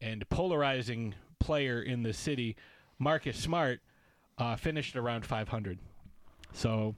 [0.02, 2.58] and polarizing player in the city,
[3.00, 3.80] Marcus Smart,
[4.38, 5.80] uh, finished around 500.
[6.52, 6.96] So,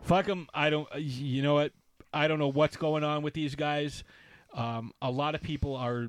[0.00, 0.48] fuck them.
[0.54, 0.88] I don't.
[0.96, 1.72] You know what?
[2.14, 4.02] I don't know what's going on with these guys.
[4.54, 6.08] Um, a lot of people are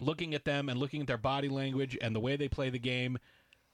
[0.00, 2.78] looking at them and looking at their body language and the way they play the
[2.78, 3.18] game,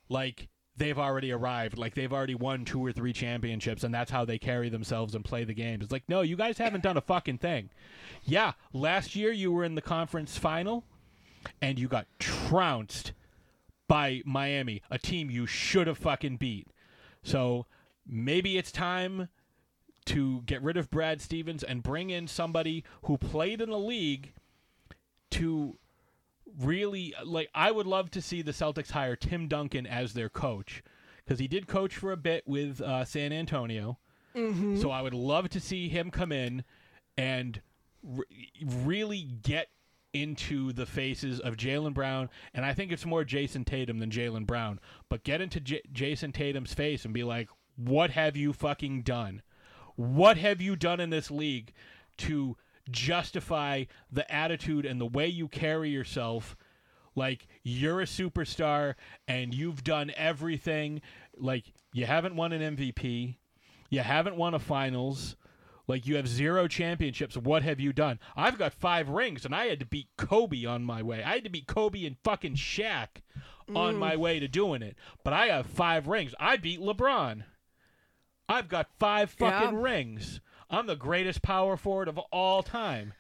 [0.09, 4.25] like they've already arrived, like they've already won two or three championships, and that's how
[4.25, 5.81] they carry themselves and play the game.
[5.83, 7.71] It's like, no, you guys haven't done a fucking thing.
[8.25, 10.85] Yeah, last year you were in the conference final,
[11.61, 13.13] and you got trounced
[13.89, 16.69] by Miami, a team you should have fucking beat.
[17.23, 17.67] So
[18.07, 19.29] maybe it's time
[20.07, 24.33] to get rid of Brad Stevens and bring in somebody who played in the league
[25.33, 25.77] to
[26.59, 30.83] really like I would love to see the Celtics hire Tim Duncan as their coach
[31.25, 33.99] because he did coach for a bit with uh, San Antonio.
[34.81, 36.65] So I would love to see him come in
[37.17, 37.61] and
[38.03, 38.25] re-
[38.63, 39.69] really get
[40.15, 44.47] into the faces of Jaylen Brown, and I think it's more Jayson Tatum than Jaylen
[44.47, 44.81] Brown.
[45.09, 49.43] But get into J- Jayson Tatum's face and be like, "What have you fucking done?
[49.97, 51.73] What have you done in this league
[52.19, 52.57] to
[52.91, 56.57] justify the attitude and the way you carry yourself?"
[57.15, 58.95] Like you're a superstar
[59.27, 61.03] and you've done everything.
[61.37, 63.37] Like you haven't won an MVP,
[63.91, 65.37] you haven't won a finals.
[65.89, 67.37] Like you have zero championships.
[67.37, 68.21] What have you done?
[68.37, 71.23] I've got five rings, and I had to beat Kobe on my way.
[71.23, 73.23] I had to beat Kobe and fucking Shaq
[73.75, 74.19] on my mm.
[74.19, 74.97] way to doing it.
[75.25, 76.35] But I have five rings.
[76.39, 77.45] I beat LeBron.
[78.51, 79.83] I've got five fucking Yeah.
[79.83, 80.41] rings.
[80.71, 83.15] I'm the greatest power forward of all time.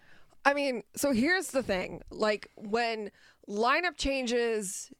[0.44, 2.02] I mean, so here's the thing.
[2.10, 3.10] Like when
[3.48, 4.92] lineup changes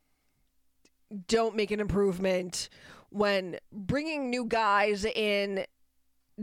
[1.27, 2.69] don't make an improvement,
[3.11, 5.65] when bringing new guys in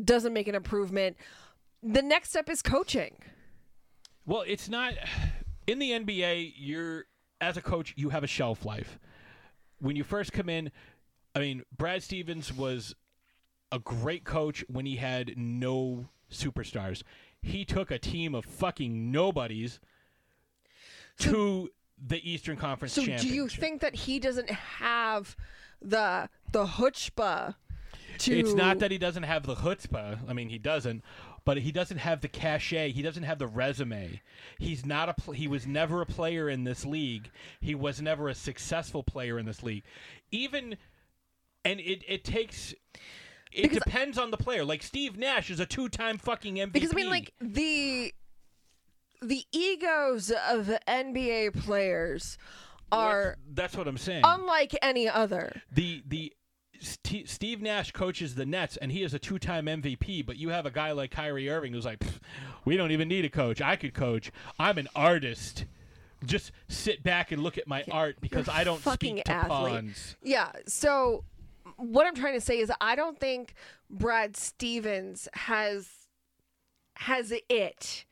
[0.04, 1.18] doesn't make an improvement,
[1.82, 3.18] the next step is coaching.
[4.26, 4.94] Well, it's not
[5.68, 6.54] in the NBA.
[6.58, 7.06] You're
[7.42, 8.98] as a coach, you have a shelf life.
[9.80, 10.72] When you first come in,
[11.36, 12.96] I mean, Brad Stevens was
[13.72, 17.04] a great coach when he had no superstars.
[17.42, 19.80] He took a team of fucking nobodies
[21.20, 23.30] to the Eastern Conference So Championship.
[23.30, 25.36] do you think that he doesn't have
[25.82, 27.56] the the chutzpah
[28.20, 30.20] to It's not that he doesn't have the chutzpah.
[30.28, 31.04] I mean, he doesn't,
[31.44, 32.92] but he doesn't have the cachet.
[32.92, 34.22] He doesn't have the resume.
[34.58, 35.14] He's not a.
[35.14, 37.30] Pl- he was never a player in this league.
[37.60, 39.84] He was never a successful player in this league.
[40.32, 40.78] Even,
[41.64, 42.74] and it it takes.
[43.56, 44.64] It Because- depends on the player.
[44.66, 46.72] Like Steve Nash is a two-time fucking MVP.
[46.74, 48.14] because I mean like the
[49.22, 52.38] the egos of NBA players
[52.92, 54.22] are that's what I'm saying.
[54.26, 55.62] unlike any other.
[55.72, 56.34] the the
[56.82, 60.26] St- Steve Nash coaches the Nets, and he is a two-time MVP.
[60.26, 62.04] But you have a guy like Kyrie Irving who's like,
[62.66, 63.62] we don't even need a coach.
[63.62, 64.30] I could coach.
[64.60, 65.66] I'm an artist.
[66.26, 69.50] Just sit back and look at my art because I don't fucking speak to athlete.
[69.50, 70.16] pawns.
[70.22, 70.52] Yeah.
[70.68, 71.24] So
[71.78, 73.54] what I'm trying to say is I don't think
[73.90, 75.90] Brad Stevens has
[76.98, 78.06] has it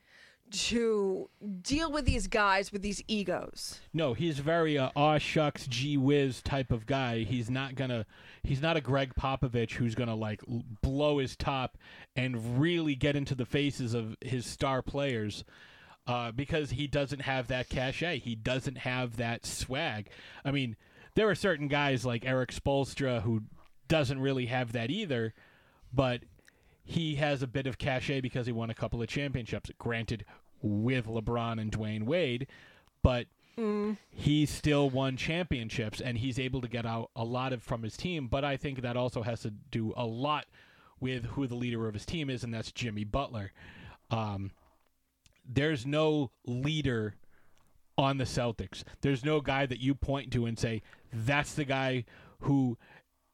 [0.51, 1.29] to
[1.61, 3.79] deal with these guys with these egos.
[3.91, 7.23] No, he's very uh, aw shucks, gee whiz type of guy.
[7.23, 8.05] He's not gonna.
[8.43, 11.77] He's not a Gregg Popovich who's gonna like l- blow his top
[12.15, 15.43] and really get into the faces of his star players.
[16.05, 18.19] Uh, because he doesn't have that cachet.
[18.19, 20.09] He doesn't have that swag.
[20.43, 20.75] I mean,
[21.15, 23.43] there are certain guys like Erik Spoelstra who
[23.87, 25.33] doesn't really have that either,
[25.93, 26.21] but
[26.83, 29.71] he has a bit of cachet because he won a couple of championships.
[29.77, 30.25] Granted,
[30.61, 32.47] with LeBron and Dwyane Wade,
[33.01, 33.27] but
[34.09, 37.95] he still won championships and he's able to get out a lot of from his
[37.95, 38.27] team.
[38.27, 40.45] But I think that also has to do a lot
[40.99, 43.51] with who the leader of his team is, and that's Jimmy Butler.
[44.09, 44.51] Um,
[45.47, 47.15] there's no leader
[47.97, 48.83] on the Celtics.
[49.01, 52.05] There's no guy that you point to and say that's the guy
[52.39, 52.77] who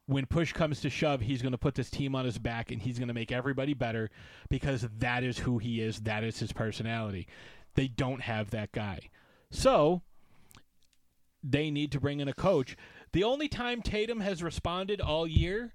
[0.06, 2.82] when push comes to shove, he's going to put this team on his back and
[2.82, 4.10] he's going to make everybody better
[4.48, 6.00] because that is who he is.
[6.00, 7.28] That is his personality.
[7.76, 9.10] They don't have that guy.
[9.52, 10.02] So
[11.44, 12.76] they need to bring in a coach.
[13.12, 15.74] The only time Tatum has responded all year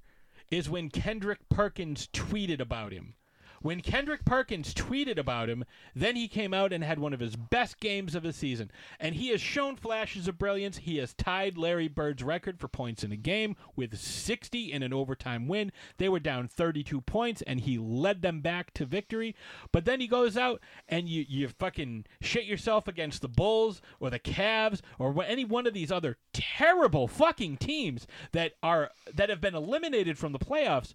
[0.51, 3.15] is when Kendrick Perkins tweeted about him.
[3.65, 5.65] When Kendrick Perkins tweeted about him,
[5.95, 8.69] then he came out and had one of his best games of the season.
[8.99, 10.77] And he has shown flashes of brilliance.
[10.77, 14.93] He has tied Larry Bird's record for points in a game with 60 in an
[14.93, 15.71] overtime win.
[15.97, 19.35] They were down 32 points and he led them back to victory.
[19.71, 24.11] But then he goes out and you, you fucking shit yourself against the Bulls or
[24.11, 29.41] the Cavs or any one of these other terrible fucking teams that are that have
[29.41, 30.93] been eliminated from the playoffs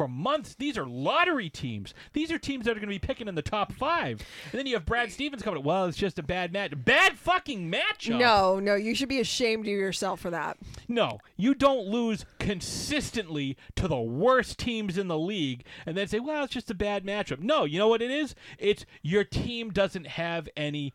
[0.00, 0.54] for months.
[0.54, 1.92] These are lottery teams.
[2.14, 4.24] These are teams that are going to be picking in the top five.
[4.50, 5.62] And then you have Brad Stevens coming.
[5.62, 6.72] Well, it's just a bad match.
[6.74, 8.18] Bad fucking matchup.
[8.18, 10.56] No, no, you should be ashamed of yourself for that.
[10.88, 16.18] No, you don't lose consistently to the worst teams in the league and then say,
[16.18, 18.34] "Well, it's just a bad matchup." No, you know what it is?
[18.58, 20.94] It's your team doesn't have any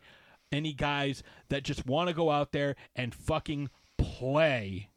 [0.50, 4.88] any guys that just want to go out there and fucking play.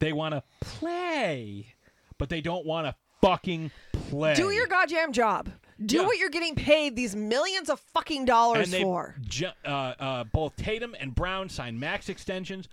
[0.00, 1.74] They want to play,
[2.22, 3.68] but they don't want to fucking
[4.08, 4.32] play.
[4.36, 5.50] Do your goddamn job.
[5.84, 6.02] Do Yeah.
[6.04, 9.16] what you're getting paid these millions of fucking dollars and they for.
[9.22, 9.68] ju- uh,
[9.98, 12.68] uh, both Tatum and Brown signed max extensions.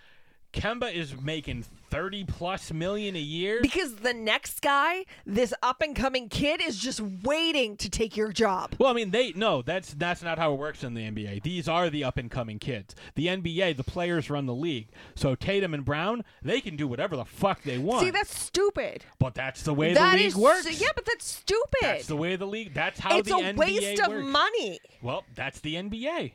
[0.52, 3.60] Kemba is making thirty plus million a year.
[3.62, 8.32] Because the next guy, this up and coming kid, is just waiting to take your
[8.32, 8.74] job.
[8.80, 11.44] Well, I mean, they no, that's that's not how it works in the NBA.
[11.44, 12.96] These are the up and coming kids.
[13.14, 14.88] The NBA, the players run the league.
[15.16, 18.02] So Tatum and Brown, they can do whatever the fuck they want.
[18.06, 19.06] See, that's stupid.
[19.20, 20.82] but that's the way That the league is- works.
[20.82, 21.80] Yeah, but that's stupid.
[21.82, 22.74] that's the way the league.
[22.74, 23.70] That's how it's the NBA works.
[23.72, 24.26] It's a waste of works.
[24.26, 24.80] money.
[25.04, 26.32] Well, that's the NBA.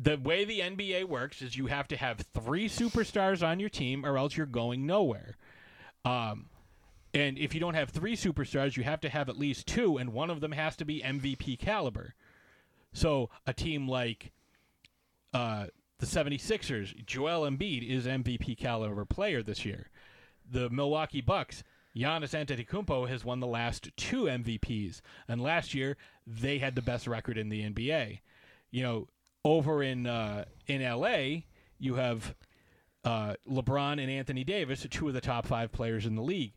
[0.00, 4.06] The way the NBA works is you have to have three superstars on your team,
[4.06, 5.36] or else you're going nowhere.
[6.04, 6.46] Um,
[7.12, 10.12] and if you don't have three superstars, you have to have at least two, and
[10.12, 12.14] one of them has to be MVP caliber.
[12.92, 14.30] So a team like
[15.34, 15.66] uh,
[15.98, 19.88] the 76ers, Joel Embiid is MVP caliber player this year.
[20.50, 21.64] The Milwaukee Bucks,
[21.96, 25.96] Giannis Antetokounmpo has won the last two MVPs, and last year
[26.26, 28.20] they had the best record in the NBA.
[28.70, 29.08] You know,
[29.48, 31.42] over in uh, in LA,
[31.78, 32.34] you have
[33.04, 36.52] uh, LeBron and Anthony Davis, two of the top five players in the league.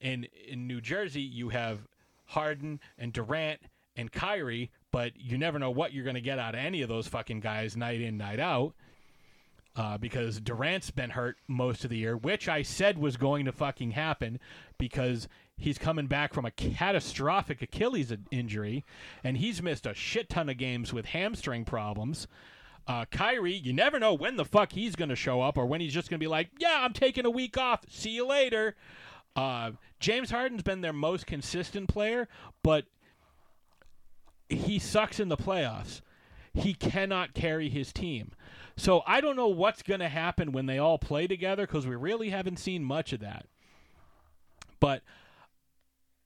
[0.00, 1.86] In in New Jersey, you have
[2.26, 3.60] Harden and Durant
[3.96, 6.88] and Kyrie, but you never know what you're going to get out of any of
[6.88, 8.74] those fucking guys night in, night out.
[9.76, 13.50] Uh, because Durant's been hurt most of the year, which I said was going to
[13.50, 14.38] fucking happen
[14.78, 18.84] because he's coming back from a catastrophic Achilles injury,
[19.22, 22.26] and he's missed a shit ton of games with hamstring problems.
[22.86, 25.80] Uh, Kyrie, you never know when the fuck he's going to show up or when
[25.80, 27.80] he's just going to be like, yeah, I'm taking a week off.
[27.88, 28.74] See you later.
[29.34, 32.28] Uh, James Harden's been their most consistent player,
[32.62, 32.84] but
[34.48, 36.02] he sucks in the playoffs.
[36.52, 38.32] He cannot carry his team.
[38.76, 41.96] So I don't know what's going to happen when they all play together because we
[41.96, 43.46] really haven't seen much of that.
[44.78, 45.02] But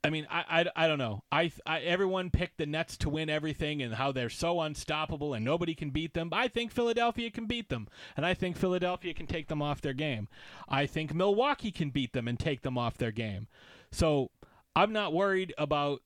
[0.04, 0.44] I mean, I,
[0.76, 1.24] I, I don't know.
[1.32, 5.44] I, I everyone picked the Nets to win everything and how they're so unstoppable and
[5.44, 6.30] nobody can beat them.
[6.32, 9.92] I think Philadelphia can beat them, and I think Philadelphia can take them off their
[9.92, 10.28] game.
[10.68, 13.48] I think Milwaukee can beat them and take them off their game.
[13.90, 14.30] So
[14.76, 16.02] I'm not worried about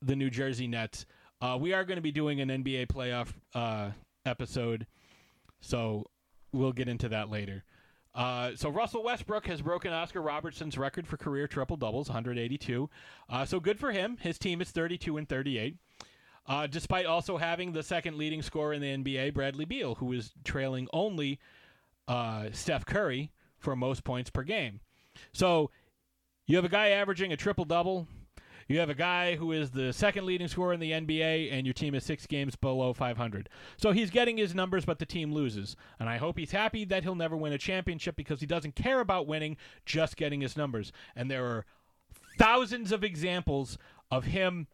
[0.00, 1.04] the New Jersey Nets.
[1.40, 3.90] Uh, we are going to be doing an NBA playoff uh,
[4.24, 4.86] episode,
[5.60, 6.06] so
[6.52, 7.64] we'll get into that later.
[8.14, 12.88] Uh, so Russell Westbrook has broken Oscar Robertson's record for career triple doubles, 182.
[13.28, 14.16] Uh, so good for him.
[14.20, 15.76] His team is 32 and 38.
[16.46, 20.32] Uh, despite also having the second leading scorer in the NBA, Bradley Beal, who is
[20.44, 21.40] trailing only
[22.06, 24.80] uh, Steph Curry for most points per game.
[25.32, 25.70] So
[26.46, 28.06] you have a guy averaging a triple double.
[28.68, 31.74] You have a guy who is the second leading scorer in the NBA, and your
[31.74, 33.48] team is six games below 500.
[33.76, 35.76] So he's getting his numbers, but the team loses.
[35.98, 39.00] And I hope he's happy that he'll never win a championship because he doesn't care
[39.00, 40.92] about winning, just getting his numbers.
[41.14, 41.66] And there are
[42.38, 43.78] thousands of examples
[44.10, 44.66] of him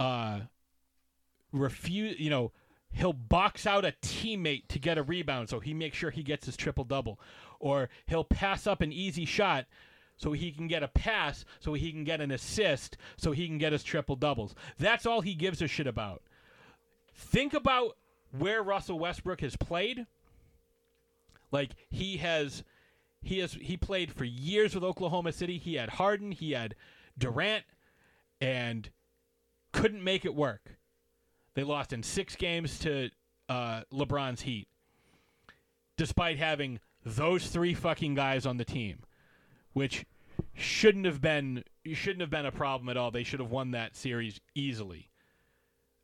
[0.00, 0.40] uh,
[1.52, 2.52] refuse, you know,
[2.92, 6.46] he'll box out a teammate to get a rebound so he makes sure he gets
[6.46, 7.20] his triple double.
[7.60, 9.66] Or he'll pass up an easy shot
[10.16, 13.58] so he can get a pass, so he can get an assist, so he can
[13.58, 14.54] get his triple doubles.
[14.78, 16.22] That's all he gives a shit about.
[17.14, 17.96] Think about
[18.36, 20.06] where Russell Westbrook has played.
[21.52, 22.64] Like he has
[23.22, 25.58] he has he played for years with Oklahoma City.
[25.58, 26.74] He had Harden, he had
[27.16, 27.64] Durant
[28.40, 28.90] and
[29.72, 30.76] couldn't make it work.
[31.54, 33.10] They lost in 6 games to
[33.48, 34.68] uh, LeBron's Heat
[35.96, 38.98] despite having those three fucking guys on the team
[39.76, 40.06] which
[40.54, 41.62] shouldn't have been
[41.92, 43.10] shouldn't have been a problem at all.
[43.10, 45.10] They should have won that series easily.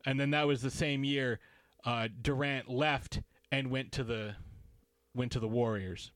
[0.05, 1.41] And then that was the same year
[1.83, 4.35] uh, Durant left and went to the
[5.15, 6.13] went to the Warriors.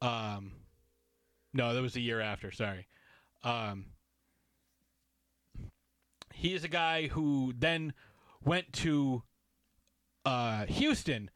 [0.00, 0.52] Um,
[1.52, 2.50] No, that was the year after.
[2.50, 2.86] Sorry.
[3.42, 3.84] Um,
[6.32, 7.92] he is a guy who then
[8.42, 9.24] went to
[10.24, 11.28] uh, Houston.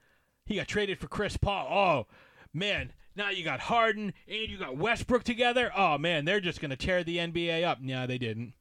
[0.47, 1.69] He got traded for Chris Paul.
[1.71, 2.07] Oh
[2.55, 5.71] man, now you got Harden and you got Westbrook together.
[5.77, 7.79] Oh man, they're just gonna tear the NBA up.
[7.83, 8.55] Yeah, they didn't.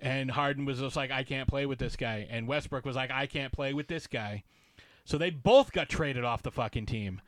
[0.00, 2.26] And Harden was just like, I can't play with this guy.
[2.30, 4.44] And Westbrook was like, I can't play with this guy.
[5.04, 7.20] So they both got traded off the fucking team.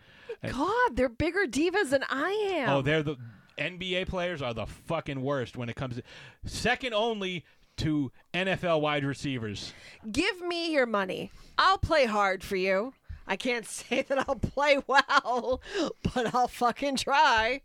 [0.42, 2.70] God, they're bigger divas than I am.
[2.70, 3.16] Oh, they're the
[3.58, 6.02] NBA players are the fucking worst when it comes to
[6.46, 7.44] second only
[7.78, 9.72] to NFL wide receivers.
[10.10, 11.30] Give me your money.
[11.58, 12.94] I'll play hard for you.
[13.26, 15.60] I can't say that I'll play well,
[16.02, 17.62] but I'll fucking try.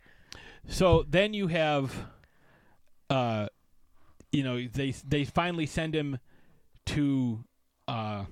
[0.68, 1.96] So then you have,
[3.10, 3.48] uh,
[4.32, 6.20] you know, they they finally send him
[6.88, 7.44] to
[7.88, 8.26] uh,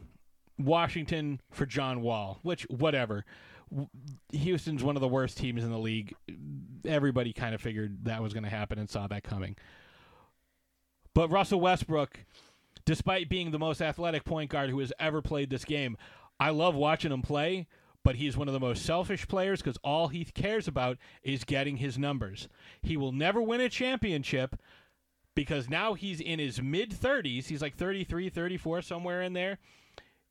[0.58, 3.26] Washington for John Wall, which whatever.
[4.32, 6.14] Houston's one of the worst teams in the league.
[6.86, 9.56] Everybody kind of figured that was going to happen and saw that coming.
[11.14, 12.26] But Russell Westbrook,
[12.86, 15.98] despite being the most athletic point guard who has ever played this game,
[16.40, 17.68] I love watching him play,
[18.04, 21.78] but he's one of the most selfish players because all he cares about is getting
[21.78, 22.48] his numbers.
[22.82, 24.60] He will never win a championship
[25.36, 27.48] because now he's in his mid 30s.
[27.48, 29.60] He's like 33, 34, somewhere in there.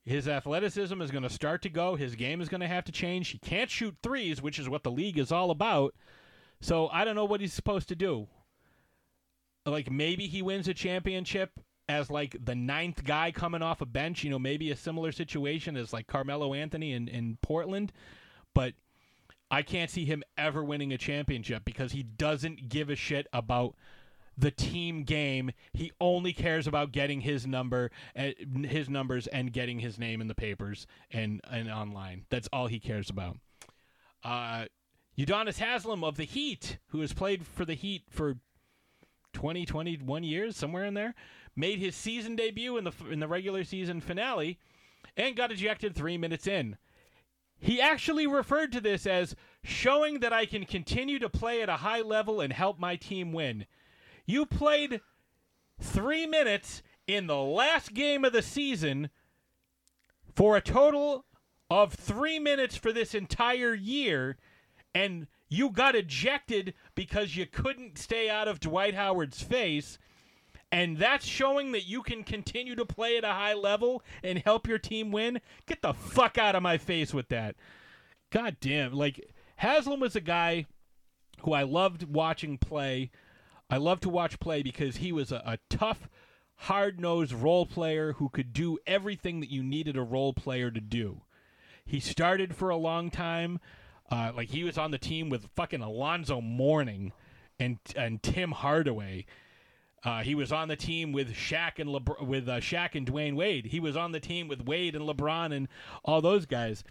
[0.05, 1.95] His athleticism is going to start to go.
[1.95, 3.29] His game is going to have to change.
[3.29, 5.95] He can't shoot threes, which is what the league is all about.
[6.61, 8.27] So I don't know what he's supposed to do.
[9.65, 14.23] Like maybe he wins a championship as like the ninth guy coming off a bench.
[14.23, 17.91] You know, maybe a similar situation as like Carmelo Anthony in, in Portland.
[18.53, 18.73] But
[19.51, 23.75] I can't see him ever winning a championship because he doesn't give a shit about
[24.37, 25.51] the team game.
[25.73, 28.31] He only cares about getting his number, uh,
[28.63, 32.25] his numbers, and getting his name in the papers and and online.
[32.29, 33.37] That's all he cares about.
[34.23, 34.65] Uh,
[35.17, 38.37] Udonis Haslem of the Heat, who has played for the Heat for
[39.35, 41.13] 20, 21 years, somewhere in there,
[41.55, 44.57] made his season debut in the in the regular season finale,
[45.15, 46.77] and got ejected three minutes in.
[47.59, 51.77] He actually referred to this as showing that I can continue to play at a
[51.77, 53.65] high level and help my team win.
[54.25, 55.01] You played
[55.79, 59.09] three minutes in the last game of the season
[60.33, 61.25] for a total
[61.69, 64.37] of three minutes for this entire year,
[64.93, 69.97] and you got ejected because you couldn't stay out of Dwight Howard's face.
[70.71, 74.67] And that's showing that you can continue to play at a high level and help
[74.67, 75.39] your team win.
[75.65, 77.55] Get the fuck out of my face with that.
[78.31, 78.91] God damn.
[78.91, 80.65] Like, Haslem was a guy
[81.41, 83.11] who I loved watching play.
[83.69, 86.09] I loved to watch play because he was a, a tough,
[86.55, 90.81] hard nosed role player who could do everything that you needed a role player to
[90.81, 91.21] do.
[91.85, 93.59] He started for a long time.
[94.11, 97.11] Uh, like he was on the team with fucking Alonzo Mourning
[97.59, 99.25] and and Tim Hardaway.
[100.03, 103.35] Uh, he was on the team with Shaq and Lebr- with uh, Shaq and Dwyane
[103.35, 103.65] Wade.
[103.65, 105.67] He was on the team with Wade and LeBron and
[106.03, 106.83] all those guys.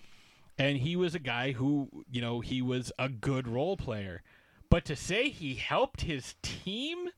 [0.58, 4.22] And he was a guy who, you know, he was a good role player.
[4.68, 7.08] But to say he helped his team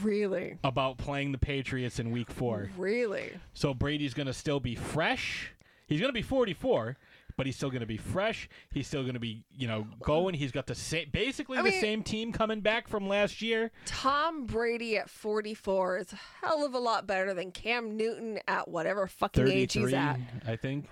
[0.02, 2.70] Really, about playing the Patriots in week four.
[2.78, 3.32] really.
[3.54, 5.54] So Brady's going to still be fresh.
[5.88, 6.98] He's going to be 44,
[7.40, 8.50] but he's still going to be fresh.
[8.74, 10.36] He's still going to be, you know, going.
[10.36, 13.72] He's got the same, basically I the mean- same team coming back from last year.
[13.86, 18.68] Tom Brady at 44 is a hell of a lot better than Cam Newton at
[18.68, 20.20] whatever fucking age he's at.
[20.46, 20.90] I think.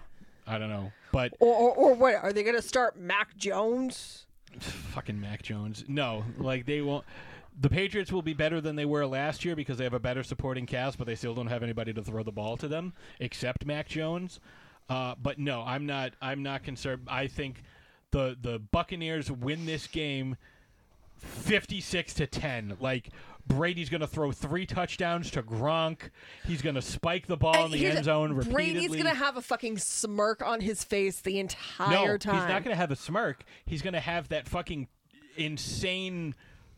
[0.48, 2.16] I don't know, but Or, or, or what?
[2.16, 4.26] Are they going to start Mac Jones?
[4.58, 5.84] fucking Mac Jones.
[5.90, 7.04] No, like they won't.
[7.60, 10.24] The Patriots will be better than they were last year because they have a better
[10.24, 13.66] supporting cast, but they still don't have anybody to throw the ball to them except
[13.66, 14.40] Mac Jones.
[14.90, 16.14] Uh, but no, I'm not.
[16.22, 17.04] I'm not concerned.
[17.08, 17.64] I think
[18.12, 20.38] the the Buccaneers win this game,
[21.18, 22.78] fifty six to ten.
[22.80, 23.10] Like
[23.48, 26.10] Brady's going to throw three touchdowns to Gronk.
[26.46, 28.54] He's going to spike the ball in the end zone repeatedly.
[28.54, 32.36] Brady's going to have a fucking smirk on his face the entire no, time.
[32.36, 33.44] he's not going to have a smirk.
[33.66, 34.88] He's going to have that fucking
[35.38, 36.36] insane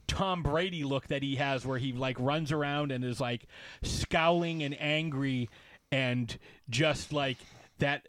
[0.08, 3.44] Tom Brady look that he has, where he like runs around and is like
[3.84, 5.50] scowling and angry,
[5.92, 6.38] and
[6.70, 7.38] just like
[7.80, 8.08] that.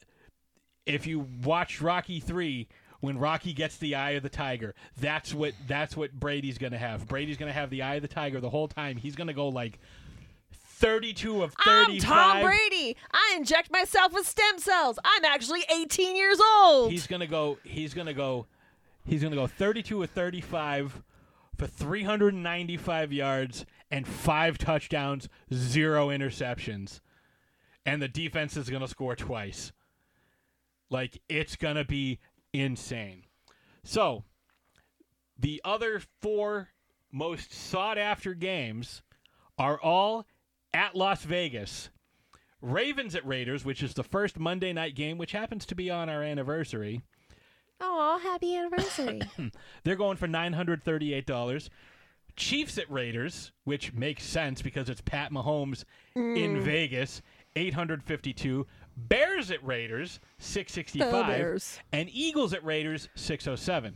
[0.87, 2.69] If you watch Rocky three.
[3.03, 7.09] When Rocky gets the eye of the tiger, that's what that's what Brady's gonna have.
[7.09, 8.99] Brady's gonna have the eye of the tiger the whole time.
[8.99, 9.79] He's gonna go like
[10.53, 11.89] thirty-two of 35.
[11.89, 11.99] I'm.
[12.01, 12.97] Tom Brady.
[13.13, 14.99] I inject myself with stem cells.
[15.05, 16.91] I'm actually 18 years old.
[16.91, 17.59] He's gonna go.
[17.65, 18.47] He's gonna go.
[19.07, 21.03] He's gonna go 32 of 35
[21.57, 27.01] for 395 yards and five touchdowns, zero interceptions,
[27.86, 29.73] and the defense is gonna score twice.
[30.90, 32.19] Like it's gonna be
[32.52, 33.24] insane.
[33.82, 34.24] So,
[35.39, 36.69] the other four
[37.11, 39.02] most sought after games
[39.59, 40.27] are all
[40.73, 41.90] at Las Vegas.
[42.62, 46.09] Ravens at Raiders, which is the first Monday night game, which happens to be on
[46.09, 47.01] our anniversary.
[47.81, 49.20] oh, happy anniversary.
[49.85, 51.70] They're going for nine hundred thirty-eight dollars.
[52.36, 55.85] Chiefs at Raiders, which makes sense because it's Pat Mahomes
[56.15, 56.62] in mm.
[56.62, 57.23] Vegas,
[57.57, 58.67] eight hundred fifty-two.
[58.97, 61.79] Bears at Raiders, six The Bears.
[61.93, 63.95] and Eagles at Raiders, six oh seven.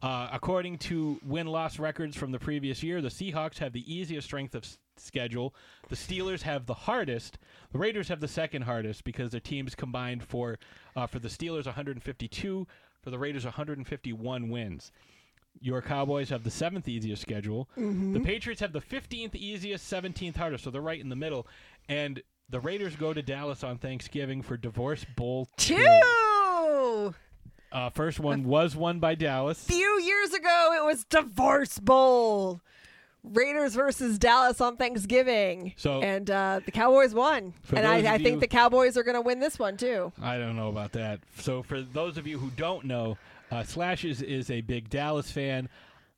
[0.00, 4.54] Uh, according to win-loss records from the previous year, the Seahawks have the easiest strength
[4.56, 5.54] of s- schedule.
[5.90, 7.38] The Steelers have the hardest.
[7.70, 10.58] The Raiders have the second hardest because their teams combined for
[10.96, 12.66] uh, for the Steelers 152,
[13.00, 14.90] for the Raiders 151 wins.
[15.60, 17.68] Your Cowboys have the seventh easiest schedule.
[17.76, 21.46] The Patriots have the 15th easiest, 17th hardest, so they're right in the middle.
[21.88, 27.14] And the Raiders go to Dallas on Thanksgiving for Divorce Bowl Two.
[27.72, 29.62] Uh, first one was won by Dallas.
[29.68, 32.60] A Few years ago, it was Divorce Bowl.
[33.24, 35.72] Raiders versus Dallas on Thanksgiving.
[35.76, 37.54] So- and uh, the Cowboys won.
[37.74, 40.12] And I, I you- think the Cowboys are going to win this one too.
[40.20, 41.20] I don't know about that.
[41.38, 43.16] So, for those of you who don't know,
[43.50, 45.68] uh, Slash is, is a big Dallas fan.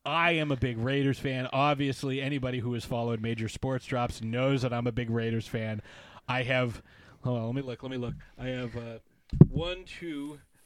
[0.07, 1.49] I am a big Raiders fan.
[1.53, 5.83] Obviously, anybody who has followed major sports drops knows that I'm a big Raiders fan.
[6.29, 6.83] I have.
[7.23, 7.83] Hold on, let me look.
[7.83, 8.15] Let me look.
[8.39, 8.99] I have uh,
[9.49, 9.85] one,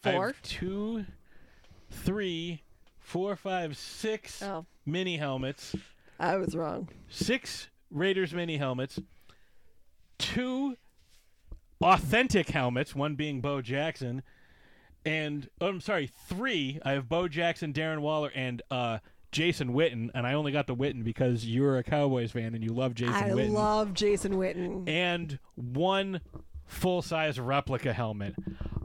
[0.05, 1.05] I have two,
[1.91, 2.63] three,
[2.99, 4.67] four, five, six Oh.
[4.87, 5.75] mini helmets.
[6.21, 6.89] I was wrong.
[7.09, 8.99] six Raiders mini helmets,
[10.19, 10.77] two
[11.81, 14.23] authentic helmets, one being Bo Jackson,
[15.05, 16.81] and oh, I'm sorry, three.
[16.85, 18.99] I have Bo Jackson, Darren Waller, and uh,
[19.31, 22.73] Jason Witten, and I only got the Witten because you're a Cowboys fan and you
[22.73, 23.51] love Jason I Witten.
[23.51, 24.89] I love Jason Witten.
[24.89, 26.21] and one
[26.67, 28.35] full size replica helmet.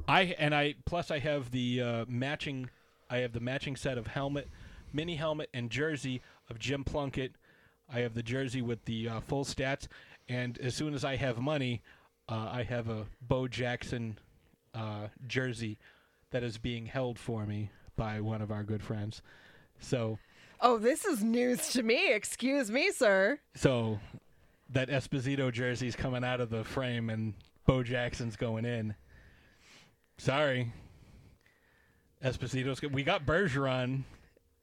[0.08, 2.70] I and I plus I have the uh, matching.
[3.10, 4.50] I have the matching set of helmet,
[4.92, 7.34] mini helmet, and jersey of Jim Plunkett.
[7.94, 9.88] I have the jersey with the uh, full stats,
[10.28, 11.82] and as soon as I have money,
[12.28, 14.18] uh, I have a Bo Jackson
[14.74, 15.78] uh, jersey
[16.32, 19.22] that is being held for me by one of our good friends.
[19.80, 20.18] So,
[20.66, 22.14] Oh, this is news to me.
[22.14, 23.38] Excuse me, sir.
[23.54, 24.00] so
[24.70, 27.34] that Esposito jersey's coming out of the frame, and
[27.68, 28.96] Bo Jackson's going in.
[30.18, 30.72] Sorry,
[32.24, 32.82] Esposito's.
[32.82, 34.04] We got Bergeron,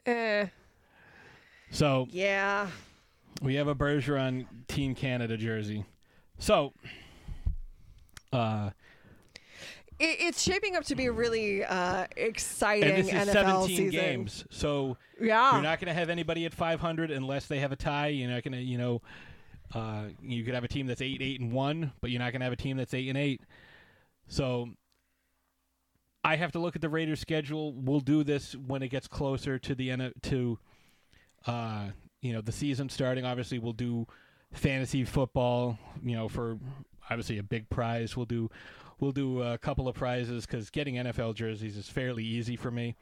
[0.06, 0.46] Eh,
[1.70, 2.68] so yeah.
[3.42, 5.84] we have a Bergeron Team Canada jersey.
[6.38, 6.72] So,
[8.32, 8.70] uh,
[10.00, 13.32] It, it's shaping up to be a really uh, exciting and this is NFL
[13.66, 13.90] 17 season.
[13.90, 14.44] games.
[14.50, 15.52] So Yeah.
[15.52, 18.08] you're not going to have anybody at 500 unless they have a tie.
[18.08, 19.02] You're not going to, you know,
[19.74, 22.40] uh, you could have a team that's eight, eight, and one, but you're not going
[22.40, 23.42] to have a team that's eight and eight.
[24.26, 24.70] So
[26.24, 27.72] I have to look at the Raiders' schedule.
[27.72, 30.58] We'll do this when it gets closer to the end of, to,
[31.46, 31.88] uh,
[32.20, 33.24] you know, the season starting.
[33.24, 34.06] Obviously, we'll do
[34.52, 35.78] fantasy football.
[36.02, 36.58] You know, for
[37.08, 38.16] obviously a big prize.
[38.16, 38.50] We'll do
[39.00, 42.96] we'll do a couple of prizes because getting NFL jerseys is fairly easy for me,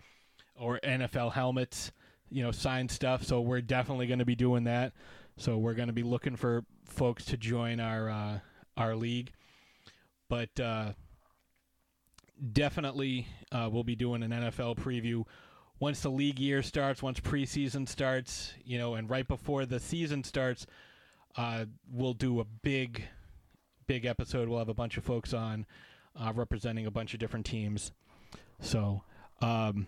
[0.58, 1.92] or NFL helmets.
[2.30, 3.24] You know, signed stuff.
[3.24, 4.92] So we're definitely going to be doing that.
[5.38, 8.38] So we're going to be looking for folks to join our uh,
[8.76, 9.32] our league.
[10.28, 10.92] But uh,
[12.52, 15.24] definitely uh, we'll be doing an NFL preview
[15.80, 20.24] once the league year starts, once preseason starts, you know, and right before the season
[20.24, 20.66] starts,
[21.36, 23.04] uh, we'll do a big,
[23.86, 24.48] big episode.
[24.48, 25.66] We'll have a bunch of folks on
[26.20, 27.92] uh, representing a bunch of different teams.
[28.60, 29.02] So,
[29.40, 29.86] um,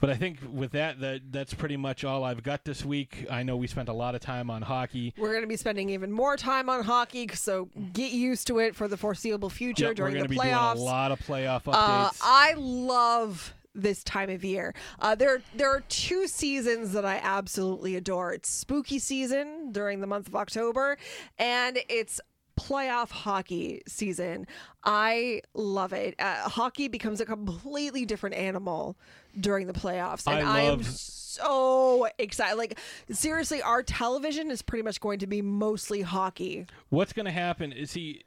[0.00, 3.26] but I think with that, that that's pretty much all I've got this week.
[3.30, 5.12] I know we spent a lot of time on hockey.
[5.18, 8.74] We're going to be spending even more time on hockey, so get used to it
[8.74, 10.74] for the foreseeable future Yep, during we're the gonna playoffs.
[10.74, 12.10] doing a lot of playoff Uh.
[12.22, 14.74] I love this time of year.
[14.98, 18.32] Uh, there, there are two seasons that I absolutely adore.
[18.32, 20.96] It's spooky season during the month of October,
[21.38, 22.20] and it's
[22.60, 24.46] playoff hockey season.
[24.84, 26.14] I love it.
[26.18, 28.96] Uh, hockey becomes a completely different animal
[29.38, 32.56] during the playoffs, and I I, am so excited.
[32.56, 32.78] Like
[33.10, 36.66] seriously, our television is pretty much going to be mostly hockey.
[36.90, 38.22] What's going to happen is he.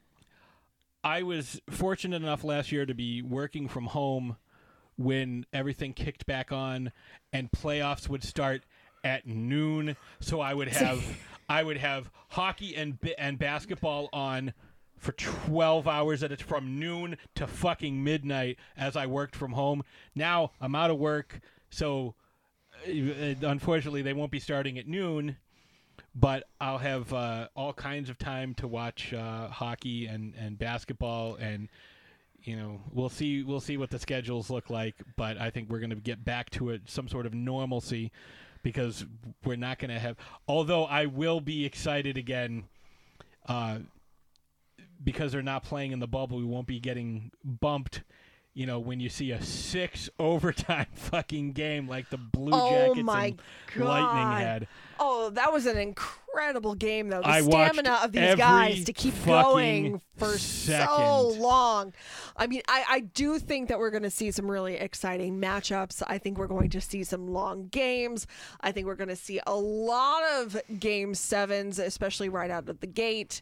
[1.04, 4.38] I was fortunate enough last year to be working from home
[4.96, 6.94] when everything kicked back on
[7.34, 8.64] and playoffs would start
[9.04, 9.98] at noon.
[10.22, 11.04] So I would have
[11.50, 14.54] I would have hockey and and basketball on
[14.98, 19.84] for 12 hours at it from noon to fucking midnight as I worked from home.
[20.16, 22.16] Now I'm out of work, so
[22.88, 25.38] uh, unfortunately they won't be starting at noon
[26.16, 31.36] but I'll have uh, all kinds of time to watch uh, hockey and, and basketball,
[31.36, 31.70] and
[32.44, 34.96] you know we'll see we'll see what the schedules look like.
[35.16, 38.12] But I think we're going to get back to it some sort of normalcy
[38.64, 39.06] because
[39.44, 40.16] we're not going to have.
[40.48, 42.64] Although I will be excited again.
[43.48, 43.80] Uh,
[45.04, 48.04] because they're not playing in the bubble, we won't be getting bumped.
[48.54, 53.06] You know, when you see a six overtime fucking game like the Blue Oh Jackets
[53.06, 53.36] my
[53.76, 54.68] and Lightning had.
[55.00, 56.23] Oh, that was an incredible
[56.78, 57.22] game, though.
[57.22, 61.94] The I stamina of these guys to keep going for so long.
[62.38, 66.02] I mean, I, I do think that we're going to see some really exciting matchups.
[66.08, 68.28] I think we're going to see some long games.
[68.62, 72.80] I think we're going to see a lot of game sevens, especially right out of
[72.80, 73.42] the gate.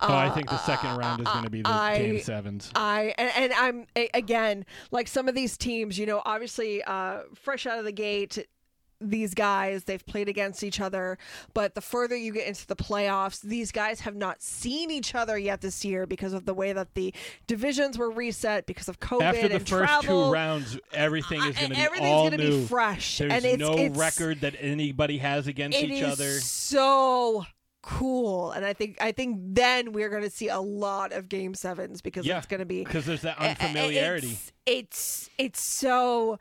[0.00, 2.70] Oh, I Uh, think the second round is going to be the I- game sevens.
[2.74, 7.66] I and, and I'm again like some of these teams, you know, obviously uh, fresh
[7.66, 8.46] out of the gate.
[9.00, 11.18] These guys, they've played against each other,
[11.54, 15.38] but the further you get into the playoffs, these guys have not seen each other
[15.38, 17.14] yet this year because of the way that the
[17.46, 20.26] divisions were reset because of COVID After the and first travel.
[20.28, 22.66] two rounds, everything is uh, going to be everything's all gonna be new.
[22.66, 26.40] fresh, There's and it's- no it's- record that anybody has against each other.
[26.40, 27.44] so
[27.82, 31.54] cool, and I think I think then we're going to see a lot of game
[31.54, 34.32] sevens because Yeah, it's going to be because there's that unfamiliarity.
[34.32, 36.38] It's, it's it's so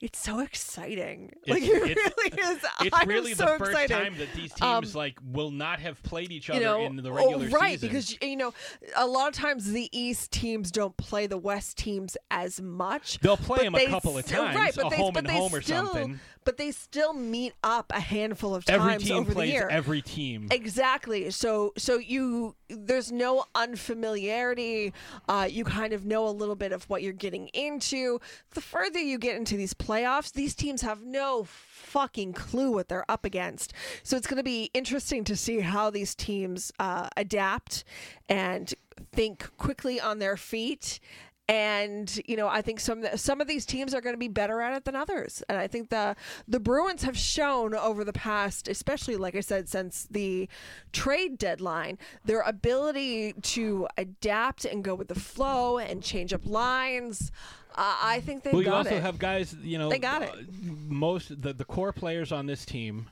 [0.00, 1.32] it's so exciting.
[1.46, 2.64] like it it's- really is.
[2.82, 3.92] It's really so the first excited.
[3.94, 6.96] time that these Um, teams like will not have played each you other know, in
[6.96, 7.72] the regular oh, regular right?
[7.80, 7.88] season.
[7.88, 8.54] Because you know,
[8.96, 13.18] a lot of times the East teams don't play the West teams as much.
[13.18, 14.72] They'll play them a couple of times, right?
[14.74, 16.20] But a they, home but and home or still, something.
[16.44, 19.68] But they still meet up a handful of every times team over plays the year.
[19.68, 20.48] every team.
[20.50, 21.30] Exactly.
[21.30, 24.92] So so you there's no unfamiliarity.
[25.28, 28.20] Uh, you kind of know a little bit of what you're getting into.
[28.52, 33.10] The further you get into these playoffs, these teams have no fucking clue what they're
[33.10, 33.72] up against.
[34.02, 37.84] So it's going to be interesting to see how these teams uh, adapt
[38.28, 38.72] and
[39.12, 41.00] think quickly on their feet.
[41.48, 44.60] And you know, I think some some of these teams are going to be better
[44.60, 45.42] at it than others.
[45.48, 46.14] And I think the
[46.46, 50.46] the Bruins have shown over the past, especially like I said, since the
[50.92, 57.32] trade deadline, their ability to adapt and go with the flow and change up lines.
[57.74, 59.02] Uh, I think they've well, you got also it.
[59.02, 59.54] have guys.
[59.62, 60.28] You know, They got it.
[60.30, 60.34] uh,
[60.86, 63.08] most the the core players on this team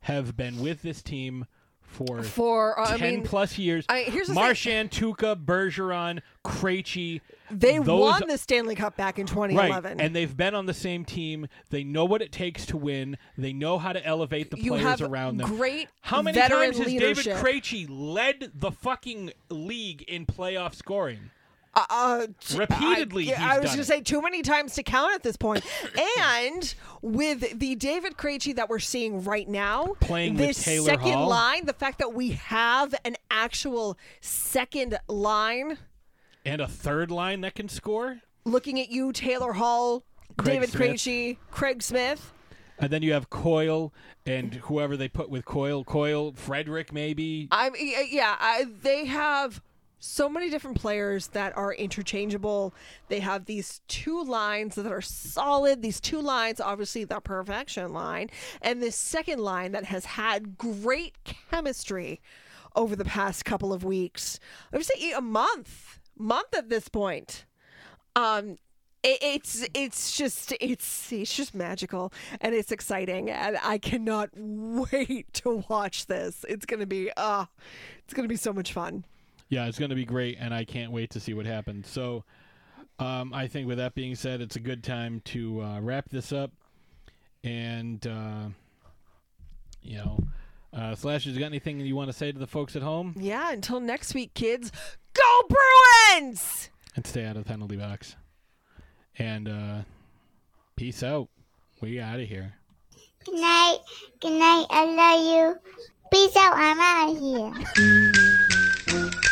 [0.00, 1.46] have been with this team
[1.82, 3.84] for for uh, I ten mean, plus years.
[3.88, 4.28] I- here's.
[4.28, 7.20] Marchand, Tuukka, Bergeron, Krejci.
[7.50, 9.98] They those- won the Stanley Cup back in 2011.
[9.98, 11.48] Right, and they've been on the same team.
[11.70, 13.16] They know what it takes to win.
[13.38, 15.56] They know how to elevate the you players around them.
[15.56, 17.24] great How many times has leadership.
[17.36, 21.30] David Krejci led the fucking league in playoff scoring?
[21.76, 25.22] uh, t- Repeatedly, I, I was going to say too many times to count at
[25.22, 25.62] this point.
[26.18, 31.28] and with the David Krejci that we're seeing right now, Playing this second Hall.
[31.28, 35.76] line, the fact that we have an actual second line,
[36.46, 38.20] And a third line that can score.
[38.44, 40.04] looking at you, Taylor Hall,
[40.38, 40.90] Craig David Smith.
[40.90, 42.32] Krejci, Craig Smith.
[42.78, 43.92] And then you have Coyle
[44.24, 47.48] and whoever they put with Coyle, Coyle, Frederic maybe.
[47.50, 47.70] I
[48.10, 49.60] yeah, I, they have
[49.98, 52.74] so many different players that are interchangeable.
[53.08, 55.82] They have these two lines that are solid.
[55.82, 58.30] These two lines, obviously, the perfection line,
[58.62, 62.20] and this second line that has had great chemistry
[62.76, 64.38] over the past couple of weeks.
[64.72, 67.44] I would say a month, month at this point.
[68.14, 68.56] Um,
[69.02, 75.32] it, it's it's just it's it's just magical and it's exciting and I cannot wait
[75.34, 76.44] to watch this.
[76.48, 77.46] It's gonna be uh
[78.04, 79.04] it's gonna be so much fun.
[79.48, 81.88] Yeah, it's to be great, and I can't wait to see what happens.
[81.88, 82.24] So,
[82.98, 86.32] um, I think with that being said, it's a good time to uh, wrap this
[86.32, 86.50] up.
[87.44, 88.48] And, uh,
[89.82, 90.18] you know,
[90.76, 93.14] uh, Slash, you got anything you want to say to the folks at home?
[93.18, 94.70] Yeah, until next week, kids.
[95.14, 96.70] Go Bruins!
[96.94, 98.16] And stay out of the penalty box.
[99.18, 99.78] And uh,
[100.76, 101.28] peace out.
[101.80, 102.54] We out of here.
[103.24, 103.78] Good night.
[104.20, 104.66] Good night.
[104.70, 105.56] I love you.
[106.12, 106.52] Peace out.
[106.54, 107.18] I'm out of
[109.12, 109.22] here.